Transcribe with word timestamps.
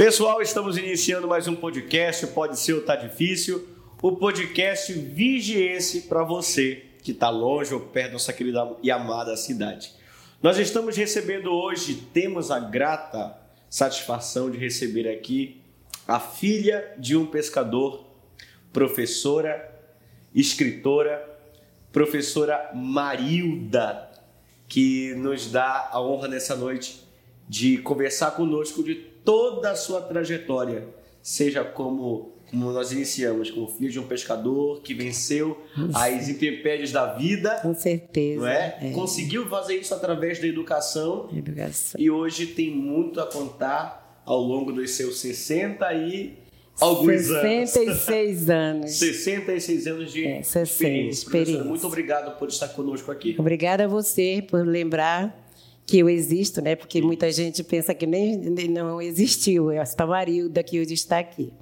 Pessoal, 0.00 0.40
estamos 0.40 0.78
iniciando 0.78 1.28
mais 1.28 1.46
um 1.46 1.54
podcast, 1.54 2.26
pode 2.28 2.58
ser 2.58 2.72
ou 2.72 2.80
tá 2.80 2.96
difícil, 2.96 3.68
o 4.00 4.16
podcast 4.16 4.94
Vigiense 4.94 6.00
para 6.08 6.24
você 6.24 6.86
que 7.02 7.10
está 7.10 7.28
longe 7.28 7.74
ou 7.74 7.80
perto 7.80 8.06
da 8.06 8.12
nossa 8.14 8.32
querida 8.32 8.66
e 8.82 8.90
amada 8.90 9.36
cidade. 9.36 9.92
Nós 10.42 10.56
estamos 10.56 10.96
recebendo 10.96 11.52
hoje, 11.52 11.96
temos 12.14 12.50
a 12.50 12.58
grata 12.58 13.36
satisfação 13.68 14.50
de 14.50 14.56
receber 14.56 15.06
aqui 15.06 15.60
a 16.08 16.18
filha 16.18 16.94
de 16.96 17.14
um 17.14 17.26
pescador, 17.26 18.02
professora, 18.72 19.70
escritora, 20.34 21.38
professora 21.92 22.70
Marilda, 22.74 24.10
que 24.66 25.12
nos 25.16 25.52
dá 25.52 25.90
a 25.92 26.00
honra 26.00 26.26
nessa 26.26 26.56
noite 26.56 27.06
de 27.46 27.76
conversar 27.76 28.30
conosco 28.30 28.82
de 28.82 29.09
toda 29.24 29.70
a 29.70 29.76
sua 29.76 30.00
trajetória, 30.00 30.86
seja 31.22 31.64
como, 31.64 32.32
como 32.50 32.72
nós 32.72 32.92
iniciamos, 32.92 33.50
como 33.50 33.68
filho 33.68 33.90
de 33.90 34.00
um 34.00 34.06
pescador 34.06 34.80
que 34.82 34.94
venceu 34.94 35.58
as 35.94 36.28
intempéries 36.28 36.92
da 36.92 37.14
vida. 37.14 37.60
Com 37.62 37.74
certeza. 37.74 38.40
Não 38.40 38.48
é? 38.48 38.78
é? 38.80 38.90
Conseguiu 38.92 39.48
fazer 39.48 39.76
isso 39.76 39.94
através 39.94 40.40
da 40.40 40.46
educação. 40.46 41.28
Educação. 41.34 42.00
E 42.00 42.10
hoje 42.10 42.46
tem 42.46 42.70
muito 42.70 43.20
a 43.20 43.26
contar 43.26 44.22
ao 44.24 44.40
longo 44.40 44.72
dos 44.72 44.90
seus 44.92 45.18
60 45.18 45.92
e 45.94 46.38
alguns 46.80 47.22
66 47.26 48.50
anos. 48.50 48.50
anos. 48.80 48.90
66 48.92 49.86
anos 49.86 50.12
de 50.12 50.26
é, 50.26 50.40
experiência. 50.40 51.10
experiência. 51.10 51.64
Muito 51.64 51.86
obrigado 51.86 52.38
por 52.38 52.48
estar 52.48 52.68
conosco 52.68 53.10
aqui. 53.10 53.36
Obrigada 53.38 53.84
a 53.84 53.88
você 53.88 54.44
por 54.48 54.66
lembrar 54.66 55.49
que 55.90 55.98
eu 55.98 56.08
existo, 56.08 56.62
né? 56.62 56.76
Porque 56.76 57.02
muita 57.02 57.32
gente 57.32 57.64
pensa 57.64 57.92
que 57.92 58.06
nem, 58.06 58.36
nem 58.36 58.68
não 58.68 59.02
existiu. 59.02 59.72
É 59.72 59.78
esta 59.78 60.06
Marilda 60.06 60.62
que 60.62 60.80
hoje 60.80 60.94
está 60.94 61.18
aqui. 61.18 61.52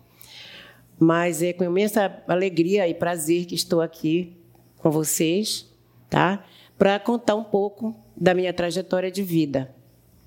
Mas 1.00 1.42
é 1.42 1.54
com 1.54 1.64
imensa 1.64 2.22
alegria 2.28 2.86
e 2.86 2.92
prazer 2.92 3.46
que 3.46 3.54
estou 3.54 3.80
aqui 3.80 4.36
com 4.76 4.90
vocês, 4.90 5.66
tá? 6.10 6.44
Para 6.76 7.00
contar 7.00 7.36
um 7.36 7.44
pouco 7.44 7.96
da 8.14 8.34
minha 8.34 8.52
trajetória 8.52 9.10
de 9.10 9.22
vida. 9.22 9.74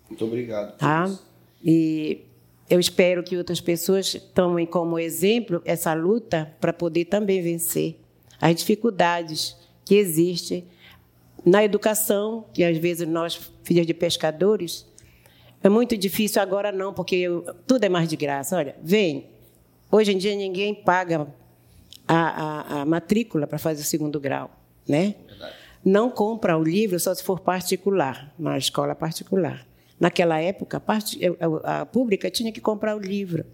Muito 0.10 0.26
obrigado. 0.26 0.76
Tá? 0.78 1.08
E 1.64 2.22
eu 2.68 2.80
espero 2.80 3.22
que 3.22 3.38
outras 3.38 3.62
pessoas 3.62 4.16
tomem 4.34 4.66
como 4.66 4.98
exemplo 4.98 5.62
essa 5.64 5.94
luta 5.94 6.52
para 6.60 6.74
poder 6.74 7.06
também 7.06 7.40
vencer 7.40 8.00
as 8.42 8.56
dificuldades 8.56 9.56
que 9.86 9.94
existem 9.94 10.66
na 11.46 11.64
educação, 11.64 12.46
que 12.54 12.64
às 12.64 12.78
vezes 12.78 13.08
nós, 13.08 13.52
filhos 13.64 13.86
de 13.86 13.94
pescadores, 13.94 14.86
é 15.64 15.70
muito 15.70 15.98
difícil 15.98 16.42
agora 16.42 16.72
não, 16.72 16.94
porque 16.94 17.16
eu, 17.16 17.44
tudo 17.68 17.84
é 17.84 17.90
mais 17.90 18.08
de 18.08 18.16
graça. 18.16 18.58
Olha, 18.58 18.76
vem, 18.82 19.30
hoje 19.92 20.12
em 20.12 20.18
dia 20.18 20.36
ninguém 20.36 20.74
paga 20.74 21.28
a, 22.08 22.16
a, 22.16 22.82
a 22.82 22.86
matrícula 22.86 23.46
para 23.48 23.58
fazer 23.58 23.82
o 23.82 23.86
segundo 23.86 24.20
grau, 24.20 24.50
né? 24.88 25.16
Verdade. 25.28 25.54
Não 25.84 26.12
compra 26.12 26.58
o 26.58 26.64
livro 26.64 27.00
só 27.00 27.14
se 27.14 27.24
for 27.24 27.40
particular, 27.40 28.34
na 28.38 28.58
escola 28.58 28.94
particular. 28.94 29.66
Naquela 30.00 30.40
época, 30.40 30.82
a, 30.86 31.82
a 31.82 31.86
pública 31.86 32.30
tinha 32.30 32.52
que 32.52 32.62
comprar 32.62 32.96
o 32.96 33.00
livro. 33.00 33.46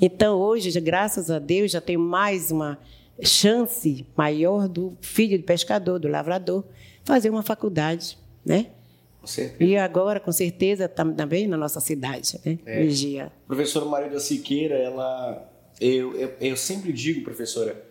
Então, 0.00 0.38
hoje, 0.38 0.78
graças 0.80 1.30
a 1.30 1.38
Deus, 1.38 1.70
já 1.70 1.80
tem 1.80 1.96
mais 1.96 2.50
uma 2.50 2.78
chance 3.22 4.06
maior 4.16 4.68
do 4.68 4.96
filho 5.00 5.36
de 5.36 5.44
pescador, 5.44 5.98
do 5.98 6.08
lavrador, 6.08 6.64
fazer 7.04 7.30
uma 7.30 7.42
faculdade, 7.42 8.18
né? 8.44 8.66
E 9.58 9.76
agora, 9.76 10.20
com 10.20 10.30
certeza, 10.30 10.88
também 10.88 11.48
na 11.48 11.56
nossa 11.56 11.80
cidade, 11.80 12.40
né? 12.44 12.58
É. 12.64 12.82
Vigia. 12.82 13.32
Professora 13.46 13.84
Maria 13.84 14.20
Siqueira, 14.20 14.76
ela, 14.76 15.52
eu, 15.80 16.14
eu, 16.14 16.32
eu 16.40 16.56
sempre 16.56 16.92
digo, 16.92 17.24
professora, 17.24 17.84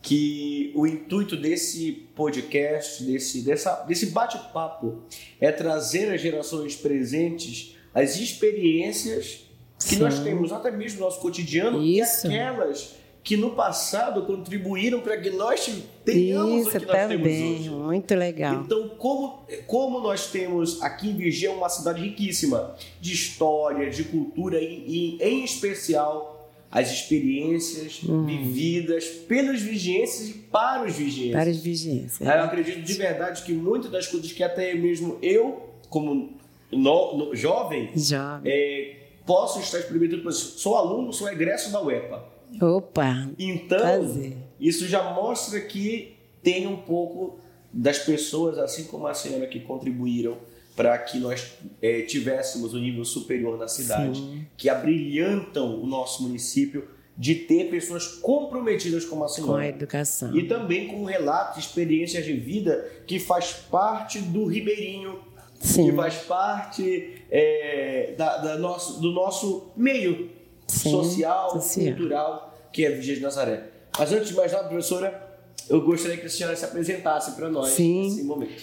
que 0.00 0.72
o 0.74 0.86
intuito 0.86 1.36
desse 1.36 1.92
podcast, 2.14 3.04
desse, 3.04 3.42
dessa, 3.42 3.82
desse 3.82 4.06
bate-papo, 4.06 5.02
é 5.38 5.52
trazer 5.52 6.12
às 6.12 6.20
gerações 6.20 6.74
presentes 6.74 7.76
as 7.92 8.16
experiências 8.18 9.46
que 9.78 9.96
Sim. 9.96 9.98
nós 9.98 10.18
temos, 10.20 10.52
até 10.52 10.70
mesmo 10.70 11.00
no 11.00 11.06
nosso 11.06 11.20
cotidiano, 11.20 11.82
Isso. 11.82 12.26
e 12.26 12.34
aquelas 12.34 12.94
que 13.22 13.36
no 13.36 13.50
passado 13.50 14.22
contribuíram 14.22 15.00
para 15.00 15.16
que 15.18 15.30
nós 15.30 15.70
tenhamos 16.04 16.68
Isso, 16.68 16.76
o 16.76 16.80
que 16.80 16.86
nós 16.86 16.96
também, 16.96 17.18
temos 17.18 17.60
hoje. 17.60 17.70
Muito 17.70 18.14
legal. 18.14 18.62
Então, 18.64 18.88
como, 18.90 19.44
como 19.66 20.00
nós 20.00 20.28
temos 20.28 20.82
aqui 20.82 21.10
em 21.10 21.16
Vigia 21.16 21.52
uma 21.52 21.68
cidade 21.68 22.02
riquíssima 22.02 22.74
de 23.00 23.12
história, 23.12 23.90
de 23.90 24.04
cultura 24.04 24.60
e, 24.60 25.18
e 25.18 25.22
em 25.22 25.44
especial 25.44 26.38
as 26.70 26.90
experiências 26.90 28.00
hum. 28.08 28.24
vividas 28.24 29.04
pelos 29.04 29.60
vigienses 29.60 30.30
e 30.30 30.34
para 30.34 30.86
os 30.86 30.94
vigienses. 30.94 31.32
Para 31.32 31.50
os 31.50 31.58
vigienses. 31.58 32.20
Eu 32.20 32.42
acredito 32.44 32.80
de 32.80 32.92
verdade 32.94 33.42
que 33.42 33.52
muitas 33.52 33.90
das 33.90 34.06
coisas 34.06 34.30
que 34.32 34.42
até 34.42 34.72
mesmo 34.74 35.18
eu, 35.20 35.68
como 35.88 36.30
no, 36.70 37.16
no, 37.16 37.34
jovem, 37.34 37.90
jovem. 37.96 38.52
É, 38.52 38.96
posso 39.26 39.58
estar 39.58 39.80
experimentando. 39.80 40.32
Sou 40.32 40.76
aluno, 40.76 41.12
sou 41.12 41.28
egresso 41.28 41.72
da 41.72 41.82
UEPA. 41.82 42.39
Opa! 42.60 43.28
Então, 43.38 43.78
prazer. 43.78 44.36
isso 44.58 44.86
já 44.86 45.12
mostra 45.12 45.60
que 45.60 46.16
tem 46.42 46.66
um 46.66 46.76
pouco 46.76 47.38
das 47.72 47.98
pessoas, 47.98 48.58
assim 48.58 48.84
como 48.84 49.06
a 49.06 49.14
senhora, 49.14 49.46
que 49.46 49.60
contribuíram 49.60 50.36
para 50.74 50.96
que 50.98 51.18
nós 51.18 51.52
é, 51.82 52.02
tivéssemos 52.02 52.74
um 52.74 52.78
nível 52.78 53.04
superior 53.04 53.58
na 53.58 53.68
cidade, 53.68 54.18
Sim. 54.18 54.46
que 54.56 54.68
abrilhantam 54.68 55.80
o 55.80 55.86
nosso 55.86 56.22
município 56.22 56.88
de 57.16 57.34
ter 57.34 57.68
pessoas 57.68 58.06
comprometidas 58.06 59.04
com 59.04 59.22
a 59.22 59.28
senhora. 59.28 59.52
Com 59.52 59.58
a 59.58 59.66
educação. 59.66 60.34
E 60.34 60.48
também 60.48 60.88
com 60.88 61.04
relatos, 61.04 61.58
experiências 61.64 62.24
de 62.24 62.32
vida 62.32 62.82
que 63.06 63.18
faz 63.18 63.52
parte 63.52 64.20
do 64.20 64.46
Ribeirinho, 64.46 65.18
Sim. 65.60 65.90
que 65.90 65.96
faz 65.96 66.14
parte 66.22 67.24
é, 67.30 68.14
da, 68.16 68.38
da 68.38 68.58
nosso, 68.58 69.00
do 69.00 69.10
nosso 69.12 69.70
meio 69.76 70.30
Sim, 70.70 70.90
social, 70.90 71.50
social, 71.50 71.96
cultural, 71.96 72.54
que 72.72 72.84
é 72.84 72.90
Vigia 72.90 73.16
de 73.16 73.20
Nazaré. 73.20 73.64
Mas 73.98 74.12
antes 74.12 74.28
de 74.28 74.34
mais 74.34 74.52
nada, 74.52 74.68
professora, 74.68 75.38
eu 75.68 75.80
gostaria 75.82 76.16
que 76.16 76.26
a 76.26 76.30
senhora 76.30 76.56
se 76.56 76.64
apresentasse 76.64 77.32
para 77.32 77.48
nós 77.48 77.70
Sim. 77.70 78.04
nesse 78.04 78.22
momento. 78.24 78.62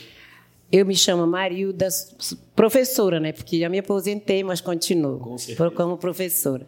Eu 0.71 0.85
me 0.85 0.95
chamo 0.95 1.25
Marilda, 1.25 1.87
professora, 2.55 3.19
né? 3.19 3.31
Porque 3.31 3.59
já 3.59 3.69
me 3.69 3.79
aposentei, 3.79 4.43
mas 4.43 4.59
continuo 4.59 5.19
Com 5.19 5.71
como 5.71 5.97
professora. 5.97 6.67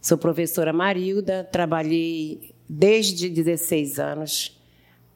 Sou 0.00 0.16
professora 0.16 0.72
Marilda, 0.72 1.44
trabalhei 1.44 2.54
desde 2.68 3.28
16 3.28 3.98
anos 3.98 4.60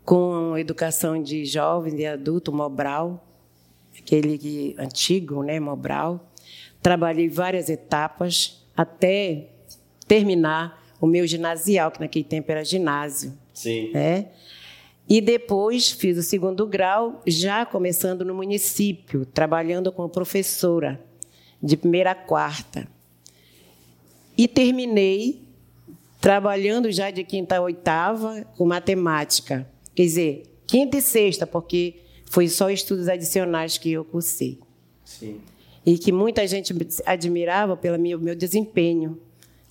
com 0.05 0.57
educação 0.57 1.23
de 1.23 1.45
jovem 1.45 2.01
e 2.01 2.07
adulto, 2.07 2.53
Mobral, 2.53 3.27
aquele 3.99 4.75
antigo, 4.79 5.43
né, 5.43 5.61
Mobral. 5.61 6.33
Trabalhei 6.81 7.29
várias 7.29 7.69
etapas 7.69 8.67
até 8.77 9.51
terminar 10.09 10.83
o 11.01 11.07
meu 11.07 11.27
ginasial, 11.27 11.91
que 11.93 12.01
naquele 12.01 12.25
tempo 12.25 12.51
era 12.51 12.65
ginásio. 12.65 13.33
Sim. 13.55 13.93
Né? 13.93 14.29
E 15.09 15.21
depois 15.21 15.91
fiz 15.91 16.19
o 16.19 16.23
segundo 16.23 16.67
grau, 16.67 17.23
já 17.27 17.65
começando 17.65 18.25
no 18.25 18.35
município, 18.35 19.25
trabalhando 19.25 19.93
como 19.93 20.09
professora, 20.09 21.01
de 21.63 21.77
primeira 21.77 22.11
a 22.11 22.15
quarta. 22.15 22.89
E 24.37 24.47
terminei 24.47 25.43
trabalhando 26.21 26.91
já 26.91 27.11
de 27.11 27.25
quinta 27.25 27.57
a 27.57 27.61
oitava 27.61 28.45
com 28.57 28.67
matemática. 28.67 29.69
Quer 29.95 30.03
dizer, 30.03 30.43
quinta 30.67 30.99
e 30.99 31.03
sexta, 31.03 31.47
porque 31.47 31.97
foi 32.27 32.49
só 32.49 32.71
estudos 32.71 33.09
adicionais 33.09 33.79
que 33.79 33.93
eu 33.93 34.05
cursei. 34.05 34.59
Sim. 35.05 35.41
E 35.87 35.97
que 35.97 36.13
muita 36.13 36.47
gente 36.47 36.75
admirava 37.07 37.77
pelo 37.77 37.99
meu, 37.99 38.21
meu 38.21 38.35
desempenho 38.35 39.19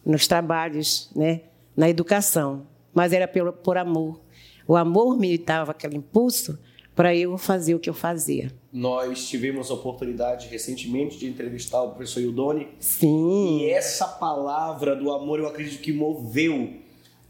nos 0.08 0.26
trabalhos, 0.26 1.10
né, 1.16 1.42
na 1.76 1.90
educação, 1.90 2.66
mas 2.94 3.12
era 3.12 3.28
pelo, 3.28 3.52
por 3.52 3.78
amor. 3.78 4.20
O 4.66 4.76
amor 4.76 5.18
me 5.18 5.38
dava 5.38 5.72
aquele 5.72 5.98
impulso 5.98 6.58
para 6.96 7.16
eu 7.16 7.38
fazer 7.38 7.76
o 7.76 7.80
que 7.80 7.90
eu 7.90 7.94
fazia. 7.94 8.52
Nós 8.74 9.28
tivemos 9.28 9.70
a 9.70 9.74
oportunidade 9.74 10.48
recentemente 10.48 11.18
de 11.20 11.28
entrevistar 11.28 11.84
o 11.84 11.90
professor 11.90 12.22
Ildoni. 12.22 12.70
Sim. 12.80 13.60
E 13.60 13.70
essa 13.70 14.08
palavra 14.08 14.96
do 14.96 15.12
amor, 15.12 15.40
eu 15.40 15.48
acredito 15.48 15.80
que 15.82 15.94
moveu 15.94 16.74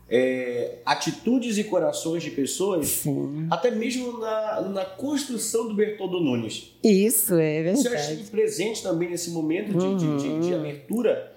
é, 0.10 0.78
atitudes 0.86 1.58
e 1.58 1.66
corações 1.66 2.24
de 2.24 2.32
pessoas, 2.32 2.88
Sim. 2.88 3.48
até 3.52 3.70
mesmo 3.70 4.20
na, 4.20 4.62
na 4.62 4.86
construção 4.86 5.68
do 5.68 5.74
Bertoldo 5.74 6.22
Nunes. 6.22 6.78
Isso, 6.82 7.34
é 7.34 7.64
verdade. 7.64 7.90
Você 7.90 7.96
esteve 7.96 8.24
presente 8.30 8.82
também 8.82 9.10
nesse 9.10 9.32
momento 9.32 9.78
de, 9.78 9.86
uhum. 9.86 9.98
de, 9.98 10.18
de, 10.18 10.48
de 10.48 10.54
abertura 10.54 11.37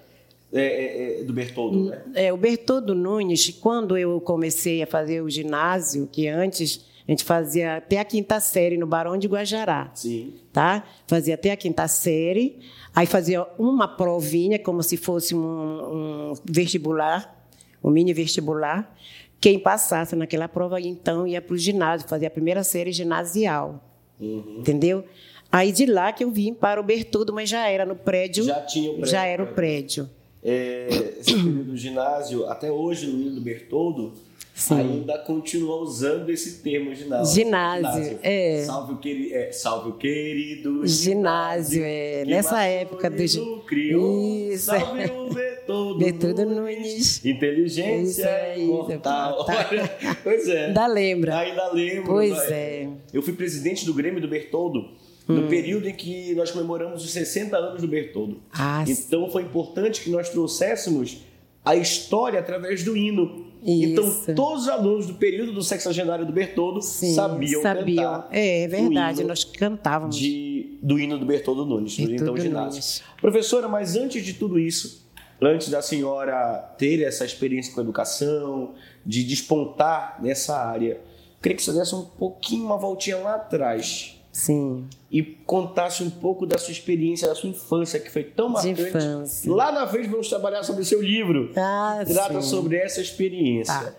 é, 0.53 0.61
é, 0.61 1.21
é, 1.21 1.23
do 1.23 1.33
Bertoldo, 1.33 1.89
né? 1.89 2.01
É, 2.13 2.33
o 2.33 2.37
Bertoldo 2.37 2.93
Nunes, 2.93 3.49
quando 3.61 3.97
eu 3.97 4.19
comecei 4.19 4.83
a 4.83 4.87
fazer 4.87 5.21
o 5.21 5.29
ginásio, 5.29 6.07
que 6.11 6.27
antes 6.27 6.85
A 7.07 7.11
gente 7.11 7.23
fazia 7.23 7.77
até 7.77 7.99
a 7.99 8.05
quinta 8.05 8.39
série 8.39 8.77
no 8.77 8.85
Barão 8.85 9.17
de 9.17 9.27
Guajará. 9.27 9.91
Sim. 9.93 10.33
Tá? 10.53 10.83
Fazia 11.07 11.35
até 11.35 11.51
a 11.51 11.57
quinta 11.57 11.87
série, 11.87 12.59
aí 12.95 13.05
fazia 13.05 13.45
uma 13.57 13.87
provinha, 13.87 14.59
como 14.59 14.83
se 14.83 14.97
fosse 14.97 15.33
um, 15.33 15.39
um 15.39 16.33
vestibular, 16.45 17.49
um 17.83 17.89
mini 17.89 18.13
vestibular. 18.13 18.95
Quem 19.39 19.57
passasse 19.57 20.15
naquela 20.15 20.47
prova, 20.47 20.79
então, 20.79 21.25
ia 21.27 21.41
para 21.41 21.53
o 21.53 21.57
ginásio, 21.57 22.07
fazia 22.07 22.27
a 22.27 22.31
primeira 22.31 22.63
série 22.63 22.91
ginasial. 22.91 23.83
Uhum. 24.19 24.57
Entendeu? 24.59 25.03
Aí 25.51 25.71
de 25.71 25.85
lá 25.85 26.13
que 26.13 26.23
eu 26.23 26.31
vim 26.31 26.53
para 26.53 26.79
o 26.79 26.83
Bertoldo, 26.83 27.33
mas 27.33 27.49
já 27.49 27.67
era 27.67 27.85
no 27.85 27.95
prédio. 27.95 28.43
Já 28.43 28.61
tinha 28.61 28.91
o 28.91 28.93
prédio. 28.93 29.11
Já 29.11 29.25
era 29.25 29.43
o 29.43 29.47
prédio. 29.47 30.09
É, 30.43 30.87
esse 31.19 31.33
período 31.33 31.63
do 31.65 31.77
ginásio, 31.77 32.47
até 32.49 32.71
hoje 32.71 33.07
no 33.07 33.29
do 33.35 33.41
Bertoldo, 33.41 34.13
Sim. 34.55 34.75
ainda 34.79 35.17
continua 35.19 35.77
usando 35.77 36.29
esse 36.29 36.61
termo 36.63 36.93
ginásio. 36.95 37.33
Ginásio, 37.43 38.19
é. 38.23 38.63
Salve 38.65 38.93
o, 38.93 38.97
queri 38.97 39.33
é, 39.33 39.51
salve 39.51 39.89
o 39.89 39.93
querido 39.93 40.85
Ginásio, 40.85 41.83
é. 41.85 42.23
que 42.25 42.29
Nessa 42.31 42.63
época 42.63 43.09
do 43.09 43.25
gi- 43.27 43.39
não 43.39 43.59
criou. 43.59 44.51
Isso. 44.51 44.65
Salve 44.65 45.05
o 45.11 45.33
Bertoldo, 45.33 45.99
Bertoldo 45.99 46.45
Nunes. 46.45 47.23
Inteligência 47.23 48.27
aí, 48.29 48.63
imortal. 48.63 49.45
tá. 49.45 49.67
Olha, 49.69 49.87
pois 50.23 50.47
é. 50.47 50.65
Ainda 50.67 50.87
lembra? 50.87 51.37
Ainda 51.37 51.71
lembro. 51.71 52.05
Pois 52.05 52.37
é. 52.51 52.89
Eu 53.13 53.21
fui 53.21 53.33
presidente 53.33 53.85
do 53.85 53.93
Grêmio 53.93 54.19
do 54.19 54.27
Bertoldo. 54.27 54.89
No 55.31 55.47
período 55.47 55.87
em 55.87 55.93
que 55.93 56.33
nós 56.35 56.51
comemoramos 56.51 57.03
os 57.03 57.11
60 57.11 57.57
anos 57.57 57.81
do 57.81 57.87
Bertoldo. 57.87 58.41
Ah, 58.51 58.83
Então 58.87 59.29
foi 59.29 59.43
importante 59.43 60.01
que 60.01 60.09
nós 60.09 60.29
trouxéssemos 60.29 61.21
a 61.63 61.75
história 61.75 62.39
através 62.39 62.83
do 62.83 62.97
hino. 62.97 63.51
Isso. 63.63 63.83
Então 64.25 64.35
todos 64.35 64.63
os 64.63 64.69
alunos 64.69 65.05
do 65.05 65.13
período 65.13 65.53
do 65.53 65.61
sexagenário 65.61 66.25
do 66.25 66.33
Bertoldo 66.33 66.81
Sim, 66.81 67.13
sabiam, 67.13 67.61
sabiam. 67.61 68.03
cantar 68.03 68.27
É, 68.31 68.63
é 68.63 68.67
verdade, 68.67 69.23
nós 69.23 69.43
cantávamos. 69.43 70.15
de, 70.15 70.79
do 70.81 70.99
hino 70.99 71.19
do 71.19 71.25
Bertoldo 71.25 71.65
Nunes, 71.65 71.95
do 71.95 72.11
então 72.11 72.35
ginásio. 72.35 72.71
Nunes. 72.71 73.03
Professora, 73.19 73.67
mas 73.67 73.95
antes 73.95 74.25
de 74.25 74.33
tudo 74.33 74.57
isso, 74.57 75.07
antes 75.39 75.69
da 75.69 75.81
senhora 75.81 76.73
ter 76.77 77.03
essa 77.03 77.23
experiência 77.23 77.71
com 77.73 77.79
a 77.81 77.83
educação, 77.83 78.73
de 79.05 79.23
despontar 79.23 80.17
nessa 80.21 80.57
área, 80.57 80.99
queria 81.39 81.55
que 81.55 81.63
você 81.63 81.71
desse 81.71 81.93
um 81.93 82.05
pouquinho 82.05 82.65
uma 82.65 82.77
voltinha 82.77 83.17
lá 83.17 83.35
atrás 83.35 84.20
Sim. 84.31 84.87
e 85.11 85.21
contasse 85.21 86.01
um 86.03 86.09
pouco 86.09 86.45
da 86.45 86.57
sua 86.57 86.71
experiência, 86.71 87.27
da 87.27 87.35
sua 87.35 87.49
infância, 87.49 87.99
que 87.99 88.09
foi 88.09 88.23
tão 88.23 88.47
De 88.47 88.53
marcante. 88.53 88.81
infância. 88.81 89.51
Lá 89.53 89.71
na 89.71 89.83
vez 89.85 90.07
vamos 90.09 90.29
trabalhar 90.29 90.63
sobre 90.63 90.81
o 90.83 90.85
seu 90.85 91.01
livro. 91.01 91.51
Ah, 91.55 92.01
Trata 92.07 92.41
sim. 92.41 92.49
sobre 92.49 92.77
essa 92.77 93.01
experiência. 93.01 93.73
Tá. 93.73 93.93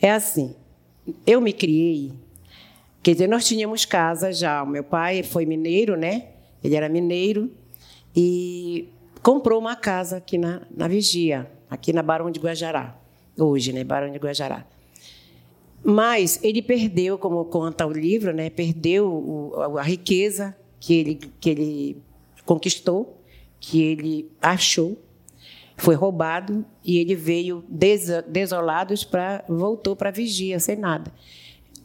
É 0.00 0.10
assim, 0.10 0.54
eu 1.26 1.40
me 1.40 1.52
criei, 1.52 2.12
quer 3.02 3.12
dizer, 3.12 3.26
nós 3.28 3.46
tínhamos 3.46 3.84
casa 3.86 4.32
já. 4.32 4.62
O 4.62 4.66
meu 4.66 4.84
pai 4.84 5.22
foi 5.22 5.46
mineiro, 5.46 5.96
né? 5.96 6.28
Ele 6.62 6.74
era 6.76 6.88
mineiro 6.88 7.50
e 8.14 8.88
comprou 9.22 9.58
uma 9.58 9.76
casa 9.76 10.18
aqui 10.18 10.36
na, 10.36 10.60
na 10.70 10.88
Vigia, 10.88 11.50
aqui 11.70 11.92
na 11.92 12.02
Barão 12.02 12.30
de 12.30 12.38
Guajará, 12.38 12.96
hoje, 13.38 13.72
né? 13.72 13.82
Barão 13.82 14.10
de 14.12 14.18
Guajará. 14.18 14.66
Mas 15.82 16.38
ele 16.42 16.60
perdeu, 16.60 17.16
como 17.18 17.44
conta 17.46 17.86
o 17.86 17.92
livro, 17.92 18.32
né? 18.34 18.50
Perdeu 18.50 19.06
o- 19.08 19.78
a 19.78 19.82
riqueza 19.82 20.54
que 20.78 20.94
ele, 20.94 21.14
que 21.40 21.50
ele 21.50 22.02
conquistou, 22.44 23.18
que 23.58 23.82
ele 23.82 24.30
achou 24.40 24.98
foi 25.76 25.94
roubado 25.94 26.64
e 26.84 26.98
ele 26.98 27.14
veio 27.14 27.64
des- 27.68 28.10
desolado 28.28 28.94
para 29.10 29.42
voltou 29.48 29.96
para 29.96 30.10
vigia 30.10 30.60
sem 30.60 30.76
nada. 30.76 31.10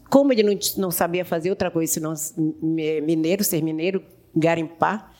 Como 0.09 0.33
ele 0.33 0.43
não, 0.43 0.57
não 0.77 0.91
sabia 0.91 1.23
fazer 1.23 1.49
outra 1.49 1.71
coisa 1.71 1.93
senão 1.93 2.13
mi- 2.61 2.99
mineiro, 3.01 3.43
ser 3.43 3.61
mineiro, 3.63 4.03
garimpar, 4.35 5.13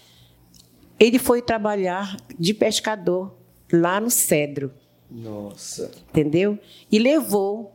ele 1.00 1.18
foi 1.19 1.42
trabalhar 1.42 2.18
de 2.38 2.54
pescador 2.54 3.33
lá 3.72 4.00
no 4.00 4.10
Cedro, 4.10 4.72
Nossa. 5.10 5.92
entendeu? 6.10 6.60
E 6.92 7.00
levou 7.00 7.74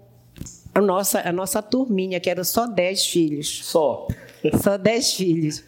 a 0.74 0.80
nossa 0.80 1.20
a 1.28 1.32
nossa 1.32 1.62
turminha, 1.62 2.20
que 2.20 2.30
eram 2.30 2.44
só 2.44 2.66
dez 2.66 3.04
filhos. 3.06 3.64
Só. 3.64 4.06
Só 4.62 4.78
dez 4.78 5.12
filhos. 5.12 5.62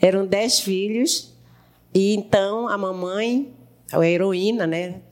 Eram 0.00 0.26
dez 0.26 0.60
filhos. 0.60 1.34
E 1.92 2.14
então 2.14 2.68
a 2.68 2.78
mamãe, 2.78 3.52
a 3.92 4.04
heroína, 4.04 4.66
né, 4.66 5.02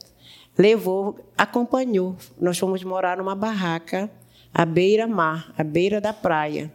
levou, 0.57 1.17
acompanhou. 1.37 2.17
Nós 2.41 2.59
fomos 2.59 2.83
morar 2.83 3.19
numa 3.19 3.35
barraca 3.35 4.11
à 4.53 4.65
beira-mar, 4.65 5.53
à 5.57 5.63
beira 5.63 6.01
da 6.01 6.13
praia. 6.13 6.73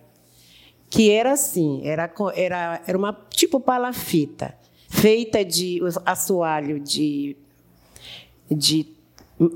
Que 0.89 1.11
era 1.11 1.33
assim, 1.33 1.81
era, 1.83 2.09
era, 2.35 2.81
era 2.87 2.97
uma 2.97 3.11
tipo 3.29 3.59
palafita, 3.59 4.55
feita 4.87 5.43
de 5.43 5.81
assoalho 6.05 6.79
de, 6.79 7.35
de 8.49 8.96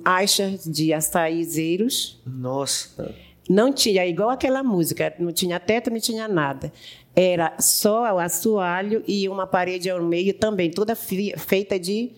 achas 0.05 0.63
de 0.65 0.93
açaizeiros, 0.93 2.19
Nossa. 2.25 3.13
não 3.49 3.73
tinha, 3.73 4.05
igual 4.05 4.29
aquela 4.29 4.61
música, 4.63 5.13
não 5.19 5.31
tinha 5.31 5.59
teto, 5.59 5.89
não 5.89 5.99
tinha 5.99 6.27
nada. 6.27 6.71
Era 7.15 7.55
só 7.59 8.13
o 8.15 8.19
assoalho 8.19 9.03
e 9.07 9.27
uma 9.27 9.45
parede 9.47 9.89
ao 9.89 10.01
meio 10.01 10.33
também, 10.33 10.71
toda 10.71 10.95
feita 10.95 11.79
de, 11.79 12.11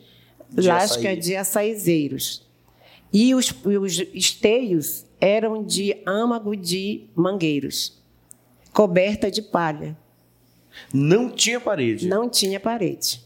De 0.50 0.68
lasca 0.68 1.00
açaí. 1.00 1.18
de 1.20 1.36
açaizeiros. 1.36 2.46
E 3.12 3.34
os, 3.34 3.54
os 3.64 4.00
esteios 4.14 5.06
eram 5.22 5.64
de 5.64 5.96
âmago 6.06 6.56
de 6.56 7.06
mangueiros, 7.16 8.02
coberta 8.74 9.32
de 9.32 9.42
palha. 9.42 9.96
Não 10.92 11.30
tinha 11.30 11.60
parede. 11.60 12.08
Não 12.08 12.28
tinha 12.28 12.60
parede. 12.60 13.23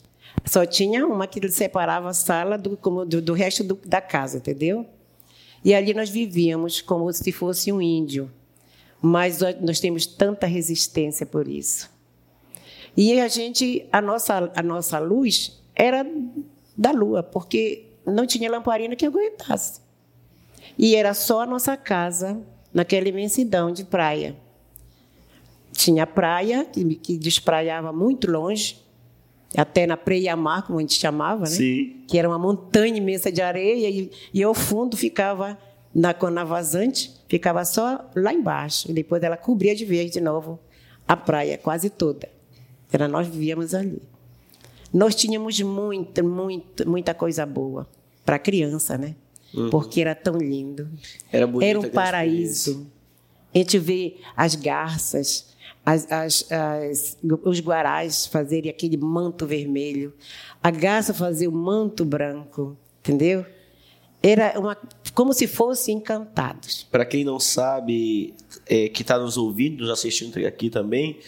Só 0.47 0.65
tinha 0.65 1.05
uma 1.05 1.27
que 1.27 1.47
separava 1.49 2.09
a 2.09 2.13
sala 2.13 2.57
do, 2.57 2.77
como 2.77 3.05
do, 3.05 3.21
do 3.21 3.33
resto 3.33 3.63
do- 3.63 3.79
da 3.85 3.99
casa, 4.01 4.37
entendeu? 4.37 4.85
E 5.63 5.73
ali 5.73 5.93
nós 5.93 6.09
vivíamos 6.09 6.79
como 6.81 7.11
se 7.11 7.31
fosse 7.31 7.71
um 7.71 7.81
índio. 7.81 8.31
Mas 9.01 9.39
nós- 9.61 9.79
temos 9.79 10.05
tanta 10.05 10.47
resistência 10.47 11.25
por 11.25 11.47
isso. 11.47 11.89
E 12.95 13.19
a 13.19 13.27
gente, 13.27 13.85
a 13.91 14.01
nossa, 14.01 14.51
a 14.55 14.63
nossa 14.63 14.97
luz 14.99 15.61
era 15.75 16.05
da 16.75 16.91
lua, 16.91 17.21
porque 17.21 17.85
não 18.05 18.25
tinha 18.25 18.49
lamparina 18.49 18.95
que 18.95 19.05
aguentasse. 19.05 19.81
E 20.77 20.95
era 20.95 21.13
só 21.13 21.41
a 21.41 21.45
nossa 21.45 21.75
casa 21.75 22.39
naquela 22.73 23.07
imensidão 23.07 23.71
de 23.71 23.83
praia. 23.83 24.35
Tinha 25.73 26.07
praia, 26.07 26.65
que, 26.65 26.95
que 26.95 27.17
despraiava 27.17 27.91
muito 27.93 28.29
longe, 28.31 28.77
até 29.55 29.87
na 29.87 29.95
Preia-Mar, 29.95 30.65
como 30.65 30.79
a 30.79 30.81
gente 30.81 30.95
chamava, 30.95 31.41
né? 31.41 31.49
Sim. 31.49 32.03
que 32.07 32.17
era 32.17 32.27
uma 32.27 32.39
montanha 32.39 32.97
imensa 32.97 33.31
de 33.31 33.41
areia, 33.41 33.89
e, 33.89 34.11
e 34.33 34.43
ao 34.43 34.53
fundo 34.53 34.97
ficava, 34.97 35.57
na, 35.93 36.13
na 36.31 36.43
vazante, 36.43 37.13
ficava 37.27 37.63
só 37.65 38.09
lá 38.15 38.33
embaixo. 38.33 38.89
E 38.91 38.93
depois 38.93 39.23
ela 39.23 39.37
cobria 39.37 39.75
de 39.75 39.85
verde 39.85 40.11
de 40.11 40.21
novo 40.21 40.59
a 41.07 41.15
praia, 41.15 41.57
quase 41.57 41.89
toda. 41.89 42.29
Era 42.91 43.07
nós 43.07 43.27
vivíamos 43.27 43.73
ali. 43.73 44.01
Nós 44.93 45.15
tínhamos 45.15 45.59
muita, 45.61 46.23
muita, 46.23 46.85
muita 46.85 47.13
coisa 47.13 47.45
boa 47.45 47.87
para 48.25 48.39
criança, 48.39 48.97
né? 48.97 49.15
Porque 49.71 50.01
era 50.01 50.13
tão 50.13 50.37
lindo. 50.37 50.87
Era 51.31 51.49
Era 51.61 51.79
um 51.79 51.89
paraíso. 51.89 52.87
A 53.53 53.57
gente 53.57 53.79
vê 53.79 54.17
as 54.35 54.55
garças, 54.55 55.55
as, 55.89 56.11
as- 56.11 56.45
as- 56.51 57.17
os 57.45 57.59
guarás 57.61 58.27
fazerem 58.27 58.69
aquele 58.69 58.97
manto 58.97 59.45
vermelho, 59.47 60.13
a 60.61 60.69
garça 60.69 61.13
fazer 61.13 61.47
o 61.47 61.51
manto 61.53 62.03
branco, 62.03 62.77
entendeu? 62.99 63.45
Era 64.21 64.59
uma, 64.59 64.75
como 65.13 65.31
se 65.31 65.47
fossem 65.47 65.95
encantados. 65.95 66.85
Para 66.91 67.05
quem 67.05 67.23
não 67.23 67.39
sabe, 67.39 68.33
é, 68.67 68.89
que 68.89 69.01
está 69.01 69.17
nos 69.17 69.37
ouvindo, 69.37 69.81
nos 69.81 69.89
assistindo 69.89 70.45
aqui 70.45 70.69
também, 70.69 71.19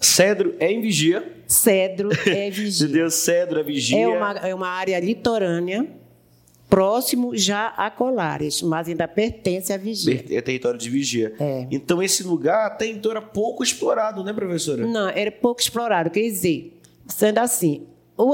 Cedro 0.00 0.56
é 0.58 0.72
em 0.72 0.80
Vigia. 0.80 1.36
Cedro 1.46 2.08
é 2.26 2.50
vigia. 2.50 2.88
Deus 2.88 3.14
Cedro 3.14 3.60
é 3.60 3.62
Vigia. 3.62 4.00
É 4.00 4.08
uma, 4.08 4.32
é 4.38 4.54
uma 4.54 4.68
área 4.68 4.98
litorânea, 4.98 5.86
próximo 6.70 7.36
já 7.36 7.66
a 7.76 7.90
Colares, 7.90 8.62
mas 8.62 8.88
ainda 8.88 9.08
pertence 9.08 9.72
à 9.72 9.76
vigia. 9.76 10.24
É 10.30 10.40
território 10.40 10.78
de 10.78 10.88
Vigia. 10.88 11.34
É. 11.38 11.66
Então 11.70 12.00
esse 12.00 12.22
lugar 12.22 12.68
até 12.68 12.86
então 12.86 13.10
era 13.10 13.20
pouco 13.20 13.62
explorado, 13.62 14.22
né, 14.22 14.32
professora? 14.32 14.86
Não, 14.86 15.08
era 15.08 15.32
pouco 15.32 15.60
explorado. 15.60 16.10
Quer 16.10 16.22
dizer, 16.22 16.80
sendo 17.08 17.38
assim, 17.38 17.86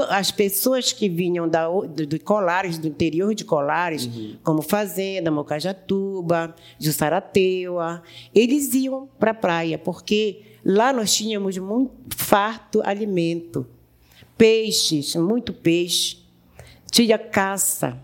as 0.09 0.29
pessoas 0.31 0.93
que 0.93 1.09
vinham 1.09 1.47
da, 1.47 1.67
do, 1.67 2.05
do 2.05 2.19
Colares, 2.19 2.77
do 2.77 2.87
interior 2.87 3.33
de 3.33 3.43
Colares, 3.43 4.07
como 4.43 4.61
Fazenda, 4.61 5.31
Mocajatuba, 5.31 6.55
Jussarateua, 6.79 8.03
eles 8.35 8.73
iam 8.73 9.09
para 9.19 9.31
a 9.31 9.35
praia, 9.35 9.77
porque 9.79 10.41
lá 10.63 10.93
nós 10.93 11.15
tínhamos 11.15 11.57
muito 11.57 11.91
farto 12.15 12.81
alimento. 12.85 13.65
Peixes, 14.37 15.15
muito 15.15 15.51
peixe. 15.51 16.17
Tinha 16.91 17.17
caça, 17.17 17.99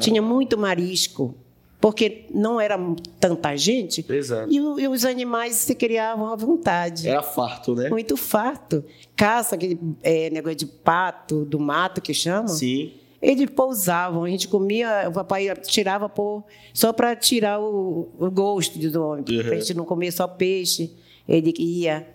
tinha 0.00 0.20
muito 0.20 0.58
marisco. 0.58 1.34
porque 1.80 2.26
não 2.32 2.60
era 2.60 2.78
tanta 3.18 3.56
gente. 3.56 4.04
Exato. 4.08 4.52
E, 4.52 4.56
e 4.56 4.88
os 4.88 5.04
animais 5.04 5.54
se 5.56 5.74
criavam 5.74 6.26
à 6.26 6.36
vontade. 6.36 7.08
Era 7.08 7.22
farto, 7.22 7.74
né? 7.74 7.88
Muito 7.88 8.16
farto. 8.16 8.84
Caça, 9.16 9.54
aquele 9.54 9.78
é, 10.02 10.28
negócio 10.28 10.58
de 10.58 10.66
pato, 10.66 11.44
do 11.44 11.58
mato 11.58 12.02
que 12.02 12.12
chamam. 12.12 12.48
Sim. 12.48 12.92
Eles 13.22 13.50
pousavam, 13.50 14.24
a 14.24 14.30
gente 14.30 14.48
comia, 14.48 15.06
o 15.08 15.12
papai 15.12 15.54
tirava 15.56 16.08
por, 16.08 16.42
só 16.72 16.90
para 16.90 17.14
tirar 17.14 17.60
o, 17.60 18.08
o, 18.18 18.30
gosto 18.30 18.78
do 18.78 19.04
homem, 19.04 19.24
uhum. 19.28 19.42
para 19.42 19.56
a 19.56 19.58
gente 19.58 19.74
não 19.74 19.84
comer 19.84 20.10
só 20.10 20.26
peixe. 20.26 20.94
Ele 21.28 21.52
ia, 21.58 22.08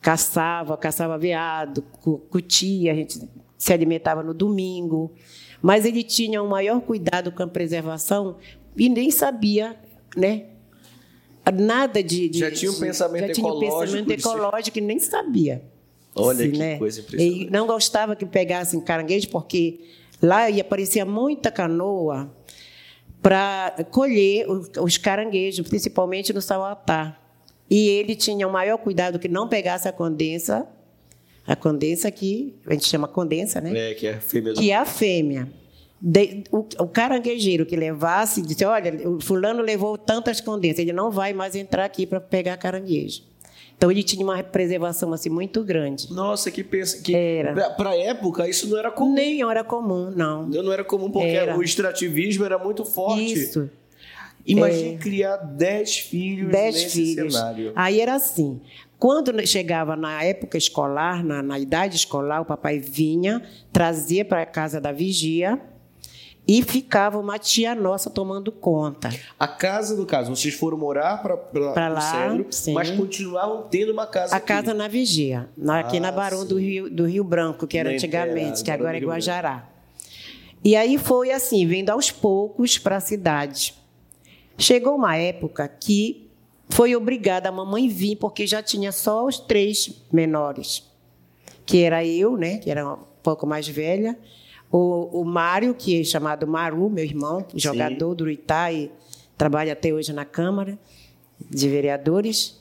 caçava, 0.00 0.76
caçava 0.76 1.18
veado, 1.18 1.82
cutia, 2.30 2.92
a 2.92 2.94
gente 2.94 3.20
se 3.58 3.72
alimentava 3.72 4.22
no 4.22 4.32
domingo. 4.32 5.12
Mas 5.62 5.84
ele 5.84 6.02
tinha 6.02 6.42
um 6.42 6.48
maior 6.48 6.80
cuidado 6.80 7.30
com 7.30 7.42
a 7.42 7.46
preservação 7.46 8.36
e 8.76 8.88
nem 8.88 9.10
sabia, 9.10 9.76
né? 10.16 10.46
Nada 11.54 12.02
de. 12.02 12.28
de 12.28 12.40
já 12.40 12.50
tinha 12.50 12.70
um 12.70 12.78
pensamento 12.78 13.28
já 13.28 13.32
tinha 13.34 13.48
ecológico. 13.48 13.80
Pensamento 13.80 14.10
ecológico 14.12 14.78
e 14.78 14.80
nem 14.80 14.98
sabia. 14.98 15.62
Olha 16.14 16.42
assim, 16.42 16.52
que 16.52 16.58
né? 16.58 16.78
coisa 16.78 17.00
impressionante. 17.00 17.46
E 17.46 17.50
não 17.50 17.66
gostava 17.66 18.14
que 18.14 18.26
pegassem 18.26 18.80
caranguejo, 18.80 19.28
porque 19.30 19.80
Lá 20.22 20.48
ia 20.48 20.62
aparecia 20.62 21.04
muita 21.04 21.50
canoa 21.50 22.32
para 23.20 23.84
colher 23.90 24.46
os 24.48 24.96
caranguejos, 24.96 25.68
principalmente 25.68 26.32
no 26.32 26.40
Sauatá. 26.40 27.18
E 27.68 27.88
ele 27.88 28.14
tinha 28.14 28.46
o 28.46 28.52
maior 28.52 28.78
cuidado 28.78 29.18
que 29.18 29.28
não 29.28 29.48
pegasse 29.48 29.88
a 29.88 29.92
condensa, 29.92 30.68
a 31.46 31.56
condensa 31.56 32.10
que 32.10 32.54
a 32.66 32.72
gente 32.72 32.86
chama 32.86 33.08
condensa, 33.08 33.60
né? 33.60 33.90
É, 33.90 33.94
que 33.94 34.06
é 34.06 34.14
a 34.14 34.20
fêmea. 34.20 34.52
Que 34.54 34.70
é 34.70 34.76
a 34.76 34.84
fêmea. 34.84 35.48
De, 36.00 36.44
o, 36.50 36.66
o, 36.80 36.88
caranguejeiro 36.88 37.64
que 37.64 37.76
levasse, 37.76 38.42
disse: 38.42 38.64
Olha, 38.64 39.08
o 39.08 39.20
fulano 39.20 39.62
levou 39.62 39.96
tantas 39.96 40.40
condensas, 40.40 40.80
ele 40.80 40.92
não 40.92 41.10
vai 41.10 41.32
mais 41.32 41.54
entrar 41.54 41.84
aqui 41.84 42.06
para 42.06 42.20
pegar 42.20 42.56
caranguejo. 42.56 43.22
Então 43.76 43.90
ele 43.90 44.02
tinha 44.02 44.24
uma 44.24 44.40
preservação 44.42 45.12
assim 45.12 45.28
muito 45.28 45.64
grande. 45.64 46.12
Nossa, 46.12 46.50
que 46.50 46.62
pensa 46.62 47.02
que 47.02 47.14
era. 47.14 47.70
Para 47.70 47.90
a 47.90 47.96
época 47.96 48.48
isso 48.48 48.68
não 48.68 48.78
era 48.78 48.90
comum. 48.92 49.14
Nem 49.14 49.42
era 49.42 49.64
comum, 49.64 50.10
não. 50.10 50.46
Não 50.46 50.72
era 50.72 50.84
comum 50.84 51.10
porque 51.10 51.26
era. 51.26 51.56
o 51.56 51.62
extrativismo 51.62 52.44
era 52.44 52.58
muito 52.58 52.84
forte. 52.84 53.32
Isso. 53.32 53.68
Imagine 54.46 54.94
é. 54.94 54.98
criar 54.98 55.36
dez 55.36 55.98
filhos 55.98 56.50
dez 56.50 56.74
nesse 56.74 56.90
filhos. 56.90 57.34
cenário. 57.34 57.72
Aí 57.74 58.00
era 58.00 58.14
assim. 58.14 58.60
Quando 59.02 59.44
chegava 59.44 59.96
na 59.96 60.22
época 60.22 60.56
escolar, 60.56 61.24
na, 61.24 61.42
na 61.42 61.58
idade 61.58 61.96
escolar, 61.96 62.40
o 62.40 62.44
papai 62.44 62.78
vinha, 62.78 63.42
trazia 63.72 64.24
para 64.24 64.42
a 64.42 64.46
casa 64.46 64.80
da 64.80 64.92
vigia 64.92 65.60
e 66.46 66.62
ficava 66.62 67.18
uma 67.18 67.36
tia 67.36 67.74
nossa 67.74 68.08
tomando 68.08 68.52
conta. 68.52 69.10
A 69.36 69.48
casa, 69.48 69.96
no 69.96 70.06
caso, 70.06 70.30
vocês 70.30 70.54
foram 70.54 70.78
morar 70.78 71.20
para 71.20 71.88
lá, 71.88 72.00
Cedro, 72.00 72.46
sim. 72.52 72.74
mas 72.74 72.92
continuavam 72.92 73.66
tendo 73.68 73.90
uma 73.90 74.06
casa 74.06 74.36
A 74.36 74.38
aqui. 74.38 74.46
casa 74.46 74.72
na 74.72 74.86
Vigia, 74.86 75.48
aqui 75.70 75.96
ah, 75.96 76.00
na 76.00 76.12
Barão 76.12 76.46
do 76.46 76.56
Rio, 76.56 76.88
do 76.88 77.04
Rio 77.04 77.24
Branco, 77.24 77.66
que 77.66 77.76
era 77.76 77.88
Nem 77.88 77.98
antigamente, 77.98 78.60
era, 78.60 78.64
que 78.64 78.70
agora 78.70 78.96
é 78.98 79.00
Guajará. 79.00 79.68
E 80.62 80.76
aí 80.76 80.96
foi 80.96 81.32
assim, 81.32 81.66
vindo 81.66 81.90
aos 81.90 82.12
poucos 82.12 82.78
para 82.78 82.98
a 82.98 83.00
cidade. 83.00 83.74
Chegou 84.56 84.94
uma 84.94 85.16
época 85.16 85.66
que 85.66 86.21
foi 86.72 86.96
obrigada 86.96 87.50
a 87.50 87.52
mamãe 87.52 87.86
vir, 87.86 88.16
porque 88.16 88.46
já 88.46 88.62
tinha 88.62 88.90
só 88.92 89.26
os 89.26 89.38
três 89.38 90.02
menores, 90.10 90.82
que 91.66 91.82
era 91.82 92.02
eu, 92.02 92.34
né, 92.36 92.58
que 92.58 92.70
era 92.70 92.94
um 92.94 92.98
pouco 93.22 93.46
mais 93.46 93.68
velha, 93.68 94.18
o, 94.70 95.20
o 95.20 95.24
Mário, 95.24 95.74
que 95.74 96.00
é 96.00 96.04
chamado 96.04 96.46
Maru, 96.46 96.88
meu 96.88 97.04
irmão, 97.04 97.44
jogador 97.54 98.10
Sim. 98.12 98.16
do 98.16 98.30
Itá 98.30 98.72
e 98.72 98.90
trabalha 99.36 99.74
até 99.74 99.92
hoje 99.92 100.14
na 100.14 100.24
Câmara 100.24 100.78
de 101.38 101.68
Vereadores, 101.68 102.58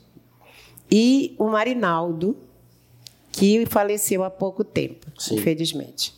e 0.91 1.33
o 1.39 1.45
Marinaldo, 1.45 2.35
que 3.31 3.65
faleceu 3.65 4.25
há 4.25 4.29
pouco 4.29 4.61
tempo, 4.61 5.07
Sim. 5.17 5.35
infelizmente. 5.35 6.13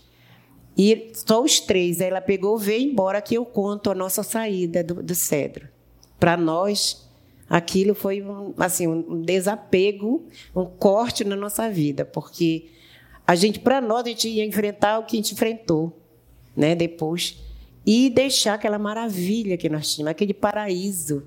E 0.76 1.12
só 1.14 1.44
os 1.44 1.60
três. 1.60 2.02
Aí 2.02 2.08
ela 2.08 2.22
pegou, 2.22 2.58
veio 2.58 2.90
embora, 2.90 3.22
que 3.22 3.36
eu 3.36 3.46
conto 3.46 3.92
a 3.92 3.94
nossa 3.94 4.24
saída 4.24 4.84
do, 4.84 5.04
do 5.04 5.14
Cedro. 5.14 5.68
Para 6.20 6.36
nós, 6.36 7.03
aquilo 7.54 7.94
foi 7.94 8.20
um, 8.24 8.52
assim, 8.58 8.88
um 8.88 9.22
desapego, 9.22 10.26
um 10.56 10.66
corte 10.66 11.24
na 11.24 11.36
nossa 11.36 11.70
vida, 11.70 12.04
porque 12.04 12.66
a 13.28 13.36
gente, 13.36 13.60
para 13.60 13.80
nós, 13.80 14.04
a 14.06 14.10
gente 14.10 14.28
ia 14.28 14.44
enfrentar 14.44 14.98
o 14.98 15.06
que 15.06 15.16
a 15.16 15.22
gente 15.22 15.36
enfrentou, 15.36 15.96
né? 16.58 16.74
Depois 16.74 17.38
e 17.86 18.10
deixar 18.10 18.56
aquela 18.56 18.80
maravilha 18.80 19.56
que 19.56 19.70
nós 19.70 19.94
tínhamos, 19.94 20.10
aquele 20.10 20.34
paraíso, 20.34 21.24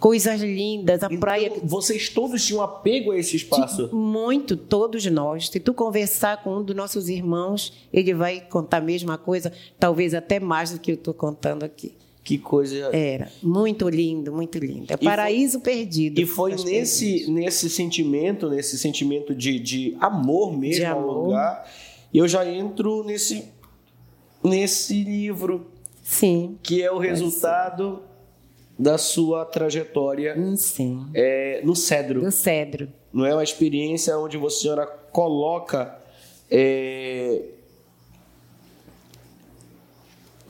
coisas 0.00 0.40
lindas, 0.40 1.04
a 1.04 1.06
então, 1.06 1.20
praia. 1.20 1.52
Vocês 1.62 2.08
todos 2.08 2.44
tinham 2.44 2.60
apego 2.60 3.12
a 3.12 3.18
esse 3.18 3.36
espaço? 3.36 3.94
Muito, 3.94 4.56
todos 4.56 5.06
nós. 5.06 5.48
Se 5.48 5.60
tu 5.60 5.72
conversar 5.72 6.42
com 6.42 6.56
um 6.56 6.64
dos 6.64 6.74
nossos 6.74 7.08
irmãos, 7.08 7.72
ele 7.92 8.14
vai 8.14 8.40
contar 8.40 8.78
a 8.78 8.80
mesma 8.80 9.16
coisa, 9.16 9.52
talvez 9.78 10.12
até 10.12 10.40
mais 10.40 10.72
do 10.72 10.80
que 10.80 10.90
eu 10.90 10.96
estou 10.96 11.14
contando 11.14 11.62
aqui. 11.62 11.94
Que 12.24 12.38
coisa. 12.38 12.94
Era. 12.94 13.30
Muito 13.42 13.88
lindo, 13.88 14.32
muito 14.32 14.58
lindo. 14.58 14.92
É 14.92 14.96
paraíso 14.96 15.60
foi, 15.60 15.72
perdido. 15.72 16.20
E 16.20 16.26
foi 16.26 16.54
nesse, 16.54 17.28
nesse 17.30 17.68
sentimento, 17.68 18.48
nesse 18.48 18.78
sentimento 18.78 19.34
de, 19.34 19.58
de 19.58 19.96
amor 20.00 20.56
mesmo 20.56 20.80
de 20.80 20.84
amor. 20.84 21.10
ao 21.10 21.22
lugar. 21.24 21.70
Eu 22.14 22.28
já 22.28 22.46
entro 22.48 23.02
nesse, 23.02 23.44
nesse 24.42 25.02
livro. 25.02 25.66
Sim. 26.02 26.58
Que 26.62 26.82
é 26.82 26.92
o 26.92 26.98
resultado 26.98 28.02
da 28.78 28.98
sua 28.98 29.44
trajetória 29.44 30.34
hum, 30.36 30.56
Sim. 30.56 31.06
É, 31.14 31.60
no 31.64 31.74
Cedro. 31.74 32.22
No 32.22 32.30
Cedro. 32.30 32.88
Não 33.12 33.26
é 33.26 33.32
uma 33.32 33.44
experiência 33.44 34.16
onde 34.18 34.36
você 34.36 34.62
senhora 34.62 34.86
coloca. 34.86 35.98
É, 36.50 37.42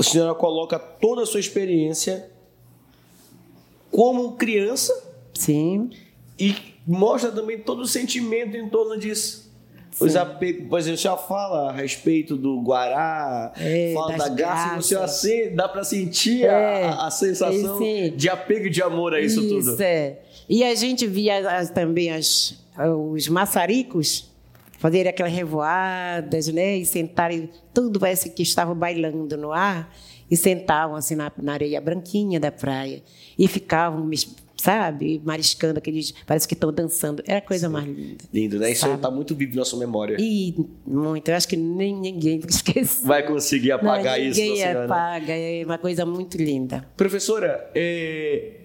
a 0.02 0.04
senhora 0.04 0.34
coloca 0.34 0.78
toda 0.78 1.22
a 1.22 1.26
sua 1.26 1.40
experiência 1.40 2.28
como 3.90 4.32
criança. 4.32 4.92
Sim. 5.32 5.90
E 6.38 6.54
mostra 6.86 7.30
também 7.30 7.58
todo 7.58 7.82
o 7.82 7.86
sentimento 7.86 8.56
em 8.56 8.68
torno 8.68 8.98
disso. 8.98 9.50
Sim. 9.92 10.06
Os 10.06 10.16
apegos, 10.16 10.68
por 10.68 10.78
exemplo, 10.78 10.98
já 10.98 11.16
fala 11.16 11.70
a 11.70 11.72
respeito 11.72 12.36
do 12.36 12.60
Guará, 12.62 13.52
é, 13.56 13.92
fala 13.94 14.16
da 14.16 14.28
garça, 14.30 14.76
você 14.76 14.96
assim, 14.96 15.54
dá 15.54 15.68
para 15.68 15.84
sentir 15.84 16.44
é, 16.44 16.84
a, 16.84 17.06
a, 17.06 17.10
sensação 17.10 17.78
de 18.16 18.28
apego 18.28 18.66
e 18.66 18.70
de 18.70 18.82
amor 18.82 19.14
a 19.14 19.20
isso, 19.20 19.40
isso 19.40 19.48
tudo. 19.48 19.72
Isso, 19.74 19.82
é. 19.82 20.18
E 20.48 20.64
a 20.64 20.74
gente 20.74 21.06
via 21.06 21.58
as, 21.58 21.70
também 21.70 22.10
as, 22.10 22.58
os 23.06 23.28
maçaricos 23.28 24.31
fazerem 24.82 25.08
aquelas 25.08 25.32
revoadas, 25.32 26.48
né? 26.48 26.76
E 26.76 26.84
sentarem, 26.84 27.48
tudo 27.72 28.00
parece 28.00 28.30
que 28.30 28.42
estava 28.42 28.74
bailando 28.74 29.36
no 29.36 29.52
ar, 29.52 29.94
e 30.28 30.36
sentavam 30.36 30.96
assim 30.96 31.14
na, 31.14 31.30
na 31.40 31.52
areia 31.52 31.80
branquinha 31.80 32.40
da 32.40 32.50
praia, 32.50 33.00
e 33.38 33.46
ficavam, 33.46 34.10
sabe, 34.56 35.22
mariscando 35.24 35.78
aqueles, 35.78 36.12
parece 36.26 36.48
que 36.48 36.54
estão 36.54 36.72
dançando. 36.72 37.22
Era 37.28 37.38
a 37.38 37.42
coisa 37.42 37.68
Sim. 37.68 37.72
mais 37.72 37.86
linda. 37.86 38.24
Lindo, 38.32 38.58
né? 38.58 38.72
Isso 38.72 38.92
está 38.92 39.08
muito 39.08 39.36
vivo 39.36 39.52
na 39.52 39.58
nossa 39.58 39.76
memória. 39.76 40.16
E 40.18 40.52
muito, 40.84 41.28
eu 41.28 41.36
acho 41.36 41.46
que 41.46 41.56
nem 41.56 41.94
ninguém 41.94 42.40
esquece. 42.48 43.06
Vai 43.06 43.24
conseguir 43.24 43.70
apagar 43.70 44.18
Não, 44.18 44.26
isso. 44.26 44.40
Ninguém 44.40 44.64
apaga, 44.64 45.32
é 45.32 45.64
uma 45.64 45.78
coisa 45.78 46.04
muito 46.04 46.36
linda. 46.36 46.84
Professora, 46.96 47.70
é 47.72 48.61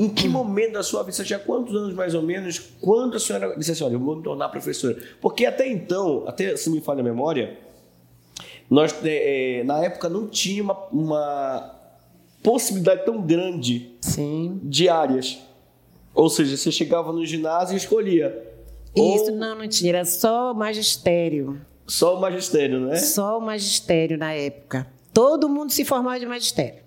em 0.00 0.08
que 0.08 0.26
momento 0.26 0.72
da 0.72 0.82
sua 0.82 1.02
vida, 1.02 1.12
você 1.12 1.24
tinha 1.24 1.38
quantos 1.38 1.76
anos 1.76 1.92
mais 1.92 2.14
ou 2.14 2.22
menos, 2.22 2.58
quando 2.80 3.18
a 3.18 3.20
senhora 3.20 3.54
disse 3.58 3.72
assim, 3.72 3.84
olha, 3.84 3.92
eu 3.92 4.00
vou 4.00 4.16
me 4.16 4.22
tornar 4.22 4.48
professora? 4.48 4.96
Porque 5.20 5.44
até 5.44 5.68
então, 5.68 6.24
até 6.26 6.56
se 6.56 6.70
me 6.70 6.80
falha 6.80 7.00
a 7.00 7.04
memória, 7.04 7.58
nós, 8.70 8.94
é, 9.04 9.62
na 9.62 9.84
época 9.84 10.08
não 10.08 10.26
tinha 10.26 10.62
uma, 10.62 10.86
uma 10.90 11.78
possibilidade 12.42 13.04
tão 13.04 13.20
grande 13.20 13.94
Sim. 14.00 14.58
de 14.62 14.88
áreas. 14.88 15.38
Ou 16.14 16.30
seja, 16.30 16.56
você 16.56 16.72
chegava 16.72 17.12
no 17.12 17.26
ginásio 17.26 17.74
e 17.74 17.76
escolhia. 17.76 18.42
Isso, 18.96 19.32
ou... 19.32 19.36
não, 19.36 19.54
não 19.54 19.68
tinha, 19.68 19.90
era 19.90 20.06
só 20.06 20.52
o 20.52 20.54
magistério. 20.54 21.60
Só 21.86 22.16
o 22.16 22.20
magistério, 22.22 22.80
não 22.80 22.90
é? 22.90 22.96
Só 22.96 23.36
o 23.36 23.40
magistério 23.42 24.16
na 24.16 24.32
época. 24.32 24.86
Todo 25.12 25.46
mundo 25.46 25.72
se 25.72 25.84
formava 25.84 26.18
de 26.18 26.24
magistério. 26.24 26.80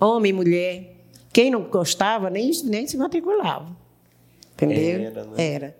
Homem, 0.00 0.32
mulher. 0.32 0.99
Quem 1.32 1.50
não 1.50 1.62
gostava 1.62 2.28
nem, 2.28 2.50
nem 2.64 2.86
se 2.86 2.96
matriculava. 2.96 3.76
Entendeu? 4.54 5.00
Era, 5.00 5.24
né? 5.24 5.34
Era. 5.36 5.76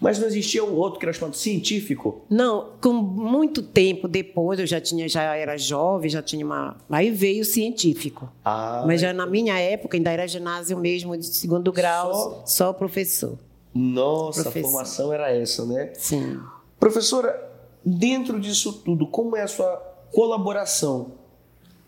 Mas 0.00 0.18
não 0.18 0.26
existia 0.26 0.64
um 0.64 0.74
outro 0.76 0.98
que 0.98 1.04
era 1.04 1.12
chamado 1.12 1.36
científico? 1.36 2.22
Não, 2.30 2.70
com 2.80 2.92
muito 2.92 3.62
tempo 3.62 4.08
depois, 4.08 4.58
eu 4.58 4.66
já 4.66 4.80
tinha, 4.80 5.06
já 5.08 5.34
era 5.34 5.58
jovem, 5.58 6.08
já 6.08 6.22
tinha 6.22 6.44
uma. 6.44 6.76
Aí 6.88 7.10
veio 7.10 7.42
o 7.42 7.44
científico. 7.44 8.30
Ah, 8.42 8.84
Mas 8.86 9.00
já 9.00 9.12
na 9.12 9.26
minha 9.26 9.58
época 9.58 9.98
ainda 9.98 10.10
era 10.10 10.26
ginásio 10.26 10.78
mesmo 10.78 11.16
de 11.16 11.26
segundo 11.26 11.70
grau, 11.70 12.14
só, 12.14 12.42
só 12.46 12.72
professor. 12.72 13.38
Nossa, 13.74 14.42
professor. 14.42 14.68
a 14.68 14.70
formação 14.70 15.12
era 15.12 15.30
essa, 15.30 15.66
né? 15.66 15.92
Sim. 15.94 16.40
Professora, 16.78 17.50
dentro 17.84 18.40
disso 18.40 18.72
tudo, 18.72 19.06
como 19.06 19.36
é 19.36 19.42
a 19.42 19.48
sua 19.48 19.76
colaboração 20.12 21.12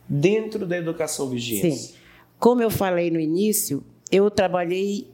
dentro 0.07 0.66
da 0.66 0.76
educação 0.76 1.28
vigente? 1.31 1.76
Sim 1.76 2.01
Como 2.42 2.61
eu 2.61 2.70
falei 2.70 3.08
no 3.08 3.20
início, 3.20 3.84
eu 4.11 4.28
trabalhei 4.28 5.08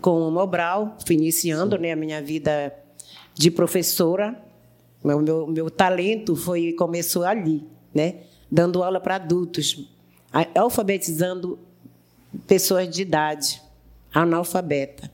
com 0.00 0.26
o 0.26 0.30
Mobral, 0.30 0.96
fui 1.06 1.14
iniciando 1.14 1.76
né, 1.76 1.92
a 1.92 1.96
minha 1.96 2.22
vida 2.22 2.74
de 3.34 3.50
professora. 3.50 4.34
O 5.04 5.08
meu, 5.08 5.46
meu 5.46 5.70
talento 5.70 6.34
foi 6.34 6.72
começou 6.72 7.24
ali, 7.24 7.62
né? 7.94 8.20
dando 8.50 8.82
aula 8.82 8.98
para 8.98 9.16
adultos, 9.16 9.90
alfabetizando 10.54 11.58
pessoas 12.46 12.88
de 12.88 13.02
idade, 13.02 13.60
analfabeta. 14.10 15.12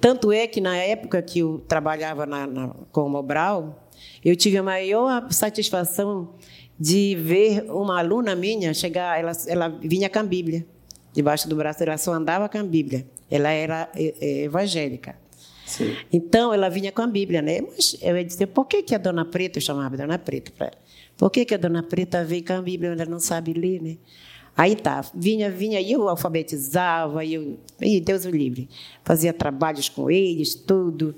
Tanto 0.00 0.32
é 0.32 0.48
que 0.48 0.60
na 0.60 0.76
época 0.76 1.22
que 1.22 1.38
eu 1.38 1.64
trabalhava 1.68 2.26
na, 2.26 2.48
na, 2.48 2.74
com 2.90 3.02
o 3.02 3.08
Mobral, 3.08 3.88
eu 4.24 4.34
tive 4.34 4.56
a 4.56 4.62
maior 4.64 5.30
satisfação 5.30 6.34
de 6.80 7.14
ver 7.14 7.70
uma 7.70 7.98
aluna 7.98 8.34
minha 8.34 8.72
chegar, 8.72 9.20
ela, 9.20 9.32
ela 9.46 9.68
vinha 9.68 10.08
com 10.08 10.18
a 10.18 10.22
Bíblia 10.22 10.64
debaixo 11.12 11.46
do 11.46 11.54
braço, 11.54 11.82
ela 11.82 11.98
só 11.98 12.14
andava 12.14 12.48
com 12.48 12.56
a 12.56 12.62
Bíblia. 12.62 13.06
Ela 13.30 13.50
era 13.50 13.90
é, 13.94 14.14
é, 14.20 14.42
evangélica. 14.44 15.14
Sim. 15.66 15.94
Então, 16.12 16.54
ela 16.54 16.68
vinha 16.68 16.90
com 16.90 17.02
a 17.02 17.06
Bíblia, 17.06 17.42
né? 17.42 17.60
Mas 17.60 17.96
eu 18.00 18.16
ia 18.16 18.24
dizer, 18.24 18.46
por 18.46 18.64
que, 18.64 18.82
que 18.82 18.94
a 18.94 18.98
Dona 18.98 19.24
Preta, 19.24 19.58
eu 19.58 19.62
chamava 19.62 19.96
Dona 19.96 20.18
Preta 20.18 20.50
para 20.56 20.68
ela, 20.68 20.76
por 21.16 21.30
que, 21.30 21.44
que 21.44 21.54
a 21.54 21.58
Dona 21.58 21.82
Preta 21.82 22.24
veio 22.24 22.44
com 22.44 22.54
a 22.54 22.62
Bíblia, 22.62 22.92
ela 22.92 23.04
não 23.04 23.20
sabe 23.20 23.52
ler, 23.52 23.82
né? 23.82 23.96
Aí 24.56 24.76
tá, 24.76 25.04
vinha, 25.14 25.50
vinha, 25.50 25.80
eu 25.80 26.08
alfabetizava, 26.08 27.24
eu, 27.24 27.58
e 27.80 28.00
Deus 28.00 28.24
o 28.24 28.30
livre, 28.30 28.68
fazia 29.04 29.32
trabalhos 29.32 29.88
com 29.88 30.10
eles, 30.10 30.54
tudo. 30.54 31.14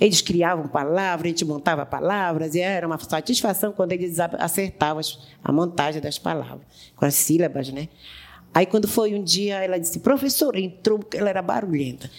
Eles 0.00 0.20
criavam 0.20 0.68
palavras, 0.68 1.26
a 1.26 1.28
gente 1.28 1.44
montava 1.44 1.84
palavras, 1.84 2.54
e 2.54 2.60
era 2.60 2.86
uma 2.86 2.98
satisfação 2.98 3.72
quando 3.72 3.92
eles 3.92 4.18
acertavam 4.18 5.02
a 5.42 5.52
montagem 5.52 6.00
das 6.00 6.18
palavras, 6.18 6.66
com 6.94 7.04
as 7.04 7.14
sílabas, 7.14 7.70
né? 7.70 7.88
Aí, 8.54 8.64
quando 8.64 8.88
foi 8.88 9.14
um 9.14 9.22
dia, 9.22 9.62
ela 9.62 9.78
disse, 9.78 9.98
professora, 9.98 10.58
entrou, 10.58 11.00
ela 11.12 11.28
era 11.28 11.42
barulhenta. 11.42 12.10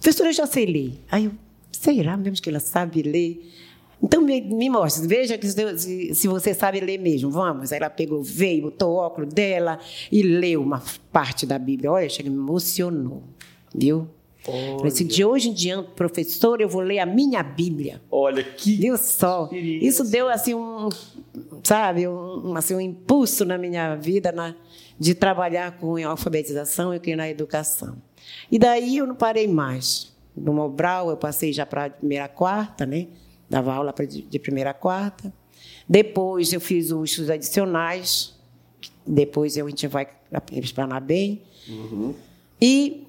Professora, 0.00 0.30
eu 0.30 0.32
já 0.32 0.46
sei 0.46 0.64
ler. 0.64 1.04
Aí 1.10 1.26
eu, 1.26 1.32
será 1.70 2.16
mesmo 2.16 2.42
que 2.42 2.48
ela 2.48 2.60
sabe 2.60 3.02
ler? 3.02 3.52
Então, 4.02 4.20
me, 4.20 4.40
me 4.40 4.68
mostre, 4.68 5.06
veja 5.06 5.38
que 5.38 5.46
se, 5.46 6.14
se, 6.14 6.26
você 6.26 6.52
sabe 6.52 6.80
ler 6.80 6.98
mesmo. 6.98 7.30
Vamos. 7.30 7.72
Aí 7.72 7.78
ela 7.78 7.88
pegou, 7.88 8.22
veio, 8.22 8.62
botou 8.62 8.94
o 8.94 8.96
óculos 8.96 9.32
dela 9.32 9.78
e 10.10 10.22
leu 10.22 10.60
uma 10.60 10.82
parte 11.12 11.46
da 11.46 11.58
Bíblia. 11.58 11.92
Olha, 11.92 12.08
chega, 12.08 12.28
me 12.28 12.36
emocionou, 12.36 13.22
viu? 13.72 14.08
Olha. 14.46 14.90
Disse, 14.90 15.04
de 15.04 15.24
hoje 15.24 15.50
em 15.50 15.52
diante, 15.52 15.90
professor, 15.92 16.60
eu 16.60 16.68
vou 16.68 16.82
ler 16.82 16.98
a 16.98 17.06
minha 17.06 17.42
Bíblia. 17.44 18.00
Olha 18.10 18.42
que. 18.42 18.74
Viu 18.74 18.96
só? 18.96 19.48
Isso 19.52 20.02
deu 20.10 20.28
assim 20.28 20.52
um, 20.52 20.88
sabe, 21.62 22.08
um, 22.08 22.56
assim, 22.56 22.74
um 22.74 22.80
impulso 22.80 23.44
na 23.44 23.56
minha 23.56 23.94
vida, 23.94 24.32
na, 24.32 24.56
de 24.98 25.14
trabalhar 25.14 25.78
com 25.78 25.96
alfabetização 25.96 26.92
e 26.92 27.16
na 27.16 27.30
educação. 27.30 27.96
E 28.50 28.58
daí 28.58 28.96
eu 28.96 29.06
não 29.06 29.14
parei 29.14 29.46
mais. 29.46 30.12
No 30.36 30.52
Mobral 30.52 31.10
eu 31.10 31.16
passei 31.16 31.52
já 31.52 31.64
para 31.64 31.84
a 31.84 31.90
primeira 31.90 32.26
quarta, 32.26 32.84
né? 32.84 33.06
Dava 33.52 33.74
aula 33.74 33.94
de 34.08 34.38
primeira 34.38 34.70
a 34.70 34.74
quarta. 34.74 35.30
Depois 35.86 36.54
eu 36.54 36.60
fiz 36.60 36.90
os 36.90 37.10
estudos 37.10 37.28
adicionais. 37.28 38.34
Depois 39.06 39.58
a 39.58 39.68
gente 39.68 39.86
vai 39.88 40.08
explanar 40.52 41.02
bem. 41.02 41.42
Uhum. 41.68 42.14
E 42.58 43.06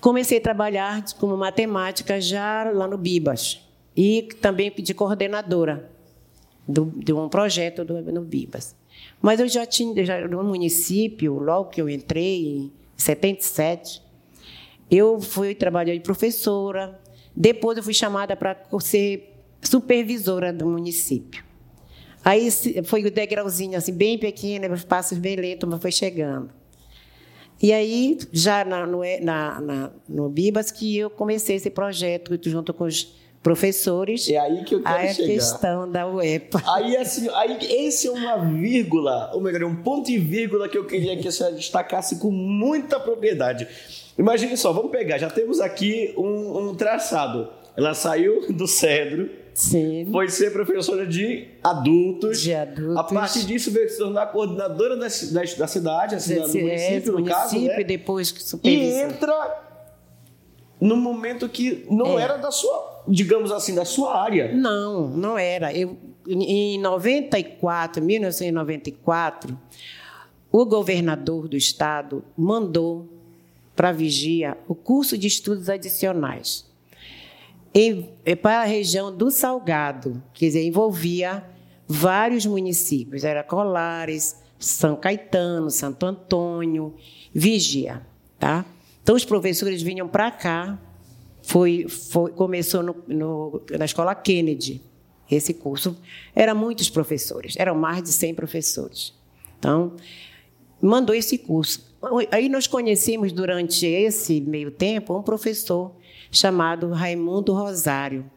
comecei 0.00 0.38
a 0.38 0.40
trabalhar 0.40 1.04
como 1.20 1.36
matemática 1.36 2.20
já 2.20 2.72
lá 2.72 2.88
no 2.88 2.98
Bibas. 2.98 3.60
E 3.96 4.30
também 4.40 4.72
de 4.76 4.92
coordenadora 4.92 5.88
do, 6.66 6.86
de 6.96 7.12
um 7.12 7.28
projeto 7.28 7.84
do, 7.84 8.02
no 8.02 8.22
Bibas. 8.22 8.74
Mas 9.20 9.38
eu 9.38 9.46
já 9.46 9.64
tinha, 9.64 10.04
já, 10.04 10.26
no 10.26 10.42
município, 10.42 11.38
logo 11.38 11.70
que 11.70 11.80
eu 11.80 11.88
entrei, 11.88 12.46
em 12.46 12.72
77, 12.96 14.02
eu 14.90 15.20
fui 15.20 15.54
trabalhar 15.54 15.94
de 15.94 16.00
professora. 16.00 17.00
Depois 17.36 17.78
eu 17.78 17.84
fui 17.84 17.94
chamada 17.94 18.34
para 18.34 18.56
ser 18.80 19.31
supervisora 19.62 20.52
do 20.52 20.66
município. 20.66 21.44
Aí 22.24 22.48
foi 22.84 23.04
o 23.04 23.10
degrauzinho 23.10 23.76
assim, 23.76 23.92
bem 23.92 24.18
pequeno, 24.18 24.72
os 24.72 24.84
passos 24.84 25.18
bem 25.18 25.36
lentos, 25.36 25.68
mas 25.68 25.80
foi 25.80 25.90
chegando. 25.90 26.50
E 27.60 27.72
aí, 27.72 28.18
já 28.32 28.64
na, 28.64 28.86
no, 28.86 29.02
na, 29.20 29.60
na, 29.60 29.90
no 30.08 30.28
Bibas, 30.28 30.72
que 30.72 30.98
eu 30.98 31.08
comecei 31.08 31.56
esse 31.56 31.70
projeto 31.70 32.36
junto 32.42 32.74
com 32.74 32.84
os 32.84 33.14
professores. 33.42 34.28
É 34.28 34.38
aí 34.38 34.64
que 34.64 34.74
eu 34.74 34.82
quero 34.82 34.94
a 34.96 35.08
chegar. 35.08 35.24
A 35.24 35.32
questão 35.32 35.90
da 35.90 36.06
UEPA. 36.08 36.62
Aí, 36.74 36.96
assim, 36.96 37.28
aí, 37.34 37.58
esse 37.86 38.08
é 38.08 38.10
uma 38.10 38.36
vírgula, 38.38 39.30
ou 39.34 39.40
melhor, 39.40 39.64
um 39.64 39.76
ponto 39.76 40.10
e 40.10 40.18
vírgula 40.18 40.68
que 40.68 40.78
eu 40.78 40.86
queria 40.86 41.16
que 41.16 41.28
a 41.28 41.32
senhora 41.32 41.54
destacasse 41.54 42.18
com 42.18 42.30
muita 42.30 42.98
propriedade. 42.98 43.66
Imagine 44.18 44.56
só, 44.56 44.72
vamos 44.72 44.90
pegar, 44.90 45.18
já 45.18 45.30
temos 45.30 45.60
aqui 45.60 46.14
um, 46.16 46.70
um 46.70 46.74
traçado. 46.74 47.48
Ela 47.76 47.94
saiu 47.94 48.52
do 48.52 48.66
Cedro, 48.66 49.30
Sim. 49.54 50.08
Foi 50.10 50.28
ser 50.28 50.50
professora 50.50 51.06
de 51.06 51.46
adultos. 51.62 52.40
De 52.40 52.54
adultos. 52.54 52.96
A 52.96 53.04
partir 53.04 53.44
disso 53.44 53.70
veio 53.70 53.88
se 53.88 53.98
tornar 53.98 54.26
coordenadora 54.26 54.96
da, 54.96 55.06
da, 55.06 55.42
da 55.58 55.66
cidade, 55.66 56.14
assim, 56.14 56.34
do 56.34 56.40
município, 56.40 56.68
é, 56.70 57.00
no 57.00 57.12
município, 57.12 57.24
caso. 57.24 57.58
Né? 57.60 57.84
depois 57.84 58.32
que 58.32 58.68
E 58.68 58.92
entra 59.02 59.62
no 60.80 60.96
momento 60.96 61.48
que 61.48 61.86
não 61.90 62.18
é. 62.18 62.22
era 62.22 62.36
da 62.38 62.50
sua, 62.50 63.02
digamos 63.06 63.52
assim, 63.52 63.74
da 63.74 63.84
sua 63.84 64.20
área. 64.22 64.52
Não, 64.52 65.08
não 65.08 65.38
era. 65.38 65.72
Eu, 65.72 65.96
em 66.26 66.78
94, 66.78 68.02
1994, 68.02 69.58
o 70.50 70.64
governador 70.64 71.46
do 71.46 71.56
estado 71.56 72.24
mandou 72.36 73.08
para 73.76 73.92
Vigia 73.92 74.56
o 74.66 74.74
curso 74.74 75.16
de 75.16 75.26
estudos 75.26 75.68
adicionais 75.68 76.71
em, 77.74 78.10
para 78.42 78.62
a 78.62 78.64
região 78.64 79.14
do 79.14 79.30
Salgado, 79.30 80.22
quer 80.34 80.46
dizer, 80.46 80.64
envolvia 80.64 81.44
vários 81.88 82.46
municípios, 82.46 83.24
era 83.24 83.42
Colares, 83.42 84.36
São 84.58 84.96
Caetano, 84.96 85.70
Santo 85.70 86.06
Antônio, 86.06 86.94
Vigia, 87.34 88.06
tá? 88.38 88.64
Então, 89.02 89.16
os 89.16 89.24
professores 89.24 89.82
vinham 89.82 90.06
para 90.06 90.30
cá, 90.30 90.78
foi, 91.42 91.86
foi, 91.88 92.30
começou 92.32 92.82
no, 92.82 92.96
no, 93.08 93.62
na 93.78 93.84
escola 93.84 94.14
Kennedy, 94.14 94.80
esse 95.30 95.54
curso. 95.54 95.96
Eram 96.34 96.54
muitos 96.54 96.88
professores, 96.88 97.56
eram 97.58 97.74
mais 97.74 98.02
de 98.02 98.10
100 98.10 98.34
professores. 98.34 99.12
Então, 99.58 99.96
mandou 100.80 101.14
esse 101.14 101.38
curso. 101.38 101.90
Aí 102.30 102.48
nós 102.48 102.66
conhecemos, 102.66 103.32
durante 103.32 103.86
esse 103.86 104.40
meio 104.40 104.70
tempo, 104.70 105.16
um 105.16 105.22
professor 105.22 105.94
chamado 106.32 106.90
Raimundo 106.90 107.52
Rosário. 107.52 108.28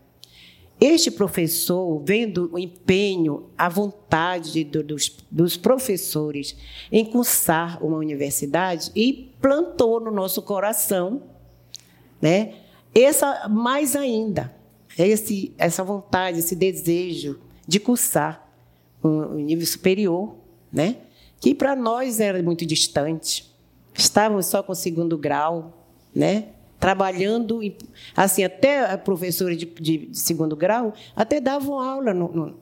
Este 0.80 1.10
professor, 1.10 2.04
vendo 2.04 2.50
o 2.52 2.60
empenho, 2.60 3.50
a 3.58 3.70
vontade 3.70 4.66
do, 4.66 4.84
dos, 4.84 5.18
dos, 5.32 5.56
professores 5.56 6.58
em 6.92 7.06
cursar 7.06 7.82
uma 7.82 7.98
universidade, 7.98 8.92
e 8.94 9.34
plantou 9.40 10.02
no 10.02 10.12
nosso 10.12 10.42
coração, 10.42 11.24
né, 12.22 12.56
essa 12.94 13.48
mais 13.48 13.96
ainda, 13.96 14.54
esse, 15.00 15.54
essa 15.58 15.82
vontade, 15.82 16.40
esse 16.40 16.56
desejo 16.56 17.40
de 17.66 17.80
cursar 17.80 18.46
um, 19.02 19.10
um 19.10 19.36
nível 19.36 19.66
superior, 19.66 20.36
né, 20.72 20.98
que 21.40 21.56
para 21.56 21.74
nós 21.74 22.20
era 22.20 22.44
muito 22.44 22.66
distante. 22.66 23.50
Estávamos 23.94 24.48
só 24.48 24.62
com 24.62 24.74
o 24.74 24.76
segundo 24.76 25.18
grau, 25.18 25.88
né? 26.14 26.55
Trabalhando, 26.86 27.62
assim, 28.15 28.43
até 28.43 28.95
professores 28.95 29.58
de, 29.58 29.65
de, 29.65 29.98
de 30.06 30.19
segundo 30.19 30.56
grau, 30.56 30.93
até 31.15 31.41
davam 31.41 31.80
aula 31.80 32.13
no, 32.13 32.32
no, 32.32 32.60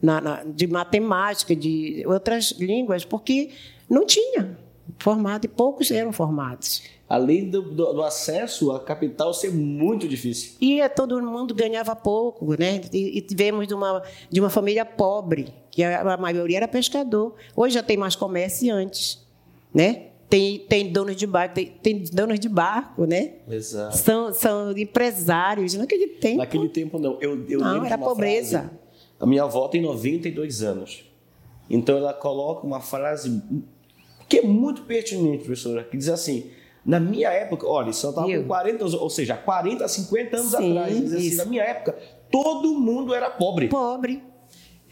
na, 0.00 0.20
na, 0.20 0.44
de 0.44 0.68
matemática, 0.68 1.56
de 1.56 2.04
outras 2.06 2.52
línguas, 2.52 3.04
porque 3.04 3.50
não 3.90 4.06
tinha 4.06 4.56
formado, 5.00 5.46
e 5.46 5.48
poucos 5.48 5.90
eram 5.90 6.12
formados. 6.12 6.80
Além 7.08 7.50
do, 7.50 7.60
do, 7.60 7.92
do, 7.92 8.02
acesso 8.04 8.70
à 8.70 8.78
capital 8.78 9.34
ser 9.34 9.52
muito 9.52 10.06
difícil. 10.06 10.52
E 10.60 10.80
é, 10.80 10.88
todo 10.88 11.20
mundo 11.20 11.52
ganhava 11.52 11.96
pouco, 11.96 12.56
né? 12.56 12.80
E, 12.92 13.18
e 13.18 13.20
tivemos 13.20 13.66
de 13.66 13.74
uma, 13.74 14.00
de 14.30 14.38
uma 14.40 14.48
família 14.48 14.84
pobre, 14.84 15.52
que 15.72 15.82
a, 15.82 16.14
a 16.14 16.16
maioria 16.16 16.58
era 16.58 16.68
pescador. 16.68 17.34
Hoje 17.56 17.74
já 17.74 17.82
tem 17.82 17.96
mais 17.96 18.14
comerciantes, 18.14 19.26
né? 19.74 20.10
Tem, 20.28 20.58
tem 20.58 20.92
donos 20.92 21.16
de 21.16 21.26
barco, 21.26 21.54
tem, 21.54 21.66
tem 21.66 22.04
donos 22.12 22.40
de 22.40 22.48
barco, 22.48 23.06
né? 23.06 23.34
Exato. 23.48 23.96
São, 23.96 24.32
são 24.32 24.76
empresários. 24.76 25.74
Naquele 25.74 26.08
tempo. 26.08 26.38
Naquele 26.38 26.68
tempo, 26.68 26.98
não. 26.98 27.18
Eu, 27.20 27.44
eu 27.48 27.60
não, 27.60 27.84
era 27.84 27.96
pobreza. 27.96 28.60
Frase. 28.60 28.74
A 29.20 29.26
minha 29.26 29.44
avó 29.44 29.68
tem 29.68 29.80
92 29.80 30.62
anos. 30.62 31.04
Então 31.70 31.96
ela 31.96 32.12
coloca 32.12 32.66
uma 32.66 32.80
frase 32.80 33.42
que 34.28 34.38
é 34.38 34.42
muito 34.42 34.82
pertinente, 34.82 35.44
professora, 35.44 35.84
que 35.84 35.96
diz 35.96 36.08
assim: 36.08 36.50
na 36.84 37.00
minha 37.00 37.30
época, 37.30 37.66
olha, 37.66 37.92
só 37.92 38.10
estava 38.10 38.26
com 38.26 38.44
40 38.44 38.82
anos, 38.82 38.94
ou 38.94 39.10
seja, 39.10 39.36
40, 39.36 39.86
50 39.86 40.36
anos 40.36 40.50
Sim, 40.50 40.78
atrás. 40.78 41.00
Diz 41.00 41.12
assim, 41.12 41.36
na 41.36 41.44
minha 41.44 41.62
época, 41.62 41.96
todo 42.30 42.78
mundo 42.78 43.14
era 43.14 43.30
pobre. 43.30 43.68
Pobre. 43.68 44.22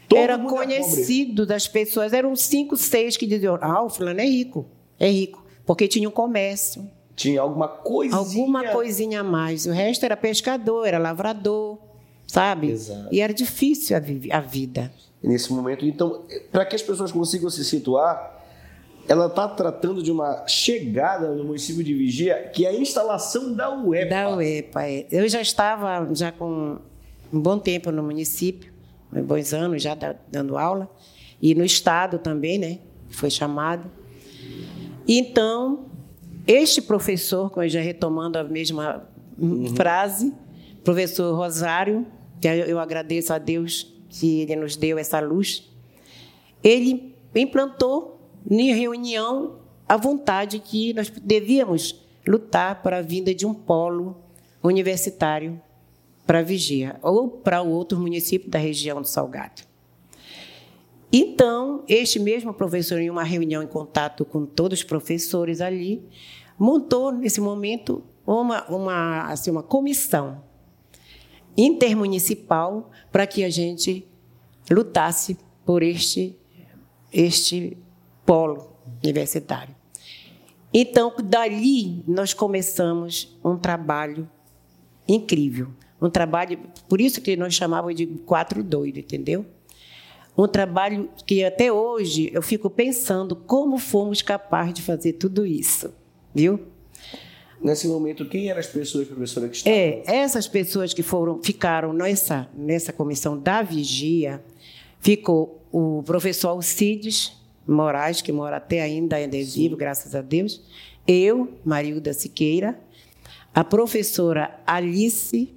Todo 0.07 0.19
era 0.19 0.37
conhecido 0.37 1.45
das 1.45 1.67
pessoas. 1.67 2.13
Eram 2.13 2.35
cinco, 2.35 2.77
seis 2.77 3.17
que 3.17 3.25
diziam: 3.25 3.57
ah, 3.61 3.83
o 3.83 3.89
fulano 3.89 4.19
é 4.19 4.25
rico. 4.25 4.65
É 4.99 5.09
rico, 5.09 5.45
porque 5.65 5.87
tinha 5.87 6.07
um 6.07 6.11
comércio. 6.11 6.89
Tinha 7.15 7.41
alguma 7.41 7.67
coisinha. 7.67 8.17
Alguma 8.17 8.67
coisinha 8.69 9.21
a 9.21 9.23
mais. 9.23 9.65
O 9.65 9.71
resto 9.71 10.03
era 10.03 10.17
pescador, 10.17 10.85
era 10.85 10.97
lavrador, 10.97 11.77
sabe? 12.27 12.71
Exato. 12.71 13.07
E 13.11 13.21
era 13.21 13.33
difícil 13.33 13.95
a, 13.95 13.99
vi 13.99 14.31
a 14.31 14.39
vida. 14.39 14.91
Nesse 15.23 15.51
momento. 15.51 15.85
Então, 15.85 16.23
para 16.51 16.65
que 16.65 16.75
as 16.75 16.81
pessoas 16.81 17.11
consigam 17.11 17.49
se 17.49 17.63
situar, 17.63 18.35
ela 19.07 19.27
está 19.27 19.47
tratando 19.47 20.01
de 20.01 20.11
uma 20.11 20.45
chegada 20.47 21.33
no 21.33 21.43
município 21.43 21.83
de 21.83 21.93
Vigia, 21.93 22.49
que 22.53 22.65
é 22.65 22.69
a 22.69 22.73
instalação 22.73 23.53
da 23.53 23.73
UEPA. 23.73 24.09
Da 24.09 24.35
UEPA, 24.35 24.83
é. 24.83 25.05
Eu 25.11 25.27
já 25.29 25.41
estava 25.41 26.09
já 26.13 26.31
com 26.31 26.77
um 27.31 27.39
bom 27.39 27.57
tempo 27.57 27.91
no 27.91 28.03
município, 28.03 28.73
bons 29.11 29.53
anos 29.53 29.81
já 29.81 29.95
dando 30.27 30.57
aula, 30.57 30.89
e 31.41 31.53
no 31.53 31.63
estado 31.63 32.17
também, 32.19 32.57
né? 32.57 32.79
Foi 33.09 33.29
chamado. 33.29 33.89
Então, 35.07 35.85
este 36.47 36.81
professor, 36.81 37.51
já 37.67 37.81
retomando 37.81 38.37
a 38.37 38.43
mesma 38.43 39.07
uhum. 39.37 39.75
frase, 39.75 40.33
professor 40.83 41.35
Rosário, 41.35 42.05
que 42.39 42.47
eu 42.47 42.79
agradeço 42.79 43.33
a 43.33 43.37
Deus 43.37 43.93
que 44.09 44.41
ele 44.41 44.55
nos 44.55 44.75
deu 44.75 44.97
essa 44.97 45.19
luz, 45.19 45.71
ele 46.63 47.15
implantou 47.33 48.19
em 48.49 48.73
reunião 48.73 49.59
a 49.87 49.97
vontade 49.97 50.59
que 50.59 50.93
nós 50.93 51.09
devíamos 51.09 52.03
lutar 52.27 52.81
para 52.81 52.97
a 52.97 53.01
vinda 53.01 53.33
de 53.33 53.45
um 53.45 53.53
polo 53.53 54.17
universitário 54.63 55.61
para 56.25 56.41
Vigia 56.41 56.97
ou 57.01 57.29
para 57.29 57.61
o 57.61 57.69
outro 57.69 57.99
município 57.99 58.49
da 58.49 58.57
região 58.57 59.01
do 59.01 59.07
Salgado. 59.07 59.61
Então, 61.11 61.83
este 61.87 62.19
mesmo 62.19 62.53
professor, 62.53 62.99
em 62.99 63.09
uma 63.09 63.23
reunião 63.23 63.61
em 63.63 63.67
contato 63.67 64.25
com 64.25 64.45
todos 64.45 64.79
os 64.79 64.83
professores 64.83 65.61
ali, 65.61 66.03
montou 66.57 67.11
nesse 67.11 67.39
momento 67.39 68.03
uma, 68.25 68.65
uma, 68.65 69.31
assim, 69.31 69.51
uma 69.51 69.63
comissão 69.63 70.43
intermunicipal 71.57 72.91
para 73.11 73.25
que 73.25 73.43
a 73.43 73.49
gente 73.49 74.05
lutasse 74.69 75.37
por 75.65 75.83
este, 75.83 76.35
este 77.13 77.77
polo 78.25 78.75
universitário. 79.03 79.75
Então, 80.73 81.13
dali 81.23 82.03
nós 82.05 82.33
começamos 82.33 83.37
um 83.43 83.57
trabalho 83.57 84.29
incrível. 85.07 85.69
Um 86.01 86.09
trabalho, 86.09 86.59
por 86.89 86.99
isso 86.99 87.21
que 87.21 87.37
nós 87.37 87.53
chamávamos 87.53 87.95
de 87.95 88.05
quatro 88.05 88.61
doidos, 88.61 89.03
entendeu? 89.03 89.45
Um 90.37 90.47
trabalho 90.47 91.09
que 91.25 91.43
até 91.43 91.71
hoje 91.71 92.29
eu 92.33 92.41
fico 92.41 92.69
pensando 92.69 93.35
como 93.35 93.77
fomos 93.77 94.21
capazes 94.21 94.73
de 94.73 94.81
fazer 94.81 95.13
tudo 95.13 95.45
isso, 95.45 95.93
viu? 96.33 96.59
Nesse 97.61 97.87
momento, 97.87 98.25
quem 98.25 98.49
eram 98.49 98.59
as 98.59 98.67
pessoas, 98.67 99.07
professora, 99.07 99.47
que 99.47 99.57
estavam? 99.57 99.79
É, 99.79 100.03
essas 100.05 100.47
pessoas 100.47 100.93
que 100.93 101.01
foram, 101.01 101.41
ficaram 101.41 101.93
nessa, 101.93 102.49
nessa 102.53 102.91
comissão 102.91 103.39
da 103.39 103.61
vigia, 103.61 104.43
ficou 104.99 105.61
o 105.71 106.03
professor 106.03 106.49
Alcides, 106.49 107.33
Moraes, 107.65 108.21
que 108.21 108.31
mora 108.31 108.57
até 108.57 108.81
ainda, 108.81 109.15
ainda 109.15 109.37
é 109.37 109.41
vivo, 109.41 109.75
graças 109.75 110.13
a 110.13 110.21
Deus. 110.21 110.61
Eu, 111.07 111.53
Marilda 111.63 112.13
Siqueira, 112.13 112.79
a 113.53 113.63
professora 113.63 114.59
Alice 114.67 115.53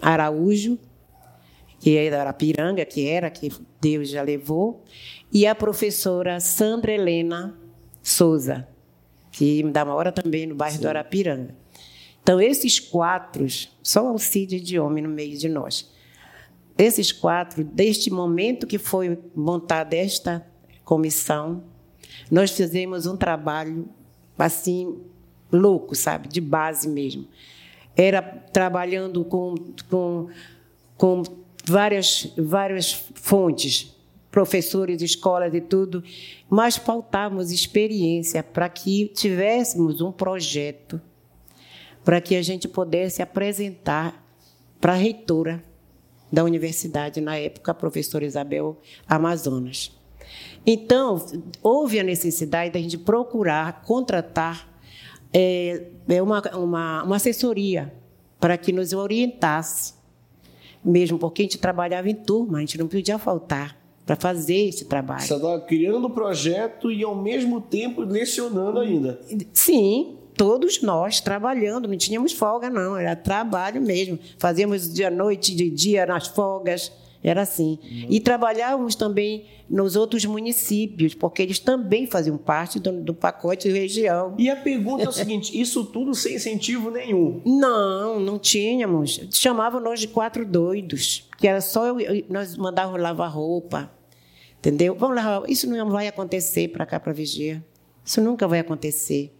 Araújo, 0.00 0.78
que 1.78 1.96
é 1.96 2.10
da 2.10 2.22
Arapiranga, 2.22 2.84
que 2.84 3.06
era, 3.06 3.30
que 3.30 3.52
Deus 3.86 4.08
já 4.08 4.20
levou, 4.22 4.82
e 5.32 5.46
a 5.46 5.54
professora 5.54 6.40
Sandra 6.40 6.92
Helena 6.92 7.56
Souza, 8.02 8.66
que 9.30 9.62
dá 9.62 9.84
uma 9.84 9.94
hora 9.94 10.10
também 10.10 10.44
no 10.44 10.56
bairro 10.56 10.74
Sim. 10.74 10.82
do 10.82 10.88
Arapiranga. 10.88 11.54
Então, 12.20 12.40
esses 12.40 12.80
quatro, 12.80 13.46
só 13.80 14.04
o 14.04 14.08
Alcide 14.08 14.58
de 14.58 14.76
homem 14.80 15.04
no 15.04 15.08
meio 15.08 15.38
de 15.38 15.48
nós. 15.48 15.88
Esses 16.76 17.12
quatro, 17.12 17.62
deste 17.62 18.10
momento 18.10 18.66
que 18.66 18.76
foi 18.76 19.16
montada 19.34 19.94
esta 19.94 20.44
comissão, 20.84 21.62
nós 22.28 22.50
fizemos 22.50 23.06
um 23.06 23.16
trabalho 23.16 23.88
assim 24.36 25.00
louco, 25.52 25.94
sabe, 25.94 26.28
de 26.28 26.40
base 26.40 26.88
mesmo. 26.88 27.28
Era 27.96 28.20
trabalhando 28.20 29.24
com, 29.24 29.54
com, 29.88 30.28
com 30.96 31.22
várias, 31.68 32.32
várias 32.36 32.92
fontes, 33.14 33.94
professores, 34.30 35.02
escolas 35.02 35.54
e 35.54 35.60
tudo, 35.60 36.02
mas 36.48 36.76
faltávamos 36.76 37.50
experiência 37.50 38.42
para 38.42 38.68
que 38.68 39.06
tivéssemos 39.08 40.00
um 40.00 40.12
projeto 40.12 41.00
para 42.04 42.20
que 42.20 42.36
a 42.36 42.42
gente 42.42 42.68
pudesse 42.68 43.20
apresentar 43.20 44.24
para 44.80 44.92
a 44.92 44.96
reitora 44.96 45.64
da 46.30 46.44
universidade, 46.44 47.20
na 47.20 47.36
época, 47.36 47.72
a 47.72 47.74
professora 47.74 48.24
Isabel 48.24 48.80
Amazonas. 49.08 49.90
Então, 50.64 51.24
houve 51.60 51.98
a 51.98 52.04
necessidade 52.04 52.72
da 52.72 52.78
gente 52.78 52.96
procurar 52.96 53.82
contratar 53.82 54.68
é, 55.32 55.88
uma, 56.22 56.40
uma, 56.56 57.02
uma 57.02 57.16
assessoria 57.16 57.92
para 58.38 58.56
que 58.56 58.70
nos 58.70 58.92
orientasse, 58.92 59.94
mesmo 60.86 61.18
porque 61.18 61.42
a 61.42 61.44
gente 61.44 61.58
trabalhava 61.58 62.08
em 62.08 62.14
turma, 62.14 62.58
a 62.58 62.60
gente 62.60 62.78
não 62.78 62.86
podia 62.86 63.18
faltar 63.18 63.76
para 64.06 64.14
fazer 64.14 64.68
esse 64.68 64.84
trabalho. 64.84 65.22
Você 65.22 65.34
estava 65.34 65.60
criando 65.60 66.06
o 66.06 66.10
projeto 66.10 66.92
e, 66.92 67.02
ao 67.02 67.14
mesmo 67.14 67.60
tempo, 67.60 68.02
lecionando 68.02 68.78
ainda. 68.78 69.20
Sim, 69.52 70.16
todos 70.36 70.80
nós 70.80 71.20
trabalhando, 71.20 71.88
não 71.88 71.96
tínhamos 71.96 72.32
folga, 72.32 72.70
não, 72.70 72.96
era 72.96 73.16
trabalho 73.16 73.82
mesmo. 73.82 74.16
Fazíamos 74.38 74.92
dia 74.92 75.10
noite, 75.10 75.54
de 75.54 75.68
dia 75.68 76.06
nas 76.06 76.28
folgas, 76.28 76.92
era 77.28 77.42
assim. 77.42 77.78
Uhum. 77.82 78.06
E 78.08 78.20
trabalhávamos 78.20 78.94
também 78.94 79.46
nos 79.68 79.96
outros 79.96 80.24
municípios, 80.24 81.12
porque 81.12 81.42
eles 81.42 81.58
também 81.58 82.06
faziam 82.06 82.38
parte 82.38 82.78
do, 82.78 82.92
do 83.02 83.12
pacote 83.12 83.68
de 83.68 83.76
região. 83.76 84.34
E 84.38 84.48
a 84.48 84.54
pergunta 84.54 85.02
é 85.02 85.08
o 85.08 85.12
seguinte: 85.12 85.60
isso 85.60 85.84
tudo 85.86 86.14
sem 86.14 86.36
incentivo 86.36 86.88
nenhum? 86.88 87.42
Não, 87.44 88.20
não 88.20 88.38
tínhamos. 88.38 89.20
Chamavam 89.32 89.80
nós 89.80 89.98
de 89.98 90.06
quatro 90.06 90.46
doidos, 90.46 91.28
que 91.36 91.48
era 91.48 91.60
só 91.60 91.86
eu, 91.86 92.24
nós 92.28 92.56
mandávamos 92.56 93.02
lavar 93.02 93.30
roupa, 93.30 93.90
entendeu? 94.60 94.94
Vamos 94.94 95.16
lavar. 95.16 95.50
Isso 95.50 95.68
não 95.68 95.90
vai 95.90 96.06
acontecer 96.06 96.68
para 96.68 96.86
cá 96.86 97.00
para 97.00 97.12
Vigia. 97.12 97.64
Isso 98.04 98.20
nunca 98.20 98.46
vai 98.46 98.60
acontecer. 98.60 99.34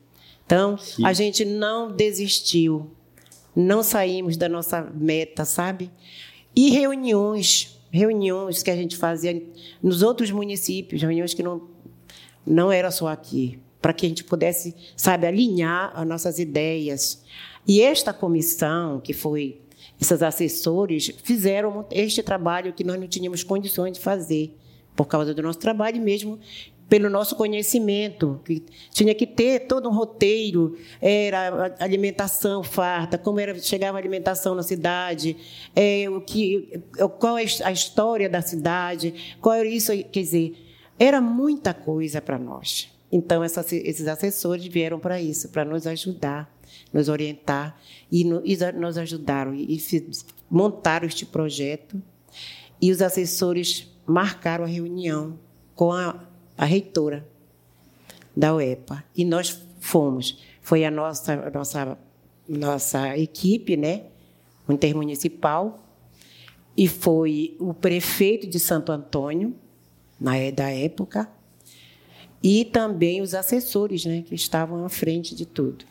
Então, 0.45 0.77
Sim. 0.77 1.07
a 1.07 1.13
gente 1.13 1.45
não 1.45 1.91
desistiu, 1.91 2.91
não 3.55 3.83
saímos 3.85 4.37
da 4.37 4.49
nossa 4.49 4.83
meta, 4.83 5.45
sabe? 5.45 5.91
E 6.55 6.71
reuniões 6.71 7.76
reuniões 7.91 8.63
que 8.63 8.71
a 8.71 8.77
gente 8.77 8.97
fazia 8.97 9.43
nos 9.83 10.03
outros 10.03 10.31
municípios, 10.31 11.03
reuniões 11.03 11.35
que 11.35 11.43
não, 11.43 11.63
não 12.47 12.71
eram 12.71 12.91
só 12.91 13.09
aqui, 13.09 13.59
para 13.81 13.93
que 13.93 14.07
a 14.07 14.09
gente 14.09 14.25
pudesse, 14.25 14.75
sabe, 14.97 15.27
alinhar 15.27 15.93
as 15.95 16.07
nossas 16.07 16.39
ideias. 16.39 17.23
E 17.67 17.81
esta 17.81 18.13
comissão, 18.13 19.01
que 19.01 19.13
foi 19.13 19.61
esses 20.01 20.23
assessores, 20.23 21.13
fizeram 21.23 21.87
este 21.91 22.23
trabalho 22.23 22.73
que 22.73 22.85
nós 22.85 22.99
não 22.99 23.09
tínhamos 23.09 23.43
condições 23.43 23.93
de 23.93 24.01
fazer, 24.01 24.55
por 24.95 25.07
causa 25.07 25.35
do 25.35 25.43
nosso 25.43 25.59
trabalho 25.59 26.01
mesmo 26.01 26.39
pelo 26.89 27.11
nosso 27.11 27.35
conhecimento, 27.35 28.41
que 28.45 28.63
tinha 28.91 29.15
que 29.15 29.27
ter 29.27 29.67
todo 29.67 29.89
um 29.89 29.93
roteiro, 29.93 30.77
era 31.01 31.75
alimentação 31.81 32.63
farta, 32.63 33.19
como 33.19 33.41
era 33.41 33.59
chegava 33.59 33.99
a 33.99 34.01
alimentação 34.01 34.55
na 34.55 34.63
cidade, 34.63 35.37
é, 35.75 36.09
o 36.09 36.21
que, 36.21 36.81
qual 37.19 37.37
é 37.37 37.45
a 37.65 37.73
história 37.73 38.29
da 38.29 38.41
cidade, 38.41 39.37
qual 39.41 39.55
era 39.57 39.69
isso, 39.69 39.93
quer 40.13 40.21
dizer, 40.21 40.57
era 40.99 41.21
muita 41.21 41.75
coisa 41.75 42.21
para 42.21 42.39
nós. 42.39 42.89
Então 43.11 43.43
essas, 43.43 43.73
esses 43.73 44.07
assessores 44.07 44.67
vieram 44.67 44.99
para 44.99 45.21
isso, 45.21 45.49
para 45.49 45.65
nos 45.65 45.87
ajudar, 45.87 46.55
nos 46.93 47.09
orientar 47.09 47.81
e, 48.11 48.25
no, 48.25 48.43
e 48.45 48.57
nos 48.75 48.97
ajudaram 48.99 49.55
e, 49.55 49.77
e 49.77 50.11
montaram 50.49 51.07
este 51.07 51.27
projeto. 51.27 52.01
E 52.81 52.93
os 52.93 53.01
assessores 53.01 53.91
marcaram 54.07 54.65
a 54.65 54.69
reunião 54.69 55.39
com 55.75 55.93
a 55.93 56.26
a 56.57 56.65
reitora 56.65 57.27
da 58.37 58.55
UEPA. 58.55 59.05
E 59.17 59.25
nós 59.25 59.63
fomos. 59.81 60.39
Foi 60.61 60.85
a 60.85 60.91
nossa, 60.91 61.33
a 61.33 61.51
nossa, 61.51 61.99
nossa 62.49 63.17
equipe, 63.17 63.77
né? 63.77 64.05
intermunicipal, 64.69 65.83
e 66.77 66.89
foi 66.89 67.57
o 67.59 67.73
prefeito 67.73 68.47
de 68.47 68.59
Santo 68.59 68.93
Antônio, 68.93 69.55
na 70.21 70.33
da 70.51 70.71
época, 70.71 71.29
e 72.43 72.65
também 72.65 73.23
os 73.23 73.35
assessores, 73.35 74.05
né, 74.05 74.23
que 74.23 74.35
estavam 74.35 74.85
à 74.85 74.89
frente 74.89 75.35
de 75.35 75.47
tudo. 75.47 75.85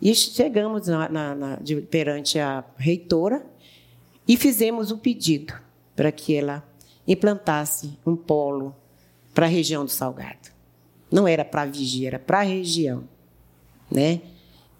E 0.00 0.14
chegamos 0.14 0.86
na, 0.86 1.08
na, 1.08 1.34
na, 1.34 1.56
de, 1.56 1.80
perante 1.80 2.38
a 2.38 2.64
reitora 2.76 3.44
e 4.26 4.36
fizemos 4.36 4.90
o 4.90 4.98
pedido 4.98 5.54
para 5.96 6.12
que 6.12 6.34
ela 6.34 6.62
implantasse 7.06 7.98
um 8.06 8.14
polo 8.14 8.76
para 9.38 9.46
a 9.46 9.48
região 9.48 9.84
do 9.84 9.90
Salgado. 9.92 10.50
Não 11.08 11.28
era 11.28 11.44
para 11.44 11.64
Vigia, 11.64 12.08
era 12.08 12.18
para 12.18 12.40
a 12.40 12.42
região. 12.42 13.04
Né? 13.88 14.20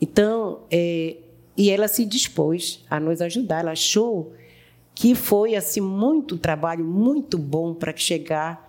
Então, 0.01 0.63
é, 0.69 1.15
e 1.57 1.71
ela 1.71 1.87
se 1.87 2.05
dispôs 2.05 2.85
a 2.91 2.99
nos 2.99 3.21
ajudar. 3.21 3.61
Ela 3.61 3.71
achou 3.71 4.33
que 4.97 5.15
foi 5.15 5.55
assim 5.55 5.81
muito 5.81 6.37
trabalho, 6.37 6.85
muito 6.85 7.39
bom 7.39 7.73
para 7.73 7.97
chegar 7.97 8.69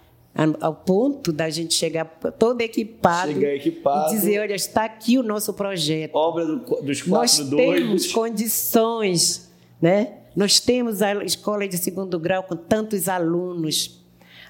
ao 0.62 0.76
ponto 0.76 1.34
da 1.34 1.50
gente 1.50 1.74
chegar 1.74 2.06
todo 2.38 2.62
equipado, 2.62 3.34
chegar 3.34 3.56
equipado 3.56 4.14
e 4.14 4.16
dizer, 4.16 4.42
olha, 4.42 4.54
está 4.54 4.86
aqui 4.86 5.18
o 5.18 5.24
nosso 5.24 5.56
projeto. 5.56 6.14
Obra 6.14 6.46
do, 6.46 6.60
dos 6.84 7.02
quatro 7.02 7.10
Nós 7.10 7.40
doidos. 7.40 7.80
temos 7.80 8.12
condições, 8.12 9.52
né? 9.82 10.20
Nós 10.36 10.60
temos 10.60 11.02
a 11.02 11.16
escola 11.24 11.68
de 11.68 11.80
segundo 11.80 12.20
grau 12.20 12.44
com 12.44 12.56
tantos 12.56 13.10
alunos. 13.10 14.00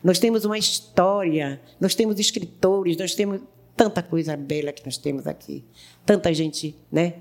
Nós 0.04 0.20
temos 0.20 0.46
uma 0.46 0.58
história, 0.58 1.62
nós 1.80 1.96
temos 1.96 2.20
escritores, 2.20 2.98
nós 2.98 3.16
temos 3.16 3.42
tanta 3.76 4.04
coisa 4.04 4.36
bela 4.36 4.72
que 4.72 4.86
nós 4.86 4.98
temos 4.98 5.28
aqui. 5.28 5.64
Tanta 6.06 6.34
gente, 6.34 6.76
né? 6.92 7.16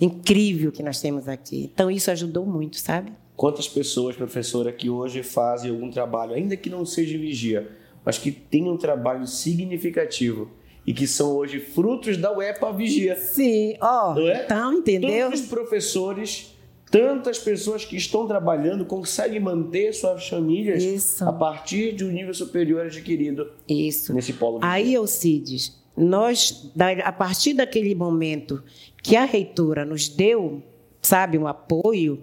Incrível 0.00 0.70
que 0.70 0.82
nós 0.82 1.00
temos 1.00 1.28
aqui. 1.28 1.70
Então 1.72 1.90
isso 1.90 2.10
ajudou 2.10 2.46
muito, 2.46 2.78
sabe? 2.78 3.12
Quantas 3.36 3.68
pessoas, 3.68 4.16
professora, 4.16 4.72
que 4.72 4.90
hoje 4.90 5.22
fazem 5.22 5.70
algum 5.70 5.90
trabalho, 5.90 6.34
ainda 6.34 6.56
que 6.56 6.68
não 6.68 6.84
seja 6.84 7.16
vigia, 7.16 7.70
mas 8.04 8.18
que 8.18 8.30
tem 8.30 8.68
um 8.68 8.76
trabalho 8.76 9.26
significativo 9.26 10.50
e 10.86 10.94
que 10.94 11.06
são 11.06 11.36
hoje 11.36 11.60
frutos 11.60 12.16
da 12.16 12.34
UEPA 12.34 12.72
Vigia. 12.72 13.14
Sim, 13.16 13.76
ó, 13.80 14.14
oh, 14.14 14.20
é? 14.20 14.44
então, 14.44 14.72
entendeu? 14.72 15.26
Todos 15.26 15.42
os 15.42 15.46
professores, 15.46 16.56
tantas 16.90 17.38
pessoas 17.38 17.84
que 17.84 17.96
estão 17.96 18.26
trabalhando 18.26 18.84
conseguem 18.84 19.40
manter 19.40 19.92
suas 19.92 20.28
famílias 20.28 20.82
Isso. 20.82 21.24
a 21.24 21.32
partir 21.32 21.94
de 21.94 22.04
um 22.04 22.08
nível 22.08 22.34
superior 22.34 22.86
adquirido 22.86 23.50
Isso. 23.68 24.12
nesse 24.12 24.32
polo. 24.32 24.60
Aí, 24.62 24.94
Alcides, 24.96 25.76
nós, 25.96 26.70
a 27.04 27.12
partir 27.12 27.54
daquele 27.54 27.94
momento 27.94 28.62
que 29.02 29.16
a 29.16 29.24
reitora 29.24 29.84
nos 29.84 30.08
deu, 30.08 30.62
sabe, 31.02 31.36
um 31.38 31.46
apoio, 31.46 32.20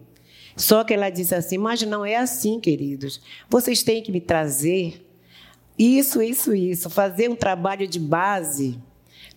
só 0.55 0.83
que 0.83 0.93
ela 0.93 1.09
disse 1.09 1.35
assim: 1.35 1.57
Mas 1.57 1.81
não 1.81 2.05
é 2.05 2.15
assim, 2.15 2.59
queridos. 2.59 3.21
Vocês 3.49 3.83
têm 3.83 4.01
que 4.01 4.11
me 4.11 4.21
trazer 4.21 5.05
isso, 5.77 6.21
isso, 6.21 6.55
isso, 6.55 6.89
fazer 6.89 7.29
um 7.29 7.35
trabalho 7.35 7.85
de 7.87 7.99
base 7.99 8.79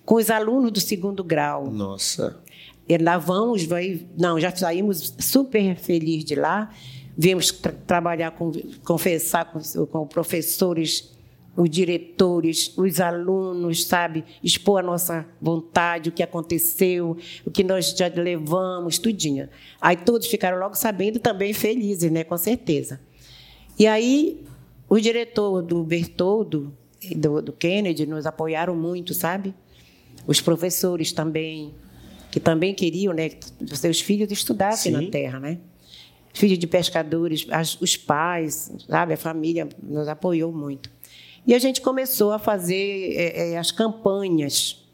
com 0.05 0.15
os 0.15 0.31
alunos 0.31 0.71
do 0.71 0.81
segundo 0.81 1.25
grau. 1.25 1.71
Nossa. 1.71 2.41
E 2.89 2.97
lá 2.97 3.19
vamos, 3.19 3.65
vai, 3.65 4.07
não, 4.17 4.41
já 4.41 4.55
saímos 4.55 5.15
super 5.19 5.77
felizes 5.77 6.25
de 6.25 6.35
lá. 6.35 6.71
Viemos 7.17 7.51
tra 7.51 7.73
trabalhar, 7.73 8.31
com, 8.31 8.53
conversar 8.85 9.53
com, 9.53 9.87
com 9.87 10.07
professores 10.07 11.17
os 11.59 11.69
diretores, 11.69 12.73
os 12.79 13.01
alunos, 13.01 13.85
sabe, 13.85 14.25
expor 14.45 14.79
a 14.79 14.83
nossa 14.83 15.27
vontade, 15.41 16.09
o 16.09 16.13
que 16.13 16.23
aconteceu, 16.23 17.17
o 17.45 17.51
que 17.51 17.65
nós 17.65 17.91
já 17.91 18.07
levamos, 18.07 18.97
tudinho. 18.97 19.49
Aí 19.81 19.97
todos 19.97 20.29
ficaram 20.29 20.57
logo 20.57 20.77
sabendo 20.77 21.19
também 21.19 21.53
felizes, 21.53 22.13
né, 22.13 22.23
com 22.23 22.39
certeza. 22.39 23.01
E 23.77 23.89
aí 23.89 24.45
o 24.89 25.01
diretor 25.01 25.61
do 25.61 25.83
Bertoldo 25.83 26.73
do, 27.17 27.43
do 27.43 27.53
Kennedy 27.53 28.07
nos 28.07 28.25
apoiaram 28.25 28.77
muito, 28.77 29.13
sabe? 29.13 29.53
Os 30.29 30.41
professores 30.41 31.11
também, 31.11 31.75
que 32.39 32.45
também 32.45 32.73
queriam, 32.73 33.13
né, 33.13 33.31
que 33.31 33.77
seus 33.77 34.01
filhos 34.01 34.31
estudassem 34.31 34.95
Sim. 34.95 35.05
na 35.05 35.11
terra, 35.11 35.41
né? 35.41 35.59
Filhos 36.33 36.57
de 36.57 36.69
pescadores, 36.69 37.45
as, 37.51 37.81
os 37.81 37.97
pais, 37.97 38.71
sabe, 38.89 39.15
a 39.15 39.17
família 39.17 39.69
nos 39.83 40.07
apoiou 40.07 40.53
muito. 40.53 40.89
E 41.45 41.53
a 41.53 41.59
gente 41.59 41.81
começou 41.81 42.31
a 42.31 42.39
fazer 42.39 43.13
é, 43.17 43.53
é, 43.53 43.59
as 43.59 43.73
campanhas 43.73 44.88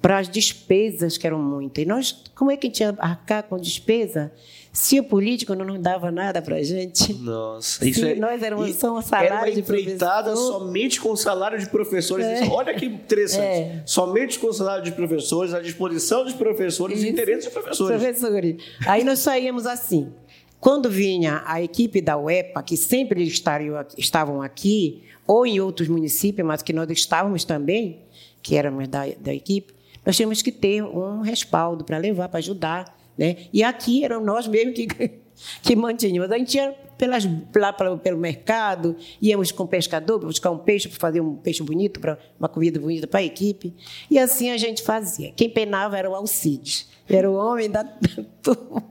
para 0.00 0.18
as 0.18 0.28
despesas, 0.28 1.18
que 1.18 1.26
eram 1.26 1.38
muitas. 1.38 1.84
E 1.84 1.86
nós, 1.86 2.24
como 2.34 2.50
é 2.50 2.56
que 2.56 2.66
a 2.66 2.70
gente 2.70 2.80
ia 2.80 2.94
arcar 2.98 3.42
com 3.42 3.58
despesa 3.58 4.32
se 4.72 4.98
o 4.98 5.04
político 5.04 5.54
não 5.54 5.64
nos 5.64 5.78
dava 5.78 6.10
nada 6.10 6.40
para 6.40 6.56
a 6.56 6.62
gente? 6.62 7.12
Nossa, 7.14 7.86
isso 7.86 8.06
é, 8.06 8.14
nós 8.14 8.42
éramos 8.42 8.74
só 8.76 8.96
um 8.96 9.02
salário 9.02 9.28
era 9.28 9.38
uma 9.40 9.52
de 9.52 9.60
empreitada 9.60 10.34
somente 10.34 11.00
com 11.00 11.10
o 11.10 11.16
salário 11.16 11.58
de 11.58 11.68
professores. 11.68 12.24
É. 12.24 12.46
Olha 12.48 12.74
que 12.74 12.86
interessante. 12.86 13.42
É. 13.42 13.82
Somente 13.84 14.38
com 14.38 14.46
o 14.46 14.52
salário 14.52 14.82
de 14.82 14.92
professores, 14.92 15.52
a 15.52 15.60
disposição 15.60 16.24
dos 16.24 16.32
professores, 16.32 17.00
os 17.00 17.04
interesses 17.04 17.44
dos 17.44 17.52
professores. 17.52 18.00
Professores. 18.00 18.56
Aí 18.86 19.04
nós 19.04 19.18
saíamos 19.18 19.66
assim. 19.66 20.12
Quando 20.58 20.90
vinha 20.90 21.42
a 21.46 21.62
equipe 21.62 22.02
da 22.02 22.18
UEPA, 22.18 22.62
que 22.62 22.76
sempre 22.76 23.22
estavam 23.24 24.42
aqui, 24.42 25.02
ou 25.26 25.46
em 25.46 25.58
outros 25.58 25.88
municípios, 25.88 26.46
mas 26.46 26.62
que 26.62 26.72
nós 26.72 26.90
estávamos 26.90 27.44
também, 27.44 28.02
que 28.42 28.56
éramos 28.56 28.86
da, 28.86 29.06
da 29.18 29.32
equipe, 29.32 29.72
nós 30.10 30.16
tínhamos 30.16 30.42
que 30.42 30.50
ter 30.50 30.82
um 30.82 31.20
respaldo 31.20 31.84
para 31.84 31.96
levar, 31.96 32.28
para 32.28 32.38
ajudar. 32.38 32.98
Né? 33.16 33.46
E 33.52 33.62
aqui 33.62 34.04
eram 34.04 34.20
nós 34.20 34.48
mesmos 34.48 34.74
que, 34.74 34.88
que 35.62 35.76
mantínhamos. 35.76 36.32
A 36.32 36.36
gente 36.36 36.56
ia 36.56 36.72
pelas, 36.98 37.24
lá 37.54 37.72
pelo 37.72 38.18
mercado, 38.18 38.96
íamos 39.22 39.52
com 39.52 39.62
o 39.62 39.68
pescador 39.68 40.18
para 40.18 40.26
buscar 40.26 40.50
um 40.50 40.58
peixe, 40.58 40.88
para 40.88 40.98
fazer 40.98 41.20
um 41.20 41.36
peixe 41.36 41.62
bonito, 41.62 42.00
para 42.00 42.18
uma 42.40 42.48
comida 42.48 42.80
bonita 42.80 43.06
para 43.06 43.20
a 43.20 43.22
equipe. 43.22 43.72
E 44.10 44.18
assim 44.18 44.50
a 44.50 44.56
gente 44.56 44.82
fazia. 44.82 45.30
Quem 45.30 45.48
penava 45.48 45.96
era 45.96 46.10
o 46.10 46.14
Alcides, 46.16 46.88
era 47.08 47.30
o 47.30 47.34
homem 47.34 47.70
da 47.70 47.84
turma. 48.42 48.82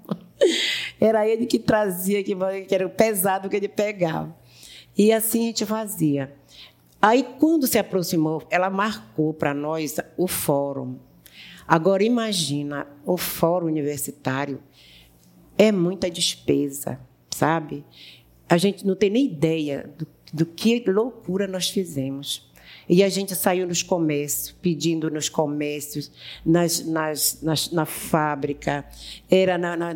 Era 1.01 1.27
ele 1.27 1.45
que 1.45 1.59
trazia, 1.59 2.23
que 2.23 2.33
era 2.71 2.87
o 2.87 2.89
pesado 2.89 3.49
que 3.49 3.57
ele 3.57 3.67
pegava. 3.67 4.33
E 4.97 5.11
assim 5.11 5.41
a 5.41 5.45
gente 5.47 5.65
fazia. 5.65 6.33
Aí, 7.01 7.25
quando 7.39 7.67
se 7.67 7.77
aproximou, 7.77 8.41
ela 8.49 8.69
marcou 8.69 9.33
para 9.33 9.53
nós 9.53 9.97
o 10.17 10.27
fórum. 10.27 11.08
Agora, 11.69 12.03
imagina, 12.03 12.87
o 13.05 13.15
fórum 13.15 13.67
universitário 13.67 14.59
é 15.55 15.71
muita 15.71 16.09
despesa, 16.09 16.99
sabe? 17.29 17.85
A 18.49 18.57
gente 18.57 18.83
não 18.87 18.95
tem 18.95 19.11
nem 19.11 19.27
ideia 19.27 19.87
do, 19.95 20.07
do 20.33 20.45
que 20.47 20.83
loucura 20.87 21.47
nós 21.47 21.69
fizemos. 21.69 22.49
E 22.87 23.03
a 23.03 23.09
gente 23.09 23.35
saiu 23.35 23.67
nos 23.67 23.83
comércios, 23.83 24.51
pedindo 24.59 25.11
nos 25.11 25.29
comércios, 25.29 26.11
nas, 26.43 26.83
nas, 26.83 27.39
nas 27.43 27.71
na 27.71 27.85
fábrica, 27.85 28.83
era 29.29 29.55
na, 29.55 29.77
na, 29.77 29.93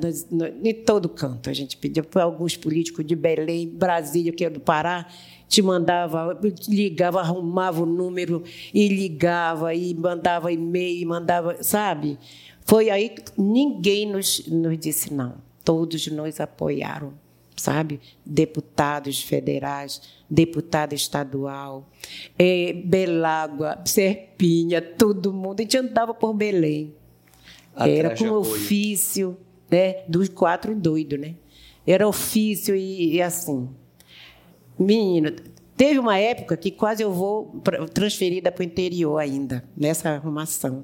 em 0.64 0.76
todo 0.76 1.10
canto. 1.10 1.50
A 1.50 1.54
gente 1.54 1.76
pediu 1.76 2.06
alguns 2.22 2.56
políticos 2.56 3.04
de 3.04 3.16
Belém, 3.16 3.68
Brasília, 3.68 4.32
que 4.32 4.46
é 4.46 4.50
do 4.50 4.60
Pará, 4.60 5.08
te 5.54 5.62
mandava, 5.62 6.40
ligava, 6.68 7.20
arrumava 7.20 7.84
o 7.84 7.86
número 7.86 8.44
e 8.74 8.88
ligava, 8.88 9.72
e 9.76 9.94
mandava 9.94 10.52
e-mail, 10.52 11.08
mandava, 11.08 11.62
sabe? 11.62 12.18
Foi 12.66 12.90
aí 12.90 13.10
que 13.10 13.22
ninguém 13.40 14.12
nos, 14.12 14.48
nos 14.48 14.76
disse 14.80 15.14
não. 15.14 15.36
Todos 15.64 16.08
nos 16.08 16.40
apoiaram 16.40 17.14
sabe? 17.56 18.02
Deputados 18.26 19.22
federais, 19.22 20.02
deputada 20.28 20.96
estadual, 20.96 21.88
é, 22.38 22.74
Belágua, 22.74 23.80
Serpinha, 23.86 24.82
todo 24.82 25.32
mundo. 25.32 25.60
A 25.60 25.62
gente 25.62 25.78
andava 25.78 26.16
por 26.16 26.34
Belém. 26.34 26.96
Era 27.78 28.18
com 28.18 28.32
ofício 28.32 29.38
né, 29.70 30.04
dos 30.08 30.30
quatro 30.30 30.76
doidos, 30.76 31.20
né? 31.20 31.36
Era 31.86 32.08
ofício 32.08 32.76
e, 32.76 33.14
e 33.14 33.22
assim. 33.22 33.70
Menino, 34.78 35.32
Teve 35.76 35.98
uma 35.98 36.18
época 36.20 36.56
que 36.56 36.70
quase 36.70 37.02
eu 37.02 37.12
vou 37.12 37.60
transferida 37.94 38.52
para 38.52 38.62
o 38.62 38.66
interior 38.66 39.18
ainda, 39.18 39.64
nessa 39.76 40.10
arrumação. 40.12 40.84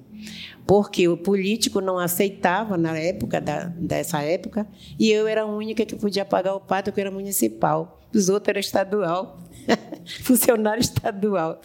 Porque 0.65 1.07
o 1.07 1.15
político 1.15 1.79
não 1.79 1.99
aceitava 1.99 2.75
na 2.75 2.97
época, 2.97 3.39
da, 3.39 3.65
dessa 3.65 4.21
época, 4.23 4.67
e 4.97 5.11
eu 5.11 5.27
era 5.27 5.43
a 5.43 5.45
única 5.45 5.85
que 5.85 5.95
podia 5.95 6.25
pagar 6.25 6.55
o 6.55 6.59
pato, 6.59 6.91
que 6.91 6.99
era 6.99 7.11
municipal. 7.11 8.01
Os 8.13 8.29
outros 8.29 8.49
eram 8.49 8.59
estadual, 8.59 9.39
funcionário 10.23 10.81
estadual. 10.81 11.61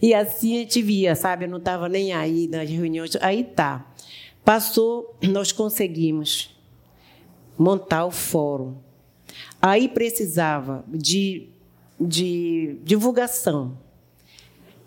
E 0.00 0.14
assim 0.14 0.56
a 0.56 0.60
gente 0.60 0.80
via, 0.80 1.14
sabe? 1.14 1.44
Eu 1.44 1.50
não 1.50 1.58
estava 1.58 1.90
nem 1.90 2.14
aí 2.14 2.48
nas 2.48 2.68
reuniões. 2.70 3.16
Aí 3.20 3.44
tá. 3.44 3.86
Passou, 4.42 5.14
nós 5.22 5.52
conseguimos 5.52 6.58
montar 7.58 8.06
o 8.06 8.10
fórum. 8.10 8.85
Aí 9.60 9.88
precisava 9.88 10.84
de 10.88 11.50
de 11.98 12.78
divulgação. 12.84 13.78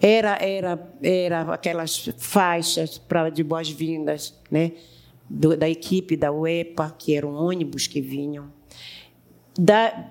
Era, 0.01 0.37
era, 0.41 0.93
era 1.01 1.53
aquelas 1.53 2.09
faixas 2.17 2.97
para 2.97 3.29
de 3.29 3.43
boas-vindas, 3.43 4.33
né? 4.49 4.71
Da 5.29 5.69
equipe 5.69 6.15
da 6.15 6.31
UEPA, 6.31 6.95
que 6.97 7.13
eram 7.13 7.33
ônibus 7.33 7.85
que 7.85 8.01
vinham. 8.01 8.51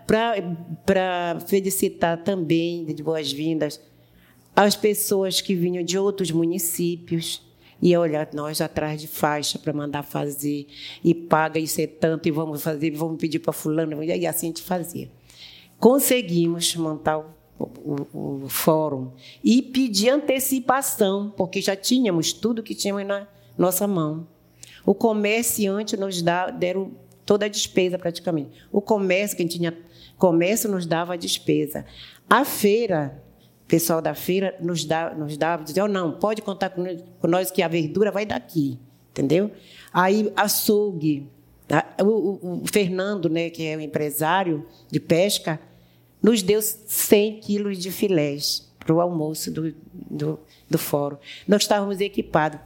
Para 0.07 1.41
felicitar 1.47 2.23
também 2.23 2.85
de 2.85 3.03
boas-vindas 3.03 3.81
as 4.55 4.77
pessoas 4.77 5.41
que 5.41 5.55
vinham 5.55 5.83
de 5.83 5.97
outros 5.97 6.31
municípios. 6.31 7.48
E 7.81 7.97
olha, 7.97 8.29
nós 8.33 8.61
atrás 8.61 9.01
de 9.01 9.07
faixa 9.07 9.59
para 9.59 9.73
mandar 9.73 10.03
fazer, 10.03 10.67
e 11.05 11.15
paga 11.15 11.61
isso 11.61 11.81
é 11.81 11.87
tanto, 11.87 12.27
e 12.29 12.31
vamos 12.31 12.63
fazer, 12.63 12.91
vamos 12.93 13.19
pedir 13.19 13.39
para 13.39 13.53
fulano, 13.53 14.03
e 14.03 14.27
assim 14.27 14.47
a 14.47 14.49
gente 14.49 14.63
fazia 14.63 15.09
conseguimos 15.79 16.75
montar 16.77 17.19
o, 17.59 18.45
o, 18.45 18.49
fórum 18.49 19.13
e 19.43 19.63
pedir 19.63 20.11
antecipação, 20.11 21.33
porque 21.37 21.61
já 21.61 21.75
tínhamos 21.75 22.33
tudo 22.33 22.63
que 22.63 22.75
tínhamos 22.75 23.07
na 23.07 23.27
nossa 23.57 23.87
mão. 23.87 24.27
O 24.85 24.95
comerciante 24.95 25.97
nos 25.97 26.23
dá, 26.23 26.51
deram 26.51 26.93
toda 27.27 27.47
a 27.47 27.49
despesa 27.49 27.99
praticamente. 27.99 28.51
O 28.73 28.81
comércio, 28.81 29.37
quem 29.37 29.47
tinha 29.47 29.77
comércio, 30.17 30.71
nos 30.71 30.87
dava 30.87 31.15
a 31.15 31.17
despesa. 31.17 31.85
A 32.29 32.45
feira, 32.45 33.23
o 33.28 33.28
pessoal 33.69 34.01
da 34.01 34.15
feira 34.15 34.57
nos, 34.61 34.85
dá, 34.85 35.15
nos 35.15 35.37
dava, 35.37 35.63
dizia, 35.63 35.85
oh, 35.85 35.89
não, 35.89 36.13
pode 36.13 36.43
contar 36.43 36.71
com 36.71 37.29
nós 37.29 37.51
que 37.51 37.63
a 37.63 37.69
verdura 37.69 38.11
vai 38.11 38.25
daqui, 38.25 38.79
entendeu? 39.11 39.51
Aí, 39.93 40.33
açougue, 40.35 41.29
o, 42.03 42.05
o, 42.05 42.63
o 42.63 42.67
Fernando, 42.67 43.29
né, 43.29 43.51
que 43.51 43.65
é 43.67 43.77
o 43.77 43.81
empresário 43.81 44.67
de 44.91 44.99
pesca, 44.99 45.61
nos 46.23 46.43
deu 46.43 46.61
100 46.63 47.41
quilos 47.41 47.79
de 47.79 47.91
filés 47.91 48.69
para 48.79 48.95
o 48.95 49.01
almoço 49.01 49.51
do, 49.51 49.75
do, 49.93 50.41
do 50.69 50.79
fórum. 50.79 51.19
Nós 51.47 51.63
estávamos 51.63 52.01
equipados. 52.01 52.59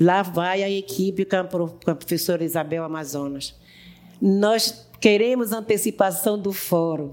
Lá 0.00 0.22
vai 0.22 0.62
a 0.62 0.70
equipe 0.70 1.24
com 1.24 1.36
a 1.90 1.94
professora 1.94 2.42
Isabel 2.42 2.82
Amazonas. 2.82 3.54
Nós 4.20 4.88
queremos 5.00 5.52
antecipação 5.52 6.38
do 6.38 6.52
fórum. 6.52 7.12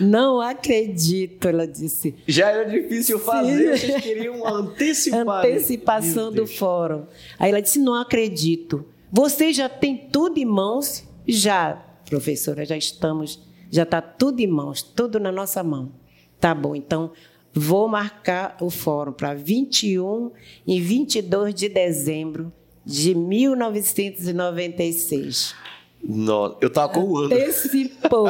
Não 0.00 0.40
acredito, 0.40 1.48
ela 1.48 1.66
disse. 1.66 2.14
Já 2.26 2.50
era 2.50 2.64
difícil 2.64 3.18
fazer, 3.18 3.78
Sim. 3.78 3.86
vocês 3.86 4.02
queriam 4.02 4.46
antecipar. 4.46 5.40
Antecipação 5.46 6.32
do 6.32 6.46
fórum. 6.46 7.06
Aí 7.38 7.50
ela 7.50 7.60
disse: 7.60 7.78
não 7.78 7.94
acredito. 7.94 8.84
Você 9.12 9.52
já 9.52 9.68
tem 9.68 9.96
tudo 9.96 10.38
em 10.38 10.44
mãos? 10.44 11.04
Já, 11.26 11.84
professora, 12.08 12.64
já 12.64 12.76
estamos 12.76 13.50
já 13.70 13.84
está 13.84 14.02
tudo 14.02 14.40
em 14.40 14.48
mãos, 14.48 14.82
tudo 14.82 15.20
na 15.20 15.30
nossa 15.30 15.62
mão. 15.62 15.92
Tá 16.40 16.52
bom, 16.54 16.74
então 16.74 17.12
vou 17.54 17.86
marcar 17.88 18.56
o 18.60 18.68
fórum 18.68 19.12
para 19.12 19.32
21 19.34 20.32
e 20.66 20.80
22 20.80 21.54
de 21.54 21.68
dezembro 21.68 22.52
de 22.84 23.14
1996. 23.14 25.54
Nossa, 26.02 26.56
eu 26.60 26.68
estava 26.68 26.92
com 26.92 27.00
um 27.00 27.16
ano. 27.16 27.34
Antecipou. 27.34 28.28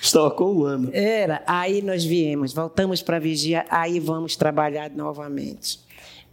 Estava 0.00 0.30
com 0.30 0.52
um 0.52 0.64
ano. 0.64 0.90
Era. 0.92 1.42
Aí 1.46 1.82
nós 1.82 2.04
viemos, 2.04 2.52
voltamos 2.52 3.02
para 3.02 3.16
a 3.16 3.20
vigia, 3.20 3.64
aí 3.70 3.98
vamos 3.98 4.36
trabalhar 4.36 4.90
novamente. 4.90 5.80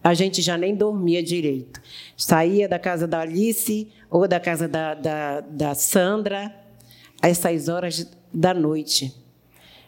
A 0.03 0.13
gente 0.13 0.41
já 0.41 0.57
nem 0.57 0.75
dormia 0.75 1.23
direito. 1.23 1.81
Saía 2.17 2.67
da 2.67 2.77
casa 2.77 3.07
da 3.07 3.21
Alice 3.21 3.87
ou 4.11 4.27
da 4.27 4.39
casa 4.39 4.67
da, 4.67 4.93
da, 4.93 5.39
da 5.39 5.73
Sandra, 5.73 6.53
a 7.21 7.29
essas 7.29 7.69
horas 7.69 8.05
da 8.33 8.53
noite. 8.53 9.15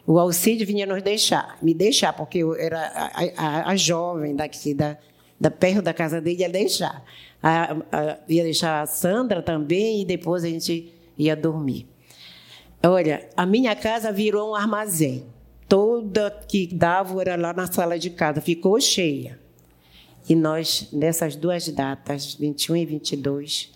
O 0.06 0.18
Alcide 0.18 0.64
vinha 0.64 0.86
nos 0.86 1.02
deixar, 1.02 1.58
me 1.60 1.74
deixar, 1.74 2.12
porque 2.14 2.38
eu 2.38 2.54
era 2.54 2.80
a, 2.80 3.10
a, 3.36 3.70
a 3.72 3.76
jovem 3.76 4.34
daqui, 4.34 4.72
da, 4.72 4.96
da 5.38 5.50
perto 5.50 5.82
da 5.82 5.92
casa 5.92 6.20
dele, 6.20 6.40
ia 6.40 6.48
deixar. 6.48 7.04
A, 7.42 7.72
a, 7.92 8.18
ia 8.28 8.42
deixar 8.42 8.82
a 8.82 8.86
Sandra 8.86 9.42
também 9.42 10.02
e 10.02 10.04
depois 10.04 10.44
a 10.44 10.48
gente 10.48 10.92
ia 11.16 11.36
dormir. 11.36 11.86
Olha, 12.82 13.28
a 13.36 13.44
minha 13.44 13.74
casa 13.74 14.12
virou 14.12 14.50
um 14.50 14.54
armazém. 14.54 15.24
Toda 15.68 16.30
que 16.48 16.66
dava 16.66 17.20
era 17.20 17.36
lá 17.36 17.52
na 17.52 17.70
sala 17.70 17.98
de 17.98 18.10
casa, 18.10 18.40
ficou 18.40 18.80
cheia. 18.80 19.38
E 20.28 20.34
nós, 20.34 20.88
nessas 20.92 21.36
duas 21.36 21.68
datas, 21.68 22.34
21 22.34 22.76
e 22.76 22.86
22, 22.86 23.72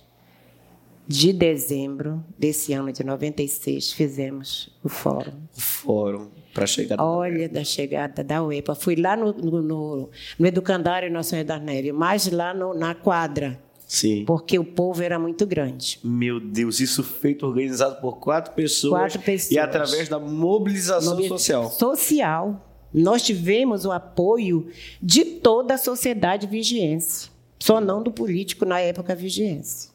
de 1.06 1.32
dezembro 1.32 2.24
desse 2.38 2.72
ano 2.72 2.92
de 2.92 3.02
96, 3.02 3.92
fizemos 3.92 4.70
o 4.82 4.88
fórum. 4.88 5.32
O 5.56 5.60
fórum 5.60 6.30
para 6.52 6.64
a 6.64 6.66
chegada 6.66 7.02
Olha, 7.02 7.48
da, 7.48 7.60
da 7.60 7.64
chegada 7.64 8.24
da 8.24 8.42
UEPA. 8.42 8.74
Fui 8.74 8.96
lá 8.96 9.16
no, 9.16 9.32
no, 9.32 9.62
no, 9.62 10.10
no 10.38 10.46
Educandário 10.46 11.10
Nossa 11.10 11.30
Senhora 11.30 11.46
da 11.46 11.58
Neve, 11.58 11.92
mas 11.92 12.30
lá 12.30 12.52
no, 12.52 12.74
na 12.74 12.94
quadra. 12.94 13.60
Sim. 13.86 14.24
Porque 14.24 14.56
o 14.56 14.64
povo 14.64 15.02
era 15.02 15.18
muito 15.18 15.44
grande. 15.44 15.98
Meu 16.04 16.38
Deus, 16.38 16.78
isso 16.78 17.02
feito 17.02 17.44
organizado 17.44 18.00
por 18.00 18.18
quatro 18.18 18.54
pessoas. 18.54 19.00
Quatro 19.00 19.20
pessoas. 19.20 19.50
E 19.50 19.58
através 19.58 20.08
da 20.08 20.18
mobilização 20.18 21.14
Mobil... 21.14 21.28
social. 21.28 21.70
Social. 21.70 22.66
Nós 22.94 23.22
tivemos 23.22 23.84
o 23.84 23.90
apoio 23.90 24.68
de 25.02 25.24
toda 25.24 25.74
a 25.74 25.78
sociedade 25.78 26.46
vigiense, 26.46 27.30
só 27.58 27.80
não 27.80 28.02
do 28.02 28.10
político 28.10 28.64
na 28.64 28.80
época 28.80 29.14
vigiense. 29.14 29.90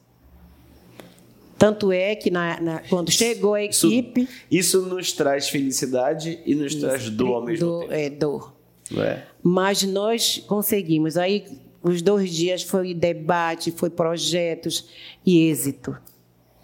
Tanto 1.58 1.91
é 1.91 2.15
que 2.15 2.30
na, 2.30 2.60
na, 2.60 2.80
quando 2.89 3.12
chegou 3.12 3.54
a 3.54 3.63
equipe. 3.63 4.22
Isso, 4.52 4.80
isso, 4.80 4.82
nos 4.82 5.13
traz 5.13 5.48
felicidade 5.48 6.39
e 6.46 6.54
nos 6.54 6.74
isso, 6.74 6.82
traz 6.82 7.10
dor 7.10 7.36
ao 7.36 7.44
mesmo 7.44 7.65
dor, 7.65 7.82
tempo. 7.82 7.94
É, 7.94 8.10
dor. 8.10 8.56
É. 8.98 9.24
Mas 9.41 9.84
nós 9.84 10.44
conseguimos. 10.46 11.18
Aí, 11.18 11.46
os 11.82 12.02
dois 12.02 12.34
dias 12.34 12.62
foi 12.62 12.94
debate, 12.94 13.72
foi 13.72 13.89
projetos 13.89 14.89
e 15.26 15.50
êxito. 15.50 15.96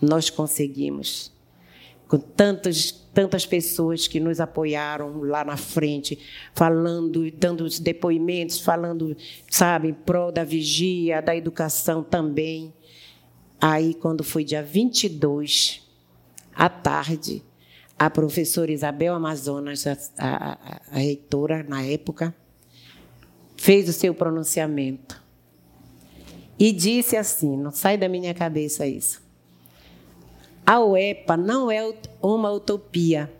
Nós 0.01 0.30
conseguimos. 0.30 1.32
Com 2.08 2.17
tantas, 2.17 2.91
tantas 3.13 3.45
pessoas 3.45 4.06
que 4.06 4.19
nos 4.19 4.41
apoiaram 4.41 5.21
lá 5.21 5.45
na 5.45 5.56
frente, 5.56 6.19
falando, 6.54 7.32
dando 7.32 7.63
os 7.63 7.80
depoimentos, 7.80 8.60
falando, 8.60 9.15
sabe, 9.49 9.88
em 9.88 9.93
prol 9.93 10.30
da 10.30 10.43
vigia, 10.43 11.21
da 11.21 11.34
educação 11.34 12.04
também. 12.04 12.73
Aí, 13.62 13.93
quando 13.93 14.24
foi 14.24 14.43
dia 14.43 14.63
22, 14.63 15.88
à 16.56 16.67
tarde, 16.67 17.43
a 17.97 18.10
professora 18.10 18.71
Isabel 18.71 19.13
Amazonas, 19.13 19.86
a, 19.86 19.95
a, 20.17 20.58
a 20.91 20.97
reitora 20.97 21.62
na 21.62 21.84
época, 21.84 22.34
fez 23.56 23.88
o 23.88 23.93
seu 23.93 24.15
pronunciamento 24.15 25.21
e 26.58 26.71
disse 26.71 27.15
assim: 27.15 27.56
não 27.56 27.71
sai 27.71 27.95
da 27.95 28.10
minha 28.10 28.34
cabeça 28.34 28.88
isso. 28.88 29.21
A 30.65 30.80
UEPA 30.80 31.38
não 31.38 31.69
é 31.69 31.93
uma 32.19 32.52
utopia, 32.52 33.32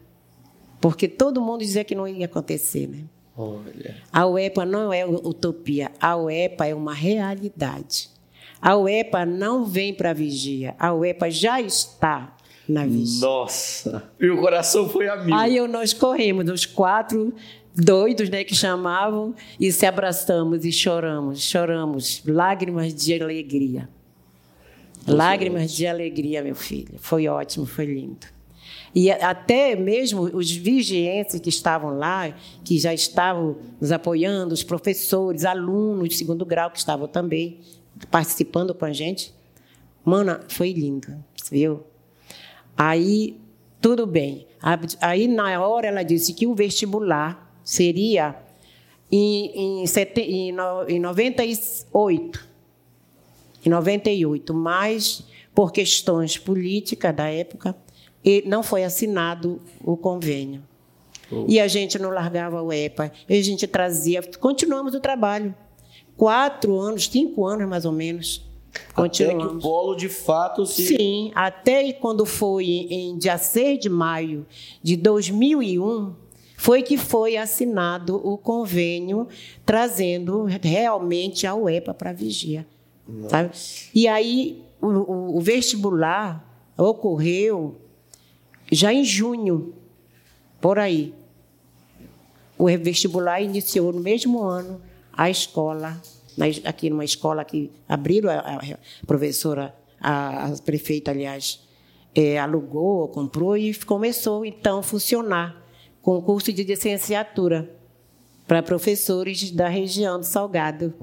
porque 0.80 1.08
todo 1.08 1.42
mundo 1.42 1.62
dizia 1.62 1.84
que 1.84 1.96
não 1.96 2.08
ia 2.08 2.28
acontecer, 2.28 2.88
né? 2.88 3.06
Olha. 3.36 3.96
A 4.14 4.28
UEPA 4.28 4.64
não 4.64 4.94
é 4.94 5.04
utopia, 5.04 5.92
a 6.00 6.16
UEPA 6.16 6.68
é 6.68 6.76
uma 6.76 6.94
realidade. 6.94 8.11
A 8.62 8.76
UEPA 8.76 9.26
não 9.26 9.65
vem 9.65 9.93
para 9.93 10.12
a 10.12 10.13
vigia, 10.13 10.76
a 10.78 10.93
UEPA 10.93 11.32
já 11.32 11.60
está 11.60 12.36
na 12.67 12.86
vigia. 12.86 13.28
Nossa! 13.28 14.12
E 14.19 14.30
o 14.30 14.39
coração 14.39 14.88
foi 14.88 15.10
a 15.10 15.15
mim. 15.17 15.34
Aí 15.34 15.60
nós 15.67 15.93
corremos, 15.93 16.50
os 16.50 16.65
quatro 16.65 17.34
doidos, 17.76 18.30
né, 18.30 18.43
que 18.43 18.54
chamavam, 18.54 19.34
e 19.60 19.71
se 19.71 19.86
abraçamos 19.86 20.65
e 20.65 20.71
choramos, 20.71 21.41
choramos, 21.41 22.21
lágrimas 22.26 22.93
de 22.93 23.21
alegria. 23.21 23.89
Lágrimas 25.08 25.71
de 25.71 25.88
alegria, 25.88 26.43
meu 26.43 26.56
filho. 26.56 26.93
Foi 27.00 27.28
ótimo, 27.28 27.65
foi 27.65 27.86
lindo. 27.86 28.28
E 28.93 29.10
até 29.10 29.75
mesmo 29.75 30.23
os 30.23 30.51
vigienses 30.51 31.39
que 31.39 31.49
estavam 31.49 31.97
lá, 31.97 32.36
que 32.63 32.77
já 32.77 32.93
estavam 32.93 33.58
nos 33.80 33.91
apoiando, 33.91 34.54
os 34.54 34.63
professores, 34.63 35.45
alunos 35.45 36.10
de 36.10 36.15
segundo 36.15 36.45
grau 36.45 36.69
que 36.69 36.77
estavam 36.77 37.08
também, 37.08 37.60
participando 38.10 38.73
com 38.73 38.86
a 38.86 38.91
gente. 38.91 39.34
Mana, 40.04 40.41
foi 40.49 40.73
lindo, 40.73 41.08
viu? 41.49 41.84
Aí, 42.75 43.39
tudo 43.80 44.06
bem. 44.06 44.47
Aí, 44.99 45.27
na 45.27 45.65
hora, 45.65 45.88
ela 45.88 46.04
disse 46.04 46.34
que 46.34 46.45
o 46.45 46.54
vestibular 46.54 47.49
seria 47.63 48.36
em, 49.12 49.82
em, 49.84 49.88
sete, 49.88 50.21
em, 50.21 50.56
em 50.88 50.99
98. 50.99 52.51
Em 53.65 53.69
98, 53.69 54.54
mas 54.54 55.23
por 55.54 55.71
questões 55.71 56.38
políticas 56.38 57.15
da 57.15 57.27
época, 57.27 57.75
não 58.46 58.62
foi 58.62 58.84
assinado 58.84 59.62
o 59.84 59.98
convênio. 59.98 60.62
Oh. 61.32 61.46
E 61.48 61.60
a 61.60 61.68
gente 61.68 61.98
não 61.98 62.10
largava 62.10 62.62
o 62.62 62.72
EPA, 62.72 63.12
e 63.28 63.38
a 63.38 63.44
gente 63.44 63.66
trazia, 63.66 64.22
continuamos 64.40 64.94
o 64.94 65.00
trabalho 65.00 65.56
quatro 66.18 66.80
anos, 66.80 67.08
cinco 67.08 67.46
anos 67.46 67.68
mais 67.68 67.86
ou 67.86 67.92
menos. 67.92 68.46
Continuamos. 68.94 69.44
Até 69.44 69.52
que 69.52 69.58
o 69.58 69.62
polo 69.62 69.96
de 69.96 70.10
fato 70.10 70.66
se. 70.66 70.88
Sim, 70.88 71.32
até 71.34 71.92
quando 71.94 72.26
foi 72.26 72.65
em 72.65 73.17
dia 73.17 73.38
6 73.38 73.80
de 73.80 73.90
maio 73.90 74.46
de 74.82 74.96
2001, 74.96 76.13
foi 76.56 76.84
que 76.84 76.96
foi 76.96 77.38
assinado 77.38 78.15
o 78.24 78.38
convênio 78.38 79.28
trazendo 79.65 80.44
realmente 80.44 81.48
a 81.48 81.56
UEPA 81.56 81.94
para 81.94 82.13
vigia. 82.13 82.67
Sabe? 83.28 83.50
E 83.94 84.08
aí 84.08 84.63
o, 84.80 84.88
o, 84.88 85.38
o 85.38 85.42
vestibular 85.42 86.72
ocorreu 86.78 87.82
já 88.72 88.94
em 88.94 89.04
junho, 89.04 89.74
por 90.60 90.80
aí. 90.80 91.13
O 92.58 92.65
vestibular 92.65 93.42
iniciou 93.42 93.92
no 93.92 94.00
mesmo 94.00 94.42
ano 94.44 94.82
a 95.12 95.30
escola, 95.30 96.02
aqui 96.63 96.90
numa 96.90 97.04
escola 97.04 97.44
que 97.44 97.72
abriram, 97.90 98.30
a, 98.30 98.62
professora, 99.06 99.76
a, 100.00 100.46
a 100.48 100.58
prefeita, 100.58 101.12
aliás, 101.12 101.60
é, 102.13 102.38
alugou, 102.40 103.08
comprou 103.08 103.58
e 103.58 103.74
começou 103.74 104.46
então 104.46 104.80
a 104.80 104.84
funcionar 104.84 105.60
concurso 106.02 106.52
de 106.54 106.63
licenciatura 106.63 107.69
para 108.48 108.62
professores 108.62 109.50
da 109.52 109.67
região 109.67 110.19
do 110.19 110.26
Salgado. 110.26 110.94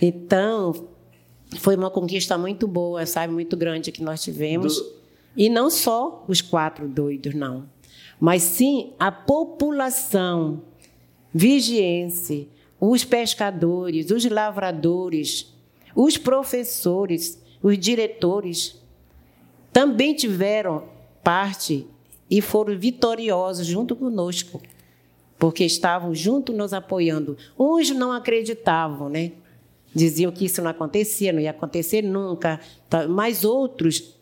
Então, 0.00 0.88
foi 1.58 1.76
uma 1.76 1.90
conquista 1.90 2.36
muito 2.38 2.66
boa, 2.66 3.04
sabe, 3.06 3.32
muito 3.32 3.56
grande 3.56 3.92
que 3.92 4.02
nós 4.02 4.22
tivemos. 4.22 4.76
Do- 4.76 5.01
E 5.36 5.48
não 5.48 5.70
só 5.70 6.24
os 6.28 6.40
quatro 6.40 6.88
doidos, 6.88 7.34
não. 7.34 7.68
Mas 8.20 8.42
sim 8.42 8.92
a 8.98 9.10
população 9.10 10.62
vigiense, 11.32 12.48
os 12.78 13.04
pescadores, 13.04 14.10
os 14.10 14.24
lavradores, 14.24 15.52
os 15.94 16.16
professores, 16.16 17.40
os 17.62 17.78
diretores 17.78 18.80
também 19.72 20.14
tiveram 20.14 20.84
parte 21.22 21.86
e 22.30 22.40
foram 22.40 22.78
vitoriosos 22.78 23.66
junto 23.66 23.96
conosco, 23.96 24.60
porque 25.38 25.64
estavam 25.64 26.14
junto 26.14 26.52
nos 26.52 26.72
apoiando. 26.72 27.36
Uns 27.58 27.90
não 27.90 28.12
acreditavam, 28.12 29.08
né? 29.08 29.32
Diziam 29.94 30.32
que 30.32 30.46
isso 30.46 30.62
não 30.62 30.70
acontecia, 30.70 31.32
não 31.32 31.40
ia 31.40 31.50
acontecer 31.50 32.02
nunca, 32.02 32.58
tá? 32.88 33.06
mas 33.06 33.44
outros, 33.44 34.14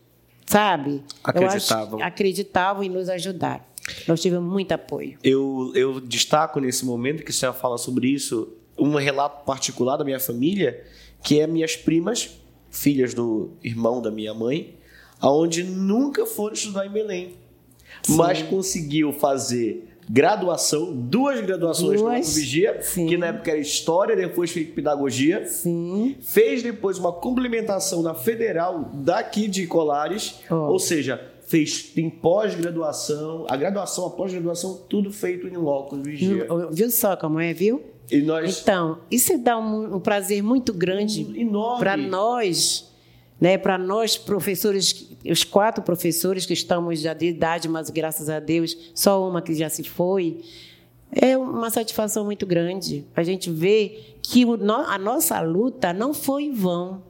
sabe? 0.51 0.91
Eu 1.35 1.47
acho- 1.47 1.47
Acreditavam. 1.47 2.03
acreditavam 2.03 2.85
e 2.85 2.89
nos 2.89 3.09
ajudaram. 3.09 3.65
Nós 4.07 4.21
tivemos 4.21 4.51
muito 4.53 4.73
apoio. 4.73 5.19
Eu, 5.23 5.73
eu 5.75 6.01
destaco 6.01 6.61
nesse 6.61 6.85
momento 6.85 7.23
que 7.25 7.31
a 7.31 7.35
senhora 7.35 7.57
fala 7.57 7.79
sobre 7.79 8.09
isso 8.09 8.53
um 8.79 8.95
relato 8.97 9.45
particular 9.45 9.97
da 9.97 10.05
minha 10.05 10.21
família, 10.21 10.85
que 11.23 11.41
é 11.41 11.47
minhas 11.47 11.77
primas, 11.77 12.31
filhas 12.71 13.15
do 13.15 13.51
irmão 13.63 14.01
da 14.01 14.11
minha 14.11 14.33
mãe, 14.35 14.77
aonde 15.21 15.63
nunca 15.65 16.25
foram 16.27 16.55
estudar 16.55 16.87
em 16.87 16.91
Belém, 16.91 17.35
mas 18.09 18.43
conseguiu 18.43 19.13
fazer 19.13 19.90
graduação, 20.13 20.93
duas 20.93 21.41
graduações 21.41 22.01
no 22.01 22.09
Duas, 22.09 22.27
Banco 22.27 22.35
Vigia, 22.35 22.83
sim. 22.83 23.07
que 23.07 23.17
na 23.17 23.27
época 23.29 23.51
era 23.53 23.61
História, 23.61 24.17
depois 24.17 24.51
fez 24.51 24.69
Pedagogia, 24.69 25.47
Sim. 25.47 26.17
fez 26.21 26.63
depois 26.63 26.99
uma 26.99 27.13
complementação 27.13 28.03
na 28.03 28.15
Federal 28.15 28.91
daqui 28.93 29.47
de 29.47 29.67
Colares, 29.67 30.41
Ó. 30.51 30.71
ou 30.71 30.79
seja, 30.79 31.21
fez 31.47 31.85
tem 31.95 32.11
pós-graduação, 32.11 33.47
a 33.49 33.57
graduação, 33.57 34.07
a 34.07 34.11
pós-graduação, 34.11 34.81
tudo 34.89 35.13
feito 35.13 35.47
em 35.47 35.57
loco, 35.57 35.97
vigia. 35.97 36.47
Viu 36.71 36.91
só 36.91 37.17
como 37.17 37.39
é, 37.39 37.53
viu? 37.53 37.83
Nós 38.25 38.63
Então, 38.63 38.99
isso 39.09 39.39
dá 39.39 39.57
um, 39.57 39.97
um 39.97 40.01
prazer 40.01 40.43
muito 40.43 40.73
grande 40.73 41.21
enorme. 41.41 41.79
para 41.79 41.97
nós, 41.97 42.90
né, 43.41 43.57
para 43.57 43.79
nós 43.79 44.19
professores, 44.19 45.09
os 45.29 45.45
quatro 45.45 45.83
professores 45.83 46.45
que 46.47 46.53
estamos 46.53 47.01
já 47.01 47.15
de 47.15 47.27
idade, 47.27 47.69
mas 47.69 47.89
graças 47.91 48.29
a 48.29 48.39
Deus, 48.39 48.77
só 48.95 49.27
uma 49.27 49.41
que 49.41 49.55
já 49.55 49.69
se 49.71 49.83
foi, 49.83 50.43
é 51.13 51.37
uma 51.37 51.71
satisfação 51.71 52.25
muito 52.25 52.47
grande. 52.47 53.05
A 53.17 53.23
gente 53.23 53.51
vê 53.51 54.15
que 54.23 54.45
o 54.45 54.55
a 54.87 54.99
nossa 54.99 55.41
luta 55.41 55.93
não 55.93 56.13
foi 56.15 56.45
em 56.45 56.53
vão. 56.53 57.03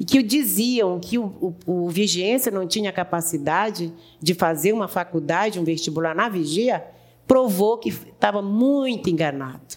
E 0.00 0.04
que 0.04 0.22
diziam 0.22 0.98
que 0.98 1.18
o, 1.18 1.54
o, 1.66 1.84
o 1.84 1.88
vigência 1.90 2.50
não 2.50 2.66
tinha 2.66 2.90
capacidade 2.90 3.92
de 4.20 4.32
fazer 4.34 4.72
uma 4.72 4.88
faculdade, 4.88 5.60
um 5.60 5.64
vestibular 5.64 6.14
na 6.14 6.28
vigia, 6.28 6.82
provou 7.26 7.76
que 7.76 7.90
estava 7.90 8.40
muito 8.40 9.10
enganado. 9.10 9.76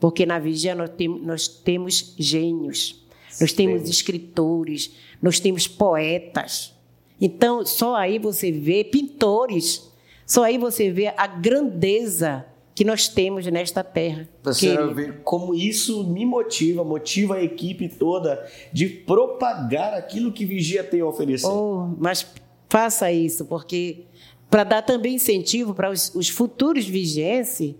Porque 0.00 0.24
na 0.24 0.38
vigia 0.38 0.74
nós, 0.74 0.90
tem- 0.90 1.20
nós 1.20 1.46
temos 1.46 2.14
gênios, 2.18 3.04
nós 3.40 3.52
temos 3.52 3.88
escritores, 3.88 4.92
nós 5.24 5.40
temos 5.40 5.66
poetas. 5.66 6.74
Então, 7.18 7.64
só 7.64 7.94
aí 7.96 8.18
você 8.18 8.52
vê 8.52 8.84
pintores, 8.84 9.90
só 10.26 10.44
aí 10.44 10.58
você 10.58 10.90
vê 10.90 11.06
a 11.16 11.26
grandeza 11.26 12.44
que 12.74 12.84
nós 12.84 13.08
temos 13.08 13.46
nesta 13.46 13.82
terra. 13.82 14.28
Você 14.42 14.76
ver 14.92 15.22
como 15.22 15.54
isso 15.54 16.04
me 16.04 16.26
motiva, 16.26 16.84
motiva 16.84 17.36
a 17.36 17.42
equipe 17.42 17.88
toda 17.88 18.46
de 18.70 18.86
propagar 18.86 19.94
aquilo 19.94 20.30
que 20.30 20.44
Vigia 20.44 20.84
tem 20.84 21.00
a 21.00 21.06
oferecer. 21.06 21.46
Oh, 21.46 21.94
mas 21.96 22.26
faça 22.68 23.10
isso, 23.10 23.46
porque 23.46 24.04
para 24.50 24.62
dar 24.62 24.82
também 24.82 25.14
incentivo 25.14 25.72
para 25.72 25.90
os, 25.90 26.14
os 26.14 26.28
futuros 26.28 26.84
vigienses 26.84 27.74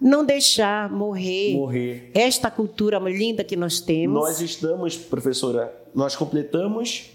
não 0.00 0.24
deixar 0.24 0.90
morrer, 0.90 1.54
Morrer. 1.54 2.10
esta 2.14 2.50
cultura 2.50 2.98
linda 2.98 3.44
que 3.44 3.56
nós 3.56 3.80
temos. 3.80 4.14
Nós 4.20 4.40
estamos, 4.40 4.96
professora, 4.96 5.72
nós 5.94 6.16
completamos, 6.16 7.10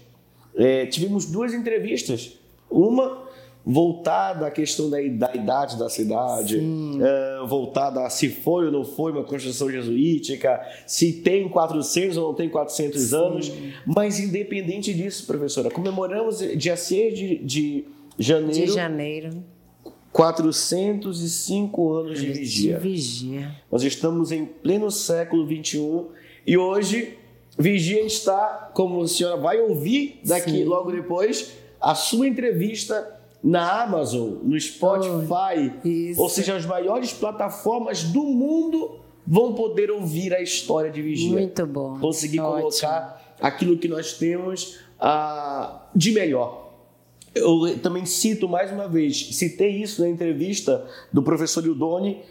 é, 0.54 0.86
tivemos 0.86 1.26
duas 1.26 1.52
entrevistas. 1.52 2.38
Uma 2.70 3.26
voltada 3.68 4.46
à 4.46 4.50
questão 4.50 4.88
da, 4.88 4.98
da 4.98 5.34
idade 5.34 5.76
da 5.76 5.90
cidade, 5.90 6.60
é, 7.02 7.46
voltada 7.48 8.06
a 8.06 8.08
se 8.08 8.28
foi 8.28 8.66
ou 8.66 8.70
não 8.72 8.84
foi 8.84 9.10
uma 9.10 9.24
construção 9.24 9.68
jesuítica, 9.68 10.64
se 10.86 11.14
tem 11.14 11.48
400 11.48 12.16
ou 12.16 12.28
não 12.28 12.34
tem 12.34 12.48
400 12.48 13.12
anos. 13.12 13.52
Mas, 13.84 14.20
independente 14.20 14.94
disso, 14.94 15.26
professora, 15.26 15.68
comemoramos 15.68 16.38
dia 16.56 16.76
6 16.76 17.18
de, 17.18 17.38
de 17.38 17.84
janeiro 18.16 18.66
de 18.66 18.72
janeiro. 18.72 19.44
405 20.16 21.92
anos 21.92 22.18
de 22.18 22.32
vigia. 22.32 22.78
De 22.78 22.88
vigia. 22.88 23.54
Nós 23.70 23.82
estamos 23.82 24.32
em 24.32 24.46
pleno 24.46 24.90
século 24.90 25.46
XXI 25.46 26.06
e 26.46 26.56
hoje 26.56 27.18
Vigia 27.58 28.00
está, 28.00 28.70
como 28.74 29.02
a 29.02 29.08
senhora 29.08 29.36
vai 29.36 29.60
ouvir 29.60 30.20
daqui 30.24 30.52
Sim. 30.52 30.64
logo 30.64 30.90
depois, 30.90 31.52
a 31.78 31.94
sua 31.94 32.26
entrevista 32.26 33.14
na 33.44 33.82
Amazon, 33.82 34.38
no 34.42 34.58
Spotify, 34.58 35.72
isso. 35.84 36.20
ou 36.20 36.30
seja, 36.30 36.56
as 36.56 36.64
maiores 36.64 37.12
plataformas 37.12 38.02
do 38.04 38.22
mundo 38.24 38.98
vão 39.26 39.52
poder 39.52 39.90
ouvir 39.90 40.32
a 40.34 40.40
história 40.40 40.90
de 40.90 41.02
Vigia. 41.02 41.32
Muito 41.32 41.66
bom. 41.66 41.98
Conseguir 41.98 42.40
Ótimo. 42.40 42.70
colocar 42.70 43.36
aquilo 43.38 43.76
que 43.76 43.86
nós 43.86 44.14
temos 44.14 44.78
ah, 44.98 45.88
de 45.94 46.12
melhor. 46.12 46.65
Eu 47.36 47.78
também 47.80 48.06
cito 48.06 48.48
mais 48.48 48.72
uma 48.72 48.88
vez, 48.88 49.28
citei 49.36 49.82
isso 49.82 50.00
na 50.00 50.08
entrevista 50.08 50.86
do 51.12 51.22
professor 51.22 51.64
Ildoni, 51.64 52.22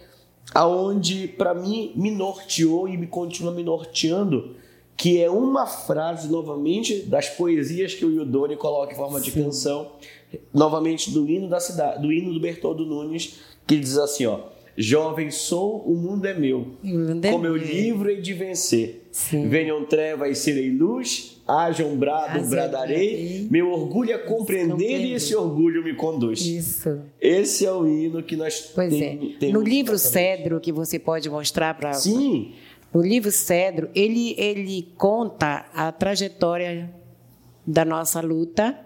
aonde 0.53 1.27
para 1.27 1.53
mim 1.53 1.91
me 1.95 2.09
norteou 2.09 2.87
e 2.89 2.97
me 2.97 3.05
continua 3.05 3.51
me 3.51 3.63
norteando, 3.63 4.55
que 4.97 5.21
é 5.21 5.29
uma 5.29 5.67
frase 5.67 6.27
novamente 6.27 7.03
das 7.03 7.29
poesias 7.29 7.93
que 7.93 8.03
o 8.03 8.11
Ildoni 8.11 8.55
coloca 8.55 8.93
em 8.93 8.95
forma 8.95 9.21
de 9.21 9.31
canção, 9.31 9.91
novamente 10.53 11.11
do 11.11 11.29
hino 11.29 11.47
da 11.47 11.59
cidade, 11.59 12.01
do 12.01 12.11
hino 12.11 12.33
do 12.33 12.39
Bertoldo 12.39 12.85
Nunes, 12.85 13.39
que 13.67 13.77
diz 13.77 13.97
assim, 13.97 14.25
ó: 14.25 14.39
Jovem 14.77 15.31
sou, 15.31 15.77
o 15.87 15.95
mundo 15.95 16.25
é 16.25 16.33
meu. 16.33 16.75
Mundo 16.83 17.23
é 17.23 17.31
Com 17.31 17.37
meu 17.37 17.53
meu. 17.53 17.61
livro 17.61 18.09
hei 18.09 18.21
de 18.21 18.33
vencer. 18.33 19.07
Sim. 19.11 19.47
Venham 19.47 19.85
trevas, 19.85 20.37
serei 20.39 20.69
luz, 20.69 21.41
hajam 21.47 21.95
brado, 21.95 22.43
bradarei. 22.49 23.47
Meu 23.49 23.71
orgulho 23.71 24.11
é 24.11 24.17
compreender 24.17 24.71
Compreender. 24.71 25.05
e 25.07 25.13
esse 25.13 25.33
orgulho 25.33 25.81
me 25.81 25.93
conduz. 25.95 26.41
Isso. 26.45 26.99
Esse 27.21 27.65
é 27.65 27.71
o 27.71 27.87
hino 27.87 28.21
que 28.21 28.35
nós 28.35 28.71
Pois 28.75 28.89
tem- 28.89 29.33
é. 29.35 29.39
temos 29.39 29.53
No 29.53 29.61
livro 29.61 29.93
exatamente. 29.93 30.37
Cedro, 30.37 30.59
que 30.59 30.73
você 30.73 30.99
pode 30.99 31.29
mostrar 31.29 31.73
para. 31.75 31.93
Sim, 31.93 32.51
No 32.93 33.01
livro 33.01 33.31
Cedro, 33.31 33.89
ele, 33.95 34.35
ele 34.37 34.87
conta 34.97 35.65
a 35.73 35.91
trajetória 35.91 36.93
da 37.67 37.83
nossa 37.85 38.19
luta 38.21 38.77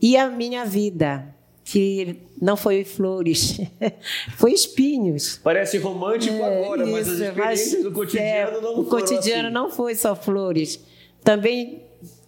e 0.00 0.16
a 0.16 0.28
minha 0.30 0.64
vida, 0.64 1.34
que 1.70 2.16
não 2.40 2.56
foi 2.56 2.82
flores, 2.84 3.60
foi 4.36 4.52
espinhos. 4.52 5.38
parece 5.42 5.78
romântico 5.78 6.42
agora, 6.42 6.84
mas 6.86 7.08
as 7.08 7.20
É, 7.20 7.24
Isso, 7.24 7.30
experiências 7.30 7.72
mas, 7.74 7.82
do 7.84 7.92
cotidiano 7.92 8.56
é, 8.56 8.60
não 8.60 8.70
O 8.72 8.74
foram 8.84 8.84
cotidiano 8.88 9.44
assim. 9.48 9.54
não 9.54 9.70
foi 9.70 9.94
só 9.94 10.16
flores. 10.16 10.80
Também 11.22 11.82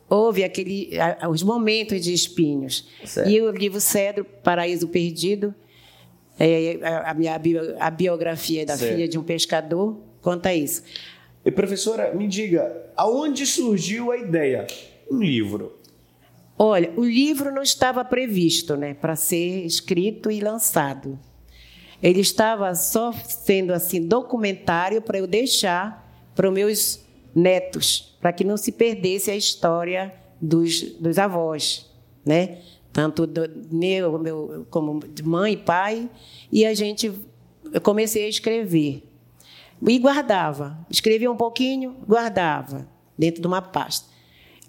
houve 0.08 0.44
aquele, 0.44 0.90
a- 0.98 1.28
os 1.28 1.42
momentos 1.42 2.00
de 2.02 2.12
espinhos. 2.12 2.86
Certo. 3.04 3.28
E 3.30 3.40
o 3.40 3.50
livro 3.50 3.80
Cedro, 3.80 4.24
Paraíso 4.44 4.86
Perdido, 4.88 5.52
é, 6.38 6.78
a, 6.82 7.10
a 7.10 7.14
minha 7.14 7.40
a 7.80 7.90
biografia 7.90 8.64
da 8.64 8.76
Certo. 8.76 8.92
filha 8.94 9.08
de 9.08 9.18
um 9.18 9.22
pescador, 9.24 9.96
conta 10.20 10.54
isso. 10.54 10.82
E 11.44 11.50
professora, 11.50 12.14
me 12.14 12.28
diga, 12.28 12.90
aonde 12.96 13.44
surgiu 13.46 14.12
a 14.12 14.16
ideia? 14.18 14.66
Um 15.10 15.18
livro. 15.18 15.78
Olha, 16.58 16.92
o 16.96 17.04
livro 17.04 17.52
não 17.52 17.62
estava 17.62 18.04
previsto 18.04 18.76
né, 18.76 18.94
para 18.94 19.16
ser 19.16 19.64
escrito 19.64 20.30
e 20.30 20.40
lançado. 20.40 21.18
Ele 22.02 22.20
estava 22.20 22.74
só 22.74 23.12
sendo 23.12 23.72
assim 23.72 24.06
documentário 24.06 25.00
para 25.00 25.18
eu 25.18 25.26
deixar 25.26 26.02
para 26.34 26.48
os 26.48 26.54
meus 26.54 27.00
netos, 27.34 28.16
para 28.20 28.32
que 28.32 28.44
não 28.44 28.56
se 28.56 28.72
perdesse 28.72 29.30
a 29.30 29.36
história 29.36 30.14
dos, 30.40 30.82
dos 30.98 31.18
avós, 31.18 31.90
né? 32.24 32.58
Tanto 32.92 33.26
do 33.26 33.42
meu, 33.70 34.18
meu 34.18 34.66
como 34.68 35.00
de 35.00 35.22
mãe 35.22 35.54
e 35.54 35.56
pai, 35.56 36.10
e 36.50 36.66
a 36.66 36.74
gente 36.74 37.10
eu 37.72 37.80
comecei 37.80 38.26
a 38.26 38.28
escrever. 38.28 39.08
E 39.86 39.98
guardava. 39.98 40.78
Escrevia 40.90 41.30
um 41.30 41.36
pouquinho, 41.36 41.96
guardava 42.06 42.86
dentro 43.16 43.40
de 43.40 43.46
uma 43.46 43.62
pasta. 43.62 44.11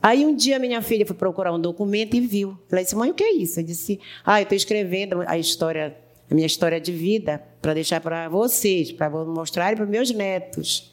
Aí 0.04 0.26
um 0.26 0.36
dia 0.36 0.60
minha 0.60 0.82
filha 0.82 1.06
foi 1.06 1.16
procurar 1.16 1.52
um 1.54 1.60
documento 1.60 2.14
e 2.16 2.20
viu. 2.20 2.58
Ela 2.72 2.84
disse, 2.84 2.96
mãe, 2.96 3.10
o 3.10 3.14
que 3.14 3.24
é 3.24 3.34
isso? 3.34 3.60
Eu 3.60 3.64
disse, 3.64 4.00
ah, 4.24 4.40
eu 4.40 4.44
estou 4.44 4.56
escrevendo 4.56 5.24
a 5.26 5.38
história 5.38 5.98
a 6.30 6.34
minha 6.34 6.48
história 6.48 6.80
de 6.80 6.92
vida, 6.92 7.44
para 7.62 7.74
deixar 7.74 8.02
para 8.02 8.28
vocês, 8.28 8.92
para 8.92 9.10
mostrar 9.10 9.76
para 9.76 9.86
meus 9.86 10.10
netos. 10.12 10.92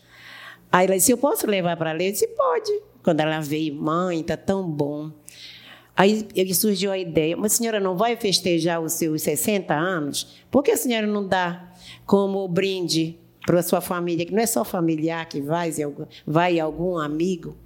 Aí 0.70 0.86
ela 0.86 0.96
disse: 0.96 1.12
Eu 1.12 1.18
posso 1.18 1.46
levar 1.46 1.76
para 1.76 1.92
ler? 1.92 2.08
Eu 2.08 2.12
disse: 2.12 2.28
Pode. 2.28 2.70
Quando 3.02 3.20
ela 3.20 3.40
veio, 3.40 3.74
mãe, 3.74 4.20
está 4.20 4.36
tão 4.36 4.68
bom. 4.70 5.10
Aí 5.96 6.26
surgiu 6.54 6.92
a 6.92 6.98
ideia: 6.98 7.36
Mas 7.36 7.54
a 7.54 7.56
senhora 7.56 7.80
não 7.80 7.96
vai 7.96 8.16
festejar 8.16 8.80
os 8.80 8.92
seus 8.92 9.22
60 9.22 9.74
anos? 9.74 10.36
Por 10.50 10.62
que 10.62 10.72
a 10.72 10.76
senhora 10.76 11.06
não 11.06 11.26
dá 11.26 11.72
como 12.04 12.46
brinde 12.46 13.18
para 13.46 13.60
a 13.60 13.62
sua 13.62 13.80
família? 13.80 14.26
Que 14.26 14.32
não 14.32 14.42
é 14.42 14.46
só 14.46 14.64
familiar 14.64 15.26
que 15.26 15.40
vai, 15.40 15.72
vai 16.26 16.60
algum 16.60 16.98
amigo. 16.98 17.56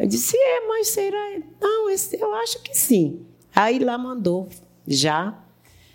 Eu 0.00 0.06
disse: 0.06 0.34
É, 0.34 0.66
mas 0.66 0.88
será? 0.88 1.38
Não, 1.60 1.90
eu 1.90 2.34
acho 2.36 2.62
que 2.62 2.74
sim. 2.74 3.20
Aí 3.54 3.78
lá 3.78 3.98
mandou 3.98 4.48
já. 4.88 5.38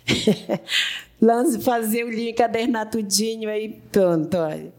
Fazer 1.62 2.04
o 2.04 2.10
link 2.10 2.40
tudinho 2.84 3.50
aí 3.50 3.80
pronto, 3.90 4.36
olha. 4.36 4.72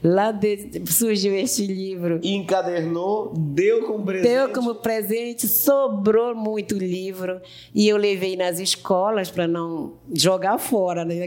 Lá 0.00 0.30
de, 0.30 0.80
surgiu 0.86 1.34
este 1.34 1.66
livro. 1.66 2.20
Encadernou, 2.22 3.32
deu 3.36 3.84
como 3.84 4.04
presente. 4.04 4.28
Deu 4.28 4.48
como 4.50 4.74
presente, 4.76 5.48
sobrou 5.48 6.36
muito 6.36 6.76
livro. 6.78 7.40
E 7.74 7.88
eu 7.88 7.96
levei 7.96 8.36
nas 8.36 8.60
escolas 8.60 9.28
para 9.28 9.48
não 9.48 9.94
jogar 10.14 10.56
fora. 10.58 11.04
Né? 11.04 11.26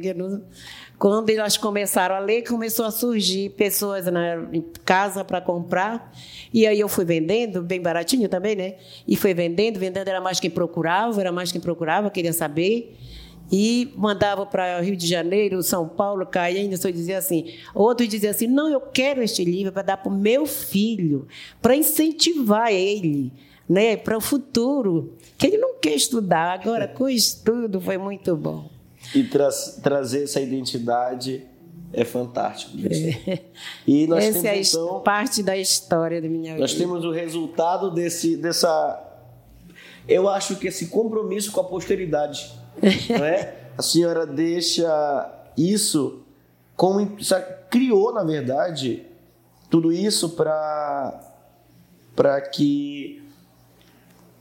Quando 1.02 1.32
elas 1.32 1.58
começaram 1.58 2.14
a 2.14 2.20
ler, 2.20 2.44
começou 2.44 2.86
a 2.86 2.92
surgir 2.92 3.50
pessoas 3.54 4.06
na 4.06 4.48
casa 4.86 5.26
para 5.26 5.42
comprar. 5.42 6.14
E 6.54 6.68
aí 6.68 6.80
eu 6.80 6.88
fui 6.88 7.04
vendendo, 7.04 7.64
bem 7.64 7.82
baratinho 7.82 8.30
também, 8.30 8.56
né? 8.56 8.76
E 9.08 9.16
foi 9.16 9.34
vendendo, 9.34 9.80
vendendo 9.80 10.08
era 10.08 10.22
mais 10.22 10.40
quem 10.40 10.52
procurava, 10.52 11.20
era 11.20 11.32
mais 11.32 11.52
quem 11.52 11.60
procurava, 11.60 12.12
queria 12.12 12.32
saber 12.32 12.96
e 13.52 13.92
mandava 13.98 14.46
para 14.46 14.80
Rio 14.80 14.96
de 14.96 15.08
Janeiro, 15.08 15.64
São 15.64 15.90
Paulo, 15.90 16.24
Caiane, 16.24 16.78
só 16.78 16.92
dizia 16.92 17.18
assim. 17.18 17.52
Outros 17.74 18.08
diziam 18.08 18.30
assim: 18.30 18.46
não, 18.46 18.70
eu 18.70 18.80
quero 18.80 19.24
este 19.24 19.44
livro 19.44 19.72
para 19.72 19.82
dar 19.82 19.98
para 19.98 20.12
o 20.12 20.16
meu 20.16 20.46
filho, 20.46 21.28
para 21.60 21.76
incentivar 21.76 22.72
ele, 22.72 23.34
né, 23.68 23.98
para 23.98 24.16
o 24.16 24.22
futuro, 24.22 25.18
que 25.36 25.48
ele 25.48 25.58
não 25.58 25.80
quer 25.80 25.96
estudar. 25.96 26.60
Agora, 26.60 26.88
com 26.88 27.10
estudo, 27.10 27.82
foi 27.82 27.98
muito 27.98 28.36
bom. 28.36 28.81
E 29.14 29.24
tra 29.24 29.50
trazer 29.82 30.24
essa 30.24 30.40
identidade 30.40 31.46
é 31.94 32.06
fantástico. 32.06 32.78
É. 33.28 33.40
E 33.86 34.08
nós 34.08 34.24
Essa 34.24 34.42
temos, 34.42 34.74
é 34.74 34.78
então, 34.78 35.00
parte 35.02 35.44
da 35.44 35.58
história 35.58 36.22
da 36.22 36.28
minha 36.28 36.58
nós 36.58 36.72
vida. 36.72 36.86
Nós 36.86 37.02
temos 37.02 37.06
o 37.06 37.12
resultado 37.12 37.92
desse, 37.92 38.38
dessa. 38.38 39.08
Eu 40.08 40.30
acho 40.30 40.56
que 40.56 40.68
esse 40.68 40.88
compromisso 40.88 41.52
com 41.52 41.60
a 41.60 41.64
posteridade 41.64 42.62
não 43.10 43.26
é? 43.26 43.56
A 43.78 43.82
senhora 43.82 44.26
deixa 44.26 45.30
isso 45.58 46.24
como 46.76 47.16
criou, 47.70 48.14
na 48.14 48.24
verdade, 48.24 49.06
tudo 49.70 49.92
isso 49.92 50.30
para 50.30 51.28
para 52.16 52.42
que 52.42 53.24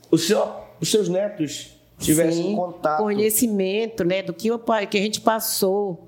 o 0.09 0.17
seu, 0.17 0.43
os 0.79 0.91
seus 0.91 1.07
netos 1.07 1.79
tivessem 2.01 2.43
Sim, 2.43 2.55
contato, 2.55 3.01
conhecimento, 3.01 4.03
né, 4.03 4.21
do 4.21 4.33
que 4.33 4.51
o 4.51 4.59
que 4.59 4.97
a 4.97 5.01
gente 5.01 5.21
passou, 5.21 6.07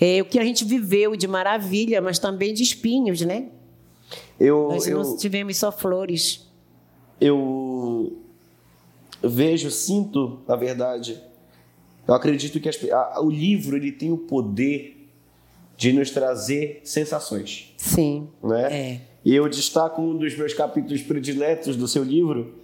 é, 0.00 0.22
o 0.22 0.24
que 0.24 0.38
a 0.38 0.44
gente 0.44 0.64
viveu 0.64 1.16
de 1.16 1.26
maravilha, 1.28 2.00
mas 2.00 2.18
também 2.18 2.54
de 2.54 2.62
espinhos, 2.62 3.20
né? 3.20 3.48
Eu, 4.38 4.68
Nós 4.70 4.86
eu, 4.86 5.02
não 5.02 5.16
tivemos 5.16 5.56
só 5.56 5.70
flores. 5.70 6.46
Eu 7.20 8.18
vejo, 9.22 9.70
sinto, 9.70 10.40
na 10.46 10.56
verdade, 10.56 11.20
eu 12.06 12.14
acredito 12.14 12.60
que 12.60 12.68
as, 12.68 12.78
a, 12.90 13.20
o 13.20 13.30
livro 13.30 13.76
ele 13.76 13.92
tem 13.92 14.12
o 14.12 14.18
poder 14.18 15.08
de 15.76 15.92
nos 15.92 16.10
trazer 16.10 16.80
sensações. 16.84 17.72
Sim. 17.76 18.28
Né? 18.42 18.72
É. 18.72 19.00
E 19.24 19.34
eu 19.34 19.48
destaco 19.48 20.02
um 20.02 20.16
dos 20.16 20.36
meus 20.36 20.52
capítulos 20.52 21.02
prediletos 21.02 21.76
do 21.76 21.88
seu 21.88 22.04
livro, 22.04 22.54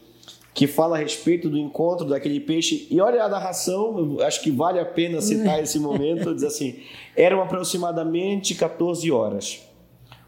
que 0.53 0.67
fala 0.67 0.97
a 0.97 0.99
respeito 0.99 1.49
do 1.49 1.57
encontro 1.57 2.07
daquele 2.07 2.41
peixe. 2.41 2.87
E 2.91 3.01
olha 3.01 3.23
a 3.23 3.29
narração, 3.29 4.19
acho 4.21 4.43
que 4.43 4.51
vale 4.51 4.79
a 4.79 4.85
pena 4.85 5.21
citar 5.21 5.63
esse 5.63 5.79
momento. 5.79 6.35
Diz 6.35 6.45
assim: 6.45 6.81
eram 7.17 7.41
aproximadamente 7.41 8.55
14 8.55 9.11
horas. 9.11 9.67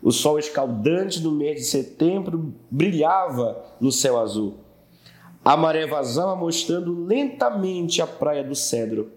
O 0.02 0.10
sol 0.10 0.38
escaldante 0.38 1.20
do 1.20 1.30
mês 1.30 1.60
de 1.60 1.66
setembro 1.66 2.52
brilhava 2.70 3.64
no 3.80 3.92
céu 3.92 4.18
azul. 4.18 4.54
A 5.44 5.56
maré 5.56 5.86
vazava 5.86 6.36
mostrando 6.36 7.04
lentamente 7.04 8.00
a 8.00 8.06
praia 8.06 8.44
do 8.44 8.54
Cedro. 8.54 9.10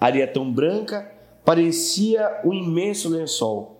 A 0.00 0.06
areia 0.06 0.26
tão 0.26 0.52
branca 0.52 1.12
parecia 1.44 2.40
um 2.44 2.52
imenso 2.52 3.08
lençol. 3.08 3.77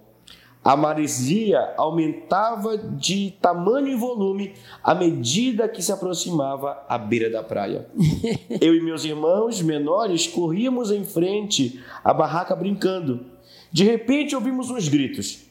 A 0.69 0.77
maresia 0.77 1.73
aumentava 1.79 2.77
de 2.77 3.31
tamanho 3.41 3.89
e 3.89 3.95
volume 3.95 4.53
à 4.85 4.95
medida 4.95 5.67
que 5.67 5.81
se 5.81 5.91
aproximava 5.91 6.85
à 6.87 6.99
beira 6.99 7.31
da 7.31 7.43
praia. 7.43 7.89
Eu 8.61 8.75
e 8.75 8.83
meus 8.83 9.03
irmãos 9.03 9.63
menores 9.63 10.27
corríamos 10.27 10.91
em 10.91 11.07
frente 11.07 11.83
à 12.05 12.13
barraca 12.13 12.55
brincando. 12.55 13.25
De 13.73 13.83
repente 13.83 14.35
ouvimos 14.35 14.71
uns 14.71 14.89
gritos. 14.89 15.43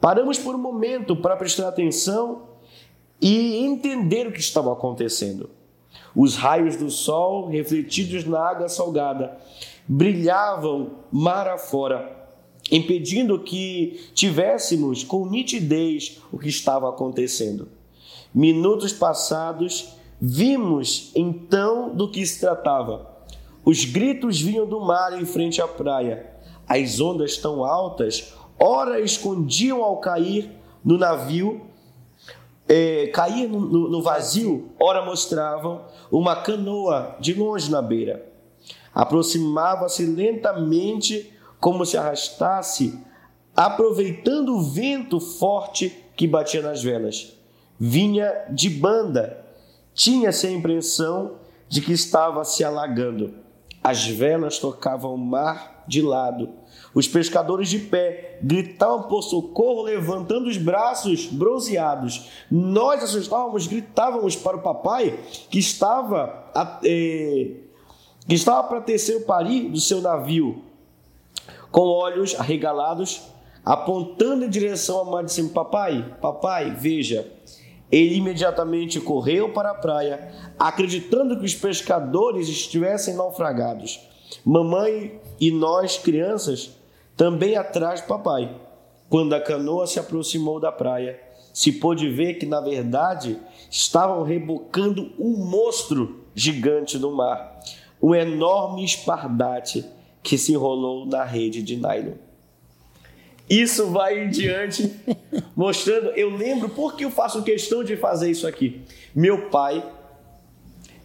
Paramos 0.00 0.40
por 0.40 0.56
um 0.56 0.60
momento 0.60 1.14
para 1.14 1.36
prestar 1.36 1.68
atenção 1.68 2.42
e 3.20 3.64
entender 3.64 4.26
o 4.26 4.32
que 4.32 4.40
estava 4.40 4.72
acontecendo. 4.72 5.50
Os 6.16 6.34
raios 6.34 6.74
do 6.74 6.90
sol, 6.90 7.48
refletidos 7.48 8.24
na 8.24 8.40
água 8.40 8.68
salgada, 8.68 9.38
brilhavam 9.86 10.96
mar 11.12 11.46
afora, 11.46 12.23
impedindo 12.70 13.38
que 13.38 14.08
tivéssemos 14.14 15.04
com 15.04 15.26
nitidez 15.26 16.20
o 16.32 16.38
que 16.38 16.48
estava 16.48 16.88
acontecendo. 16.88 17.68
Minutos 18.34 18.92
passados, 18.92 19.94
vimos 20.20 21.10
então 21.14 21.94
do 21.94 22.10
que 22.10 22.24
se 22.26 22.40
tratava. 22.40 23.10
Os 23.64 23.84
gritos 23.84 24.40
vinham 24.40 24.66
do 24.66 24.80
mar 24.80 25.20
em 25.20 25.24
frente 25.24 25.60
à 25.60 25.68
praia. 25.68 26.30
As 26.66 27.00
ondas 27.00 27.36
tão 27.36 27.64
altas, 27.64 28.32
ora 28.58 29.00
escondiam 29.00 29.82
ao 29.82 29.98
cair 29.98 30.50
no 30.84 30.98
navio 30.98 31.60
é, 32.68 33.08
cair 33.08 33.48
no, 33.48 33.60
no 33.60 34.02
vazio, 34.02 34.70
ora 34.80 35.04
mostravam 35.04 35.82
uma 36.10 36.36
canoa 36.36 37.16
de 37.20 37.34
longe 37.34 37.70
na 37.70 37.82
beira. 37.82 38.26
Aproximava-se 38.94 40.06
lentamente, 40.06 41.32
como 41.64 41.86
se 41.86 41.96
arrastasse, 41.96 43.00
aproveitando 43.56 44.54
o 44.54 44.60
vento 44.60 45.18
forte 45.18 46.04
que 46.14 46.28
batia 46.28 46.60
nas 46.60 46.82
velas. 46.82 47.32
Vinha 47.80 48.30
de 48.50 48.68
banda, 48.68 49.42
tinha-se 49.94 50.46
a 50.46 50.50
impressão 50.50 51.36
de 51.66 51.80
que 51.80 51.92
estava 51.92 52.44
se 52.44 52.62
alagando. 52.62 53.36
As 53.82 54.06
velas 54.06 54.58
tocavam 54.58 55.14
o 55.14 55.18
mar 55.18 55.84
de 55.88 56.02
lado 56.02 56.52
os 56.94 57.08
pescadores 57.08 57.68
de 57.68 57.80
pé 57.80 58.38
gritavam 58.40 59.02
por 59.04 59.22
socorro, 59.22 59.82
levantando 59.82 60.48
os 60.48 60.56
braços 60.56 61.26
bronzeados. 61.26 62.30
Nós 62.48 63.02
assustávamos, 63.02 63.66
gritávamos 63.66 64.36
para 64.36 64.56
o 64.56 64.62
papai 64.62 65.18
que 65.50 65.58
estava, 65.58 66.50
é, 66.84 67.50
que 68.28 68.34
estava 68.34 68.68
para 68.68 68.80
tecer 68.80 69.16
o 69.16 69.22
pari 69.22 69.68
do 69.68 69.80
seu 69.80 70.00
navio, 70.00 70.62
com 71.74 71.88
olhos 71.88 72.38
arregalados, 72.38 73.22
apontando 73.64 74.44
em 74.44 74.48
direção 74.48 74.98
ao 74.98 75.10
mar, 75.10 75.24
dizendo: 75.24 75.52
Papai, 75.52 76.14
papai, 76.20 76.70
veja. 76.70 77.28
Ele 77.90 78.14
imediatamente 78.14 79.00
correu 79.00 79.52
para 79.52 79.72
a 79.72 79.74
praia, 79.74 80.32
acreditando 80.56 81.36
que 81.36 81.44
os 81.44 81.54
pescadores 81.54 82.48
estivessem 82.48 83.14
naufragados. 83.14 84.00
Mamãe 84.44 85.20
e 85.40 85.50
nós, 85.50 85.98
crianças, 85.98 86.70
também 87.16 87.56
atrás 87.56 88.00
do 88.00 88.06
papai. 88.06 88.54
Quando 89.08 89.32
a 89.34 89.40
canoa 89.40 89.88
se 89.88 89.98
aproximou 89.98 90.60
da 90.60 90.70
praia, 90.70 91.20
se 91.52 91.72
pôde 91.72 92.08
ver 92.08 92.34
que, 92.34 92.46
na 92.46 92.60
verdade, 92.60 93.36
estavam 93.68 94.22
rebocando 94.22 95.12
um 95.18 95.44
monstro 95.44 96.24
gigante 96.36 96.98
no 96.98 97.10
mar, 97.10 97.58
um 98.00 98.14
enorme 98.14 98.84
espardate 98.84 99.84
que 100.24 100.38
se 100.38 100.52
enrolou 100.52 101.04
na 101.04 101.22
rede 101.22 101.62
de 101.62 101.76
nylon. 101.76 102.14
Isso 103.48 103.90
vai 103.90 104.24
em 104.24 104.30
diante, 104.30 104.90
mostrando. 105.54 106.08
Eu 106.16 106.34
lembro 106.34 106.70
porque 106.70 107.04
eu 107.04 107.10
faço 107.10 107.42
questão 107.42 107.84
de 107.84 107.94
fazer 107.94 108.30
isso 108.30 108.46
aqui. 108.46 108.80
Meu 109.14 109.50
pai, 109.50 109.84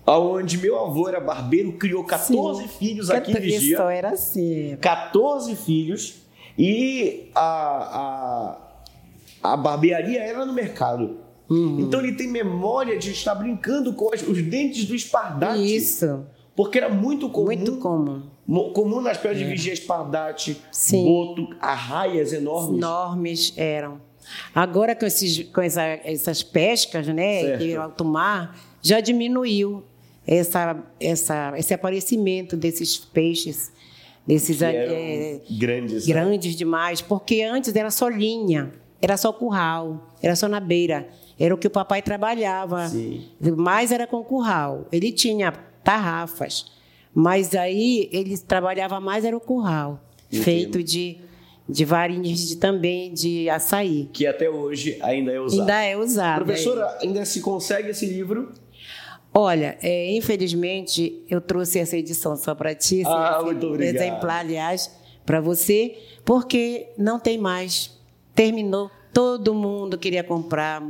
onde 0.07 0.57
meu 0.57 0.79
avô 0.79 1.09
era 1.09 1.19
barbeiro, 1.19 1.73
criou 1.73 2.05
14 2.05 2.61
Sim. 2.61 2.67
filhos 2.69 3.11
aqui 3.11 3.31
em 3.33 3.41
Vigia. 3.41 3.73
Isso 3.73 3.83
era 3.83 4.09
assim. 4.11 4.77
14 4.79 5.53
filhos 5.57 6.15
e 6.57 7.29
a, 7.35 8.57
a, 9.43 9.51
a 9.51 9.57
barbearia 9.57 10.23
era 10.23 10.45
no 10.45 10.53
mercado. 10.53 11.17
Uhum. 11.49 11.81
Então 11.81 11.99
ele 11.99 12.13
tem 12.13 12.29
memória 12.29 12.97
de 12.97 13.11
estar 13.11 13.35
brincando 13.35 13.91
com 13.91 14.15
os, 14.15 14.21
os 14.25 14.41
dentes 14.41 14.85
do 14.85 14.95
espardate. 14.95 15.75
Isso. 15.75 16.25
Porque 16.59 16.77
era 16.77 16.89
muito 16.89 17.29
comum. 17.29 17.45
Muito 17.45 17.77
comum. 17.77 18.21
Comum 18.73 18.99
nas 18.99 19.17
pedras 19.17 19.39
de 19.39 19.45
vigia 19.45 19.71
espardate, 19.71 20.61
boto, 20.91 21.55
arraias 21.57 22.33
enormes. 22.33 22.77
Enormes 22.77 23.53
eram. 23.55 24.01
Agora 24.53 24.93
com, 24.93 25.05
esses, 25.05 25.43
com 25.53 25.61
essa, 25.61 25.81
essas 26.03 26.43
pescas, 26.43 27.07
né, 27.07 27.43
certo. 27.43 27.59
que 27.59 27.75
alto 27.77 28.03
mar, 28.03 28.59
já 28.81 28.99
diminuiu 28.99 29.85
essa, 30.27 30.77
essa, 30.99 31.53
esse 31.55 31.73
aparecimento 31.73 32.57
desses 32.57 32.97
peixes, 32.97 33.71
desses 34.27 34.61
é, 34.61 35.39
grandes, 35.49 36.05
né? 36.05 36.13
grandes 36.13 36.51
né? 36.51 36.57
demais, 36.57 37.01
porque 37.01 37.41
antes 37.41 37.73
era 37.73 37.89
só 37.89 38.09
linha, 38.09 38.73
era 39.01 39.15
só 39.15 39.31
curral, 39.31 40.13
era 40.21 40.35
só 40.35 40.49
na 40.49 40.59
beira, 40.59 41.07
era 41.39 41.55
o 41.55 41.57
que 41.57 41.67
o 41.67 41.71
papai 41.71 42.01
trabalhava, 42.01 42.89
Sim. 42.89 43.29
mais 43.55 43.93
era 43.93 44.05
com 44.05 44.21
curral. 44.25 44.85
Ele 44.91 45.09
tinha 45.09 45.68
tarrafas, 45.83 46.71
mas 47.13 47.55
aí 47.55 48.09
ele 48.11 48.37
trabalhava 48.37 48.99
mais 48.99 49.25
era 49.25 49.35
o 49.35 49.39
curral, 49.39 49.99
Entendo. 50.31 50.43
feito 50.43 50.83
de 50.83 51.29
de 51.69 51.85
varinhas 51.85 52.39
de, 52.47 52.55
também 52.55 53.13
de 53.13 53.47
açaí. 53.47 54.09
Que 54.11 54.25
até 54.25 54.49
hoje 54.49 54.97
ainda 55.01 55.31
é 55.31 55.39
usado. 55.39 55.61
Ainda 55.61 55.83
é 55.83 55.95
usado. 55.95 56.45
Professora, 56.45 56.97
é. 56.99 57.05
ainda 57.05 57.23
se 57.25 57.41
consegue 57.41 57.89
esse 57.89 58.07
livro? 58.07 58.51
Olha, 59.31 59.77
é, 59.81 60.11
infelizmente 60.15 61.23
eu 61.29 61.39
trouxe 61.39 61.77
essa 61.77 61.95
edição 61.95 62.35
só 62.35 62.55
para 62.55 62.73
ti, 62.73 63.03
ah, 63.05 63.41
muito 63.43 63.67
obrigado. 63.67 63.95
exemplar, 63.95 64.39
aliás, 64.39 64.91
para 65.23 65.39
você, 65.39 65.95
porque 66.25 66.87
não 66.97 67.19
tem 67.19 67.37
mais. 67.37 67.95
Terminou. 68.33 68.89
Todo 69.13 69.53
mundo 69.53 69.97
queria 69.97 70.23
comprar. 70.23 70.81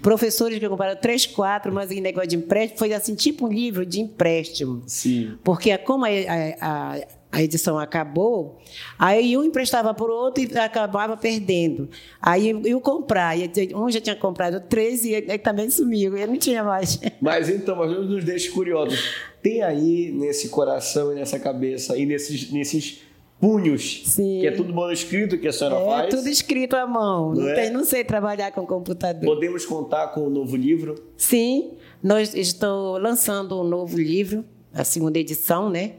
Professores 0.00 0.58
que 0.58 0.68
compraram 0.68 0.98
três, 1.00 1.26
quatro, 1.26 1.72
mas 1.72 1.90
em 1.90 2.00
negócio 2.00 2.28
de 2.28 2.36
empréstimo 2.36 2.78
foi 2.78 2.92
assim, 2.92 3.14
tipo 3.14 3.46
um 3.46 3.52
livro 3.52 3.84
de 3.84 4.00
empréstimo. 4.00 4.82
Sim. 4.86 5.36
Porque 5.44 5.76
como 5.78 6.04
a, 6.04 6.08
a, 6.08 6.94
a 6.94 7.18
a 7.30 7.42
edição 7.42 7.78
acabou, 7.78 8.58
aí 8.98 9.36
um 9.36 9.44
emprestava 9.44 9.92
para 9.92 10.06
o 10.06 10.08
outro 10.08 10.42
e 10.42 10.58
acabava 10.58 11.16
perdendo. 11.16 11.88
Aí 12.22 12.48
eu 12.64 12.80
comprar, 12.80 13.36
um 13.74 13.90
já 13.90 14.00
tinha 14.00 14.16
comprado 14.16 14.60
três 14.66 15.04
e 15.04 15.12
ele 15.12 15.38
também 15.38 15.68
sumiu, 15.68 16.16
eu 16.16 16.26
não 16.26 16.38
tinha 16.38 16.64
mais. 16.64 16.98
Mas 17.20 17.50
então, 17.50 17.76
mas 17.76 17.90
nos 17.90 18.24
deixa 18.24 18.50
curiosos. 18.50 19.14
Tem 19.42 19.62
aí 19.62 20.10
nesse 20.12 20.48
coração 20.48 21.12
e 21.12 21.16
nessa 21.16 21.38
cabeça 21.38 21.96
e 21.96 22.06
nesses, 22.06 22.50
nesses 22.50 23.02
punhos, 23.40 24.02
Sim. 24.06 24.40
que 24.40 24.46
é 24.46 24.50
tudo 24.50 24.74
manuscrito 24.74 25.38
que 25.38 25.46
a 25.46 25.52
senhora 25.52 25.76
é, 25.76 25.86
faz. 25.86 26.06
É 26.06 26.16
tudo 26.16 26.28
escrito 26.28 26.74
à 26.74 26.86
mão, 26.86 27.34
não, 27.34 27.42
não, 27.42 27.48
é? 27.48 27.54
tem, 27.54 27.70
não 27.70 27.84
sei 27.84 28.04
trabalhar 28.04 28.50
com 28.52 28.66
computador. 28.66 29.24
Podemos 29.24 29.64
contar 29.64 30.08
com 30.08 30.20
o 30.22 30.26
um 30.26 30.30
novo 30.30 30.56
livro? 30.56 30.94
Sim, 31.16 31.72
nós 32.02 32.34
estou 32.34 32.98
lançando 32.98 33.60
um 33.60 33.64
novo 33.64 33.96
livro, 33.96 34.44
a 34.72 34.84
segunda 34.84 35.18
edição, 35.18 35.70
né? 35.70 35.94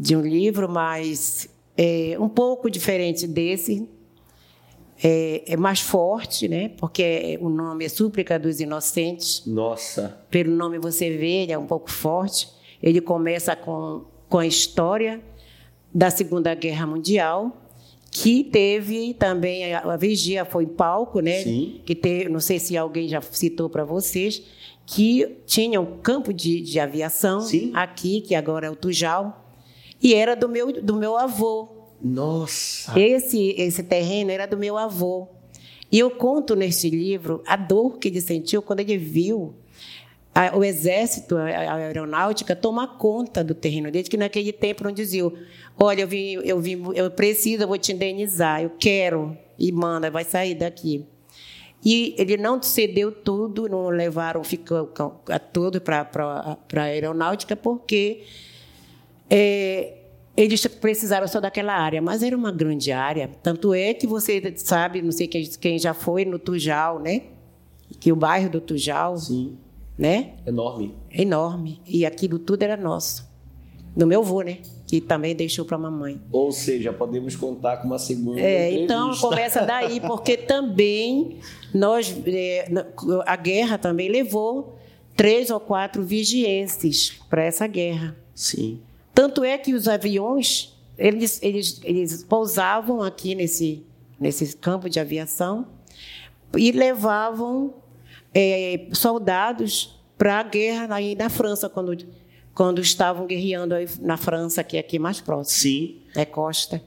de 0.00 0.16
um 0.16 0.22
livro, 0.22 0.66
mas 0.66 1.46
é 1.76 2.16
um 2.18 2.28
pouco 2.28 2.70
diferente 2.70 3.26
desse. 3.26 3.86
É, 5.02 5.54
é, 5.54 5.56
mais 5.56 5.80
forte, 5.80 6.46
né? 6.46 6.70
Porque 6.76 7.38
o 7.40 7.48
nome 7.48 7.86
é 7.86 7.88
Súplica 7.88 8.38
dos 8.38 8.60
Inocentes. 8.60 9.42
Nossa! 9.46 10.18
Pelo 10.30 10.54
nome 10.54 10.78
você 10.78 11.10
vê, 11.16 11.42
ele 11.42 11.52
é 11.52 11.58
um 11.58 11.66
pouco 11.66 11.90
forte. 11.90 12.48
Ele 12.82 13.00
começa 13.00 13.56
com, 13.56 14.04
com 14.28 14.38
a 14.38 14.46
história 14.46 15.22
da 15.92 16.10
Segunda 16.10 16.54
Guerra 16.54 16.86
Mundial, 16.86 17.56
que 18.10 18.42
teve 18.44 19.14
também 19.14 19.74
a, 19.74 19.96
vigia 19.96 20.44
foi 20.44 20.66
palco, 20.66 21.20
né? 21.20 21.42
Sim. 21.42 21.80
Que 21.84 21.94
teve, 21.94 22.28
não 22.28 22.40
sei 22.40 22.58
se 22.58 22.76
alguém 22.76 23.08
já 23.08 23.20
citou 23.20 23.68
para 23.68 23.84
vocês, 23.84 24.42
que 24.84 25.38
tinha 25.46 25.80
um 25.80 25.98
campo 25.98 26.32
de, 26.32 26.60
de 26.60 26.80
aviação 26.80 27.40
Sim. 27.40 27.70
aqui, 27.74 28.20
que 28.20 28.34
agora 28.34 28.66
é 28.66 28.70
o 28.70 28.76
Tujal 28.76 29.54
e 30.02 30.14
era 30.14 30.34
do 30.34 30.48
meu, 30.48 30.72
do 30.82 30.96
meu 30.96 31.16
avô. 31.16 31.68
Nossa! 32.02 32.98
Esse, 32.98 33.54
esse 33.58 33.82
terreno 33.82 34.30
era 34.30 34.46
do 34.46 34.56
meu 34.56 34.76
avô. 34.76 35.28
E 35.92 35.98
eu 35.98 36.10
conto 36.10 36.54
nesse 36.56 36.88
livro 36.88 37.42
a 37.46 37.56
dor 37.56 37.98
que 37.98 38.08
ele 38.08 38.20
sentiu 38.20 38.62
quando 38.62 38.80
ele 38.80 38.96
viu 38.96 39.54
a, 40.34 40.56
o 40.56 40.64
exército, 40.64 41.36
a, 41.36 41.44
a, 41.44 41.74
aeronáutica, 41.74 42.54
tomar 42.54 42.98
conta 42.98 43.42
do 43.42 43.54
terreno 43.54 43.90
dele, 43.90 44.08
que 44.08 44.16
naquele 44.16 44.52
tempo 44.52 44.84
não 44.84 44.92
diziam: 44.92 45.32
olha, 45.78 46.02
eu 46.02 46.08
vim, 46.08 46.32
eu 46.44 46.60
vim, 46.60 46.82
eu 46.94 47.10
preciso, 47.10 47.62
eu 47.64 47.68
vou 47.68 47.78
te 47.78 47.92
indenizar, 47.92 48.62
eu 48.62 48.70
quero, 48.78 49.36
e 49.58 49.72
manda, 49.72 50.10
vai 50.10 50.24
sair 50.24 50.54
daqui. 50.54 51.04
E 51.84 52.14
ele 52.18 52.36
não 52.36 52.62
cedeu 52.62 53.10
tudo, 53.10 53.68
não 53.68 53.88
levaram, 53.88 54.44
ficou 54.44 54.92
tudo 55.52 55.80
para 55.80 56.06
a 56.74 56.80
aeronáutica, 56.82 57.56
porque 57.56 58.22
é, 59.30 59.94
eles 60.36 60.66
precisaram 60.66 61.26
só 61.26 61.40
daquela 61.40 61.72
área, 61.72 62.02
mas 62.02 62.22
era 62.22 62.36
uma 62.36 62.52
grande 62.52 62.92
área. 62.92 63.30
Tanto 63.42 63.72
é 63.72 63.94
que 63.94 64.06
você 64.06 64.52
sabe, 64.56 65.00
não 65.00 65.10
sei 65.10 65.26
quem, 65.26 65.44
quem 65.58 65.78
já 65.78 65.94
foi 65.94 66.26
no 66.26 66.38
Tujal, 66.38 66.98
né? 66.98 67.22
Que 67.98 68.12
o 68.12 68.16
bairro 68.16 68.50
do 68.50 68.60
Tujal, 68.60 69.16
Sim. 69.16 69.56
Né? 70.00 70.32
Enorme. 70.46 70.94
Enorme. 71.12 71.82
E 71.86 72.06
aquilo 72.06 72.38
tudo 72.38 72.62
era 72.62 72.74
nosso. 72.74 73.28
Do 73.94 74.06
meu 74.06 74.22
avô, 74.22 74.40
né? 74.40 74.58
Que 74.86 74.98
também 74.98 75.36
deixou 75.36 75.66
para 75.66 75.76
a 75.76 75.78
mamãe. 75.78 76.18
Ou 76.32 76.50
seja, 76.50 76.90
podemos 76.90 77.36
contar 77.36 77.76
com 77.76 77.86
uma 77.86 77.98
segunda. 77.98 78.40
É, 78.40 78.72
então 78.72 79.14
começa 79.18 79.60
daí, 79.60 80.00
porque 80.00 80.38
também 80.38 81.38
nós, 81.74 82.16
é, 82.26 82.66
a 83.26 83.36
guerra 83.36 83.76
também 83.76 84.08
levou 84.08 84.78
três 85.14 85.50
ou 85.50 85.60
quatro 85.60 86.02
vigienses 86.02 87.20
para 87.28 87.44
essa 87.44 87.66
guerra. 87.66 88.16
Sim. 88.34 88.80
Tanto 89.12 89.44
é 89.44 89.58
que 89.58 89.74
os 89.74 89.86
aviões, 89.86 90.74
eles, 90.96 91.42
eles, 91.42 91.78
eles 91.84 92.24
pousavam 92.24 93.02
aqui 93.02 93.34
nesse, 93.34 93.84
nesse 94.18 94.56
campo 94.56 94.88
de 94.88 94.98
aviação 94.98 95.66
e 96.56 96.72
levavam 96.72 97.74
é, 98.34 98.86
soldados 98.92 100.00
para 100.16 100.40
a 100.40 100.42
guerra 100.42 100.94
aí 100.94 101.14
na 101.14 101.28
França, 101.28 101.68
quando, 101.68 101.96
quando 102.54 102.80
estavam 102.80 103.26
guerreando 103.26 103.74
na 104.00 104.16
França, 104.16 104.62
que 104.62 104.76
é 104.76 104.80
aqui 104.80 104.98
mais 104.98 105.20
próximo. 105.20 105.62
Sim. 105.62 105.96
É 106.14 106.24
costa. 106.24 106.82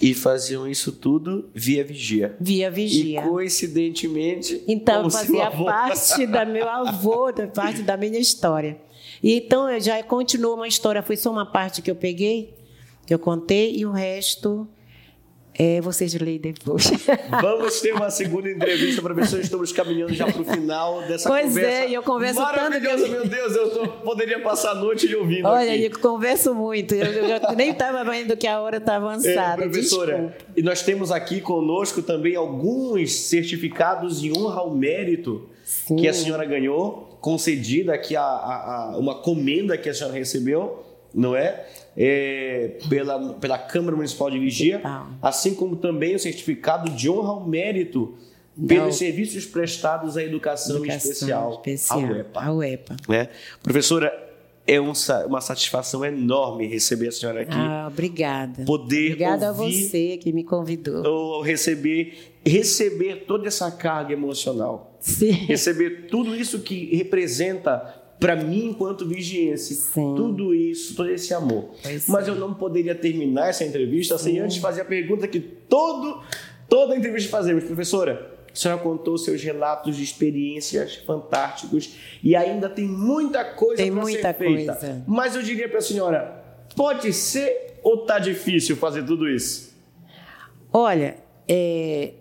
E 0.00 0.12
faziam 0.12 0.68
isso 0.68 0.92
tudo 0.92 1.48
via 1.54 1.82
vigia. 1.82 2.36
Via 2.38 2.70
vigia. 2.70 3.20
E 3.20 3.22
coincidentemente. 3.22 4.62
Então 4.68 5.08
fazia 5.10 5.50
parte 5.50 6.26
da 6.26 6.44
meu 6.44 6.68
avô, 6.68 7.32
da 7.32 7.46
parte 7.46 7.82
da 7.82 7.96
minha 7.96 8.18
história. 8.18 8.76
E 9.22 9.34
então 9.38 9.78
já 9.80 10.02
continua 10.02 10.54
uma 10.54 10.68
história, 10.68 11.02
foi 11.02 11.16
só 11.16 11.30
uma 11.30 11.46
parte 11.46 11.80
que 11.80 11.90
eu 11.90 11.96
peguei, 11.96 12.54
que 13.06 13.14
eu 13.14 13.18
contei, 13.18 13.74
e 13.76 13.86
o 13.86 13.90
resto 13.90 14.68
é, 15.58 15.80
vocês 15.80 16.14
leem 16.14 16.38
depois. 16.38 16.90
Vamos 17.40 17.80
ter 17.80 17.94
uma 17.94 18.10
segunda 18.10 18.50
entrevista, 18.50 19.00
professor. 19.00 19.40
Estamos 19.40 19.72
caminhando 19.72 20.12
já 20.12 20.30
para 20.30 20.42
o 20.42 20.44
final 20.44 21.00
dessa 21.02 21.28
pois 21.28 21.46
conversa. 21.46 21.70
Pois 21.70 21.84
é, 21.84 21.88
e 21.88 21.94
eu 21.94 22.02
converso 22.02 22.40
tanto. 22.54 22.80
Que... 22.80 23.08
meu 23.08 23.26
Deus, 23.26 23.56
eu 23.56 23.70
tô, 23.70 23.88
poderia 23.88 24.40
passar 24.40 24.72
a 24.72 24.74
noite 24.74 25.06
lhe 25.06 25.16
ouvindo. 25.16 25.46
Olha, 25.46 25.72
aqui. 25.72 25.84
eu 25.84 25.98
converso 25.98 26.54
muito. 26.54 26.94
Eu, 26.94 27.06
eu 27.06 27.56
nem 27.56 27.70
estava 27.70 28.04
vendo 28.04 28.36
que 28.36 28.46
a 28.46 28.60
hora 28.60 28.76
está 28.76 28.96
avançada. 28.96 29.64
É, 29.64 29.68
professora, 29.68 30.12
Desculpa. 30.18 30.52
e 30.56 30.62
nós 30.62 30.82
temos 30.82 31.10
aqui 31.10 31.40
conosco 31.40 32.02
também 32.02 32.36
alguns 32.36 33.14
certificados 33.14 34.20
de 34.20 34.36
honra 34.36 34.60
ao 34.60 34.74
mérito 34.74 35.48
Sim. 35.64 35.96
que 35.96 36.06
a 36.06 36.12
senhora 36.12 36.44
ganhou, 36.44 37.18
concedida 37.20 37.94
aqui 37.94 38.14
a, 38.14 38.22
a, 38.22 38.90
a 38.92 38.98
uma 38.98 39.22
comenda 39.22 39.78
que 39.78 39.88
a 39.88 39.94
senhora 39.94 40.14
recebeu, 40.14 40.84
não 41.14 41.34
é? 41.34 41.64
É, 41.96 42.78
pela, 42.88 43.34
pela 43.34 43.58
Câmara 43.58 43.96
Municipal 43.96 44.30
de 44.30 44.38
Vigia, 44.38 44.82
assim 45.22 45.54
como 45.54 45.76
também 45.76 46.14
o 46.14 46.18
certificado 46.18 46.90
de 46.90 47.08
honra 47.08 47.30
ao 47.30 47.46
mérito 47.46 48.14
pelos 48.66 48.96
serviços 48.96 49.44
prestados 49.44 50.16
à 50.16 50.22
educação, 50.22 50.76
educação 50.76 50.96
especial, 50.96 51.52
especial, 51.52 52.00
a 52.00 52.02
UEPA. 52.02 52.40
A 52.40 52.52
UEPA. 52.52 52.96
Né? 53.08 53.28
Professora, 53.62 54.26
é 54.66 54.80
um, 54.80 54.92
uma 55.26 55.40
satisfação 55.40 56.04
enorme 56.04 56.66
receber 56.66 57.08
a 57.08 57.12
senhora 57.12 57.42
aqui. 57.42 57.52
Ah, 57.52 57.88
obrigada. 57.90 58.64
Poder 58.64 59.12
obrigada 59.12 59.48
ouvir, 59.48 59.62
a 59.62 59.88
você 59.88 60.16
que 60.16 60.32
me 60.32 60.42
convidou. 60.42 61.06
Ou 61.06 61.42
receber, 61.42 62.34
receber 62.44 63.24
toda 63.26 63.46
essa 63.46 63.70
carga 63.70 64.12
emocional. 64.12 64.96
Sim. 64.98 65.30
Receber 65.30 66.08
tudo 66.10 66.34
isso 66.34 66.60
que 66.60 66.96
representa 66.96 68.05
para 68.18 68.36
mim 68.36 68.66
enquanto 68.68 69.06
vigiense. 69.06 69.74
Sim. 69.74 70.14
Tudo 70.14 70.54
isso, 70.54 70.94
todo 70.94 71.10
esse 71.10 71.32
amor. 71.34 71.70
Pois 71.82 72.08
Mas 72.08 72.28
eu 72.28 72.34
não 72.34 72.54
poderia 72.54 72.94
terminar 72.94 73.48
essa 73.48 73.64
entrevista 73.64 74.16
sim. 74.18 74.24
sem 74.24 74.38
antes 74.40 74.56
fazer 74.58 74.82
a 74.82 74.84
pergunta 74.84 75.28
que 75.28 75.40
todo, 75.40 76.22
toda 76.68 76.96
entrevista 76.96 77.30
fazemos. 77.30 77.64
Professora, 77.64 78.34
a 78.52 78.56
senhora 78.56 78.80
contou 78.80 79.18
seus 79.18 79.42
relatos 79.42 79.96
de 79.96 80.02
experiências 80.02 80.96
fantásticos 80.96 81.94
e 82.22 82.34
ainda 82.34 82.70
tem 82.70 82.86
muita 82.86 83.44
coisa 83.44 83.84
para 83.90 84.04
ser 84.06 84.34
feita. 84.34 84.74
Coisa. 84.74 85.04
Mas 85.06 85.36
eu 85.36 85.42
diria 85.42 85.68
para 85.68 85.78
a 85.78 85.82
senhora, 85.82 86.44
pode 86.74 87.12
ser 87.12 87.78
ou 87.82 87.98
tá 87.98 88.18
difícil 88.18 88.76
fazer 88.76 89.04
tudo 89.04 89.28
isso? 89.28 89.76
Olha, 90.72 91.18
é, 91.46 92.14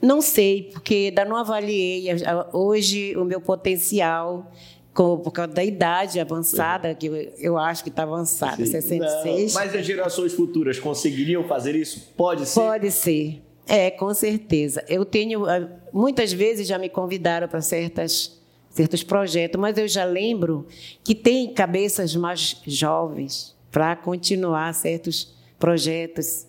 não 0.00 0.22
sei, 0.22 0.70
porque 0.72 0.94
ainda 1.08 1.24
não 1.24 1.36
avaliei 1.36 2.06
hoje 2.52 3.16
o 3.16 3.24
meu 3.24 3.40
potencial 3.40 4.50
por 4.94 5.30
causa 5.30 5.52
da 5.52 5.64
idade 5.64 6.18
avançada, 6.18 6.92
que 6.92 7.06
eu, 7.38 7.56
acho 7.56 7.84
que 7.84 7.88
está 7.88 8.02
avançada, 8.02 8.56
Sim. 8.56 8.72
66. 8.72 9.54
Não, 9.54 9.60
mas 9.60 9.74
as 9.74 9.86
gerações 9.86 10.32
futuras 10.32 10.80
conseguiriam 10.80 11.44
fazer 11.44 11.76
isso? 11.76 12.12
Pode 12.16 12.46
ser? 12.46 12.60
Pode 12.60 12.90
ser. 12.90 13.42
É, 13.66 13.90
com 13.90 14.12
certeza. 14.12 14.84
Eu 14.88 15.04
tenho. 15.04 15.46
Ah, 15.46 15.68
muitas 15.92 16.32
vezes 16.32 16.66
já 16.66 16.78
me 16.78 16.88
convidaram 16.88 17.46
para 17.46 17.60
certas, 17.60 18.40
certos 18.70 19.04
projetos, 19.04 19.60
mas 19.60 19.78
eu 19.78 19.86
já 19.86 20.04
lembro 20.04 20.66
que 21.04 21.14
tem 21.14 21.52
cabeças 21.52 22.16
mais 22.16 22.60
jovens 22.66 23.54
para 23.70 23.94
continuar 23.94 24.74
certos 24.74 25.32
projetos, 25.58 26.46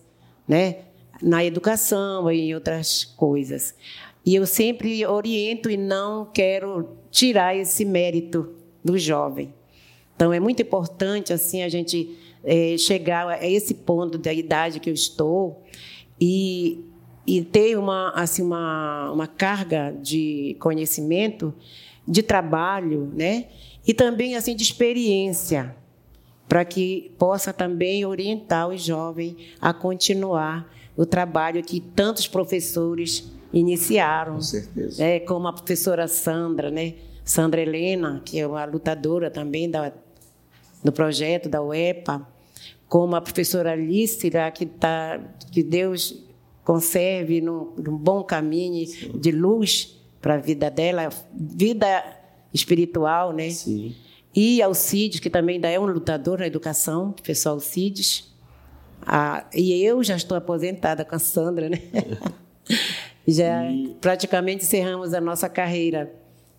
né? 0.48 0.78
Na 1.22 1.44
educação 1.44 2.30
e 2.30 2.40
em 2.40 2.54
outras 2.54 3.04
coisas. 3.04 3.74
E 4.24 4.34
eu 4.34 4.46
sempre 4.46 5.04
oriento 5.06 5.70
e 5.70 5.76
não 5.76 6.24
quero 6.24 6.96
tirar 7.10 7.56
esse 7.56 7.84
mérito 7.84 8.54
do 8.84 8.98
jovem. 8.98 9.52
Então 10.14 10.32
é 10.32 10.40
muito 10.40 10.62
importante 10.62 11.32
assim 11.32 11.62
a 11.62 11.68
gente 11.68 12.16
é, 12.44 12.76
chegar 12.78 13.28
a 13.28 13.46
esse 13.46 13.74
ponto 13.74 14.18
da 14.18 14.32
idade 14.32 14.80
que 14.80 14.88
eu 14.88 14.94
estou 14.94 15.62
e 16.20 16.84
e 17.26 17.44
ter 17.44 17.78
uma, 17.78 18.10
assim, 18.10 18.42
uma, 18.42 19.12
uma 19.12 19.26
carga 19.28 19.94
de 20.02 20.56
conhecimento, 20.58 21.54
de 22.06 22.22
trabalho, 22.22 23.12
né? 23.14 23.46
E 23.86 23.94
também 23.94 24.34
assim 24.34 24.56
de 24.56 24.62
experiência, 24.62 25.76
para 26.48 26.64
que 26.64 27.12
possa 27.18 27.52
também 27.52 28.04
orientar 28.04 28.68
os 28.68 28.82
jovens 28.82 29.36
a 29.60 29.72
continuar 29.72 30.68
o 30.96 31.06
trabalho 31.06 31.62
que 31.62 31.80
tantos 31.80 32.26
professores 32.26 33.30
iniciaram. 33.52 34.34
Com 34.34 34.40
certeza. 34.40 35.02
Né? 35.02 35.20
Como 35.20 35.48
a 35.48 35.52
professora 35.52 36.06
Sandra, 36.06 36.70
né? 36.70 36.94
Sandra 37.24 37.60
Helena, 37.60 38.20
que 38.24 38.40
é 38.40 38.46
uma 38.46 38.64
lutadora 38.64 39.30
também 39.30 39.70
da, 39.70 39.92
do 40.82 40.90
projeto 40.90 41.48
da 41.48 41.62
UEPA, 41.62 42.26
como 42.88 43.14
a 43.14 43.20
professora 43.20 43.74
Lícera, 43.76 44.50
que, 44.50 44.66
tá, 44.66 45.20
que 45.52 45.62
Deus 45.62 46.24
conserve 46.64 47.40
num, 47.40 47.72
num 47.76 47.96
bom 47.96 48.24
caminho 48.24 48.86
Sim. 48.86 49.12
de 49.18 49.30
luz 49.30 49.96
para 50.20 50.34
a 50.34 50.38
vida 50.38 50.70
dela, 50.70 51.08
vida 51.32 52.04
espiritual, 52.52 53.32
né? 53.32 53.50
Sim. 53.50 53.94
E 54.34 54.62
Alcides, 54.62 55.20
que 55.20 55.30
também 55.30 55.56
ainda 55.56 55.68
é 55.68 55.78
um 55.78 55.86
lutador 55.86 56.38
na 56.38 56.46
educação, 56.46 57.12
professor 57.12 57.50
Alcides. 57.50 58.29
E 59.54 59.82
eu 59.82 60.02
já 60.02 60.16
estou 60.16 60.36
aposentada 60.36 61.04
com 61.04 61.14
a 61.14 61.18
Sandra, 61.18 61.68
né? 61.68 61.80
já 63.26 63.64
e... 63.70 63.96
praticamente 64.00 64.64
encerramos 64.64 65.14
a 65.14 65.20
nossa 65.20 65.48
carreira 65.48 66.12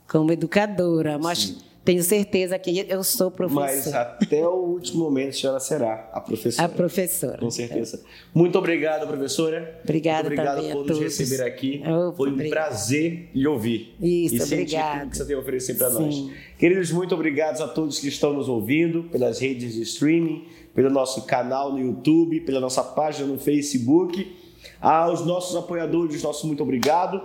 como 0.07 0.31
educadora, 0.31 1.17
mas 1.17 1.39
Sim 1.39 1.71
tenho 1.83 2.03
certeza 2.03 2.59
que 2.59 2.85
eu 2.87 3.03
sou 3.03 3.31
professora. 3.31 3.65
Mas 3.65 3.93
até 3.93 4.47
o 4.47 4.53
último 4.53 5.03
momento 5.03 5.29
a 5.29 5.33
senhora 5.33 5.59
será 5.59 6.09
a 6.13 6.21
professora. 6.21 6.65
A 6.67 6.69
professora. 6.69 7.37
Com 7.39 7.49
certeza. 7.49 8.03
Muito 8.33 8.57
obrigado, 8.57 9.07
professora. 9.07 9.79
Obrigada 9.83 10.29
Muito 10.29 10.39
obrigado 10.39 10.71
por 10.73 10.85
nos 10.85 10.99
receber 10.99 11.43
aqui. 11.43 11.81
Opa, 11.83 12.17
Foi 12.17 12.29
um 12.29 12.33
obrigado. 12.33 12.67
prazer 12.67 13.29
lhe 13.33 13.47
ouvir. 13.47 13.95
Isso, 13.99 14.35
e 14.35 14.41
obrigado. 14.41 15.09
que 15.09 15.17
você 15.17 15.25
tem 15.25 15.35
a 15.35 15.39
oferecer 15.39 15.73
para 15.73 15.89
nós. 15.89 16.29
Queridos, 16.59 16.91
muito 16.91 17.15
obrigados 17.15 17.61
a 17.61 17.67
todos 17.67 17.99
que 17.99 18.07
estão 18.07 18.31
nos 18.31 18.47
ouvindo 18.47 19.05
pelas 19.05 19.39
redes 19.39 19.73
de 19.73 19.81
streaming, 19.81 20.45
pelo 20.73 20.89
nosso 20.89 21.25
canal 21.25 21.71
no 21.71 21.79
YouTube, 21.79 22.41
pela 22.41 22.59
nossa 22.59 22.83
página 22.83 23.27
no 23.27 23.37
Facebook. 23.37 24.39
Aos 24.79 25.25
nossos 25.25 25.55
apoiadores, 25.55 26.23
nosso 26.23 26.47
muito 26.47 26.63
obrigado 26.63 27.21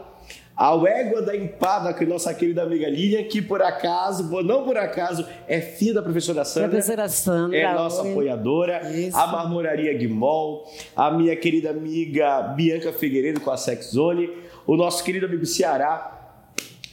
ao 0.56 0.86
égua 0.86 1.20
da 1.20 1.36
empada 1.36 1.92
com 1.92 2.04
nossa 2.06 2.32
querida 2.32 2.62
amiga 2.62 2.88
Lilian, 2.88 3.24
que 3.24 3.42
por 3.42 3.60
acaso, 3.60 4.24
não 4.42 4.64
por 4.64 4.78
acaso, 4.78 5.26
é 5.46 5.60
filha 5.60 5.94
da 5.94 6.02
professora 6.02 6.44
Sandra. 6.46 6.70
Professora 6.70 7.08
Sandra. 7.10 7.58
É 7.58 7.74
nossa 7.74 8.02
oi. 8.02 8.10
apoiadora. 8.10 8.90
Isso. 8.90 9.16
A 9.16 9.26
Marmoraria 9.26 9.92
Guimol, 9.92 10.64
a 10.96 11.10
minha 11.10 11.36
querida 11.36 11.70
amiga 11.70 12.54
Bianca 12.56 12.90
Figueiredo 12.90 13.40
com 13.40 13.50
a 13.50 13.56
Sex 13.58 13.90
Zone, 13.90 14.30
o 14.66 14.76
nosso 14.76 15.04
querido 15.04 15.26
amigo 15.26 15.44
Ceará, 15.44 16.14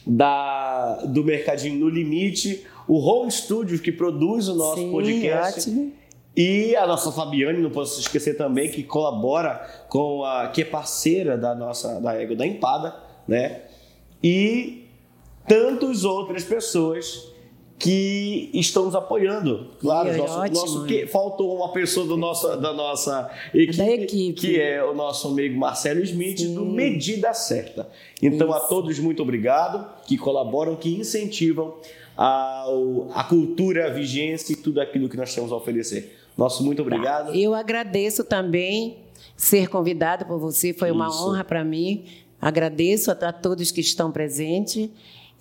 da, 0.06 0.96
do 1.06 1.24
Mercadinho 1.24 1.80
No 1.80 1.88
Limite, 1.88 2.66
o 2.86 2.98
Home 2.98 3.32
Studio, 3.32 3.78
que 3.78 3.90
produz 3.90 4.46
o 4.48 4.54
nosso 4.54 4.76
Sim, 4.76 4.90
podcast. 4.90 5.70
Ótimo. 5.70 6.03
E 6.36 6.74
a 6.74 6.86
nossa 6.86 7.12
Fabiane, 7.12 7.60
não 7.60 7.70
posso 7.70 8.00
esquecer 8.00 8.36
também, 8.36 8.70
que 8.70 8.82
colabora 8.82 9.64
com 9.88 10.24
a. 10.24 10.48
que 10.48 10.62
é 10.62 10.64
parceira 10.64 11.38
da 11.38 11.54
nossa 11.54 12.00
da 12.00 12.14
Égua 12.14 12.34
da 12.34 12.46
Empada 12.46 13.04
né? 13.26 13.62
E 14.22 14.84
tantas 15.46 16.04
outras 16.04 16.44
pessoas 16.44 17.32
que 17.78 18.50
estão 18.54 18.86
nos 18.86 18.94
apoiando. 18.94 19.70
Claro, 19.80 20.08
é, 20.08 20.16
nosso, 20.16 20.38
ótimo, 20.38 20.60
nosso 20.60 20.86
que, 20.86 21.06
faltou 21.06 21.56
uma 21.56 21.72
pessoa 21.72 22.06
do 22.06 22.16
nosso, 22.16 22.56
da 22.56 22.72
nossa 22.72 23.30
equipe, 23.52 23.76
da 23.76 23.90
equipe, 23.90 24.40
que 24.40 24.60
é 24.60 24.82
o 24.82 24.94
nosso 24.94 25.28
amigo 25.28 25.58
Marcelo 25.58 26.00
Smith, 26.02 26.38
Sim. 26.38 26.54
do 26.54 26.64
Medida 26.64 27.34
Certa. 27.34 27.88
Então, 28.22 28.48
Isso. 28.48 28.56
a 28.56 28.60
todos, 28.60 28.98
muito 28.98 29.22
obrigado, 29.22 29.86
que 30.06 30.16
colaboram, 30.16 30.76
que 30.76 30.94
incentivam 30.94 31.74
a, 32.16 32.64
a 33.12 33.24
cultura, 33.24 33.88
a 33.88 33.90
vigência 33.90 34.52
e 34.52 34.56
tudo 34.56 34.80
aquilo 34.80 35.08
que 35.08 35.16
nós 35.16 35.34
temos 35.34 35.52
a 35.52 35.56
oferecer. 35.56 36.23
Nosso 36.36 36.64
muito 36.64 36.82
obrigado. 36.82 37.34
Eu 37.34 37.54
agradeço 37.54 38.24
também 38.24 38.98
ser 39.36 39.68
convidado 39.68 40.24
por 40.26 40.38
você, 40.38 40.72
foi 40.72 40.88
Isso. 40.88 40.96
uma 40.96 41.08
honra 41.08 41.44
para 41.44 41.64
mim 41.64 42.04
Agradeço 42.44 43.10
a, 43.10 43.14
a 43.14 43.32
todos 43.32 43.70
que 43.70 43.80
estão 43.80 44.12
presentes 44.12 44.90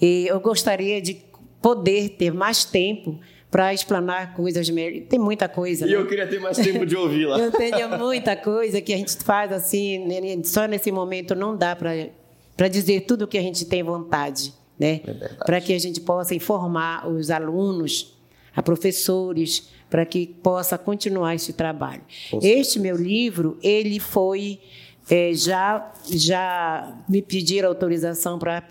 e 0.02 0.26
eu 0.26 0.40
gostaria 0.40 1.02
de 1.02 1.18
poder 1.62 2.12
ter 2.12 2.34
mais 2.34 2.64
tempo 2.64 3.20
para 3.52 3.74
explanar 3.74 4.34
coisas 4.34 4.70
melhores. 4.70 5.10
Tem 5.10 5.20
muita 5.20 5.50
coisa. 5.50 5.86
E 5.86 5.90
né? 5.90 5.98
eu 5.98 6.08
queria 6.08 6.26
ter 6.26 6.40
mais 6.40 6.56
tempo 6.56 6.86
de 6.86 6.96
ouvi-la. 6.96 7.38
eu 7.38 7.52
tenho 7.52 8.00
muita 8.00 8.38
coisa 8.38 8.80
que 8.80 8.94
a 8.94 8.98
gente 8.98 9.18
faz 9.18 9.52
assim, 9.52 10.00
né, 10.08 10.42
só 10.46 10.66
nesse 10.66 10.94
momento 10.94 11.36
não 11.36 11.58
dá 11.58 11.76
para 11.76 12.68
dizer 12.70 13.02
tudo 13.02 13.24
o 13.26 13.28
que 13.28 13.38
a 13.38 13.42
gente 13.42 13.66
tem 13.66 13.84
vontade, 13.84 14.54
né? 14.80 15.02
É 15.06 15.14
para 15.46 15.60
que 15.60 15.74
a 15.74 15.80
gente 15.80 16.00
possa 16.00 16.34
informar 16.34 17.06
os 17.06 17.30
alunos, 17.30 18.18
a 18.56 18.64
professores, 18.64 19.70
para 19.94 20.08
que 20.08 20.26
possa 20.26 20.76
continuar 20.76 21.36
esse 21.36 21.54
trabalho. 21.54 22.02
Este 22.42 22.80
meu 22.80 22.96
livro, 22.96 23.60
ele 23.62 24.00
foi 24.00 24.60
é, 25.08 25.36
já, 25.36 25.94
já 26.10 26.98
me 27.08 27.22
pediram 27.22 27.70
autorização 27.70 28.40
para 28.40 28.64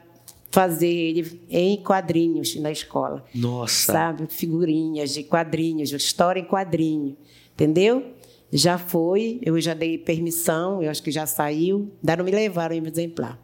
fazer 0.51 0.89
ele 0.89 1.41
em 1.49 1.77
quadrinhos 1.77 2.57
na 2.57 2.73
escola. 2.73 3.25
Nossa! 3.33 3.93
Sabe? 3.93 4.27
Figurinhas 4.29 5.15
de 5.15 5.23
quadrinhos, 5.23 5.93
história 5.93 6.41
em 6.41 6.45
quadrinho. 6.45 7.17
Entendeu? 7.55 8.05
Já 8.53 8.77
foi, 8.77 9.39
eu 9.43 9.61
já 9.61 9.75
dei 9.75 9.99
permissão, 9.99 10.83
eu 10.83 10.91
acho 10.91 11.05
que 11.05 11.13
já 11.13 11.25
saiu, 11.25 11.89
ainda 12.03 12.17
não 12.17 12.25
me 12.25 12.33
levaram 12.33 12.75
em 12.75 12.85
exemplar. 12.85 13.39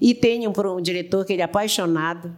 E 0.00 0.12
tem 0.12 0.48
um, 0.48 0.52
um 0.76 0.82
diretor 0.82 1.24
que 1.24 1.32
ele 1.34 1.42
é 1.42 1.44
apaixonado 1.44 2.36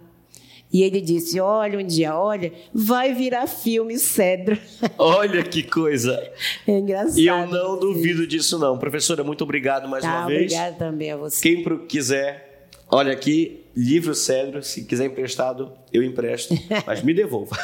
e 0.74 0.82
ele 0.82 1.00
disse: 1.00 1.38
Olha, 1.38 1.78
um 1.78 1.86
dia, 1.86 2.18
olha, 2.18 2.52
vai 2.74 3.14
virar 3.14 3.46
filme 3.46 3.96
Cedro. 3.96 4.58
Olha 4.98 5.44
que 5.44 5.62
coisa. 5.62 6.20
É 6.66 6.72
engraçado. 6.72 7.16
E 7.18 7.28
eu 7.28 7.46
não 7.46 7.78
duvido 7.78 8.26
disso, 8.26 8.58
não. 8.58 8.76
Professora, 8.76 9.22
muito 9.22 9.44
obrigado 9.44 9.88
mais 9.88 10.02
tá, 10.02 10.18
uma 10.18 10.26
vez. 10.26 10.52
Obrigada 10.52 10.76
também 10.76 11.12
a 11.12 11.16
você. 11.16 11.40
Quem 11.40 11.62
quiser, 11.86 12.68
olha 12.90 13.12
aqui, 13.12 13.64
livro 13.76 14.14
Cedro, 14.16 14.64
se 14.64 14.84
quiser 14.84 15.06
emprestado, 15.06 15.72
eu 15.92 16.02
empresto, 16.02 16.54
mas 16.84 17.02
me 17.02 17.14
devolva. 17.14 17.56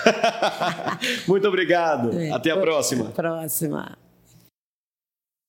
muito 1.27 1.49
obrigado. 1.49 2.17
É, 2.17 2.31
Até 2.31 2.53
a 2.53 2.57
próxima. 2.57 3.07
Próxima. 3.07 3.99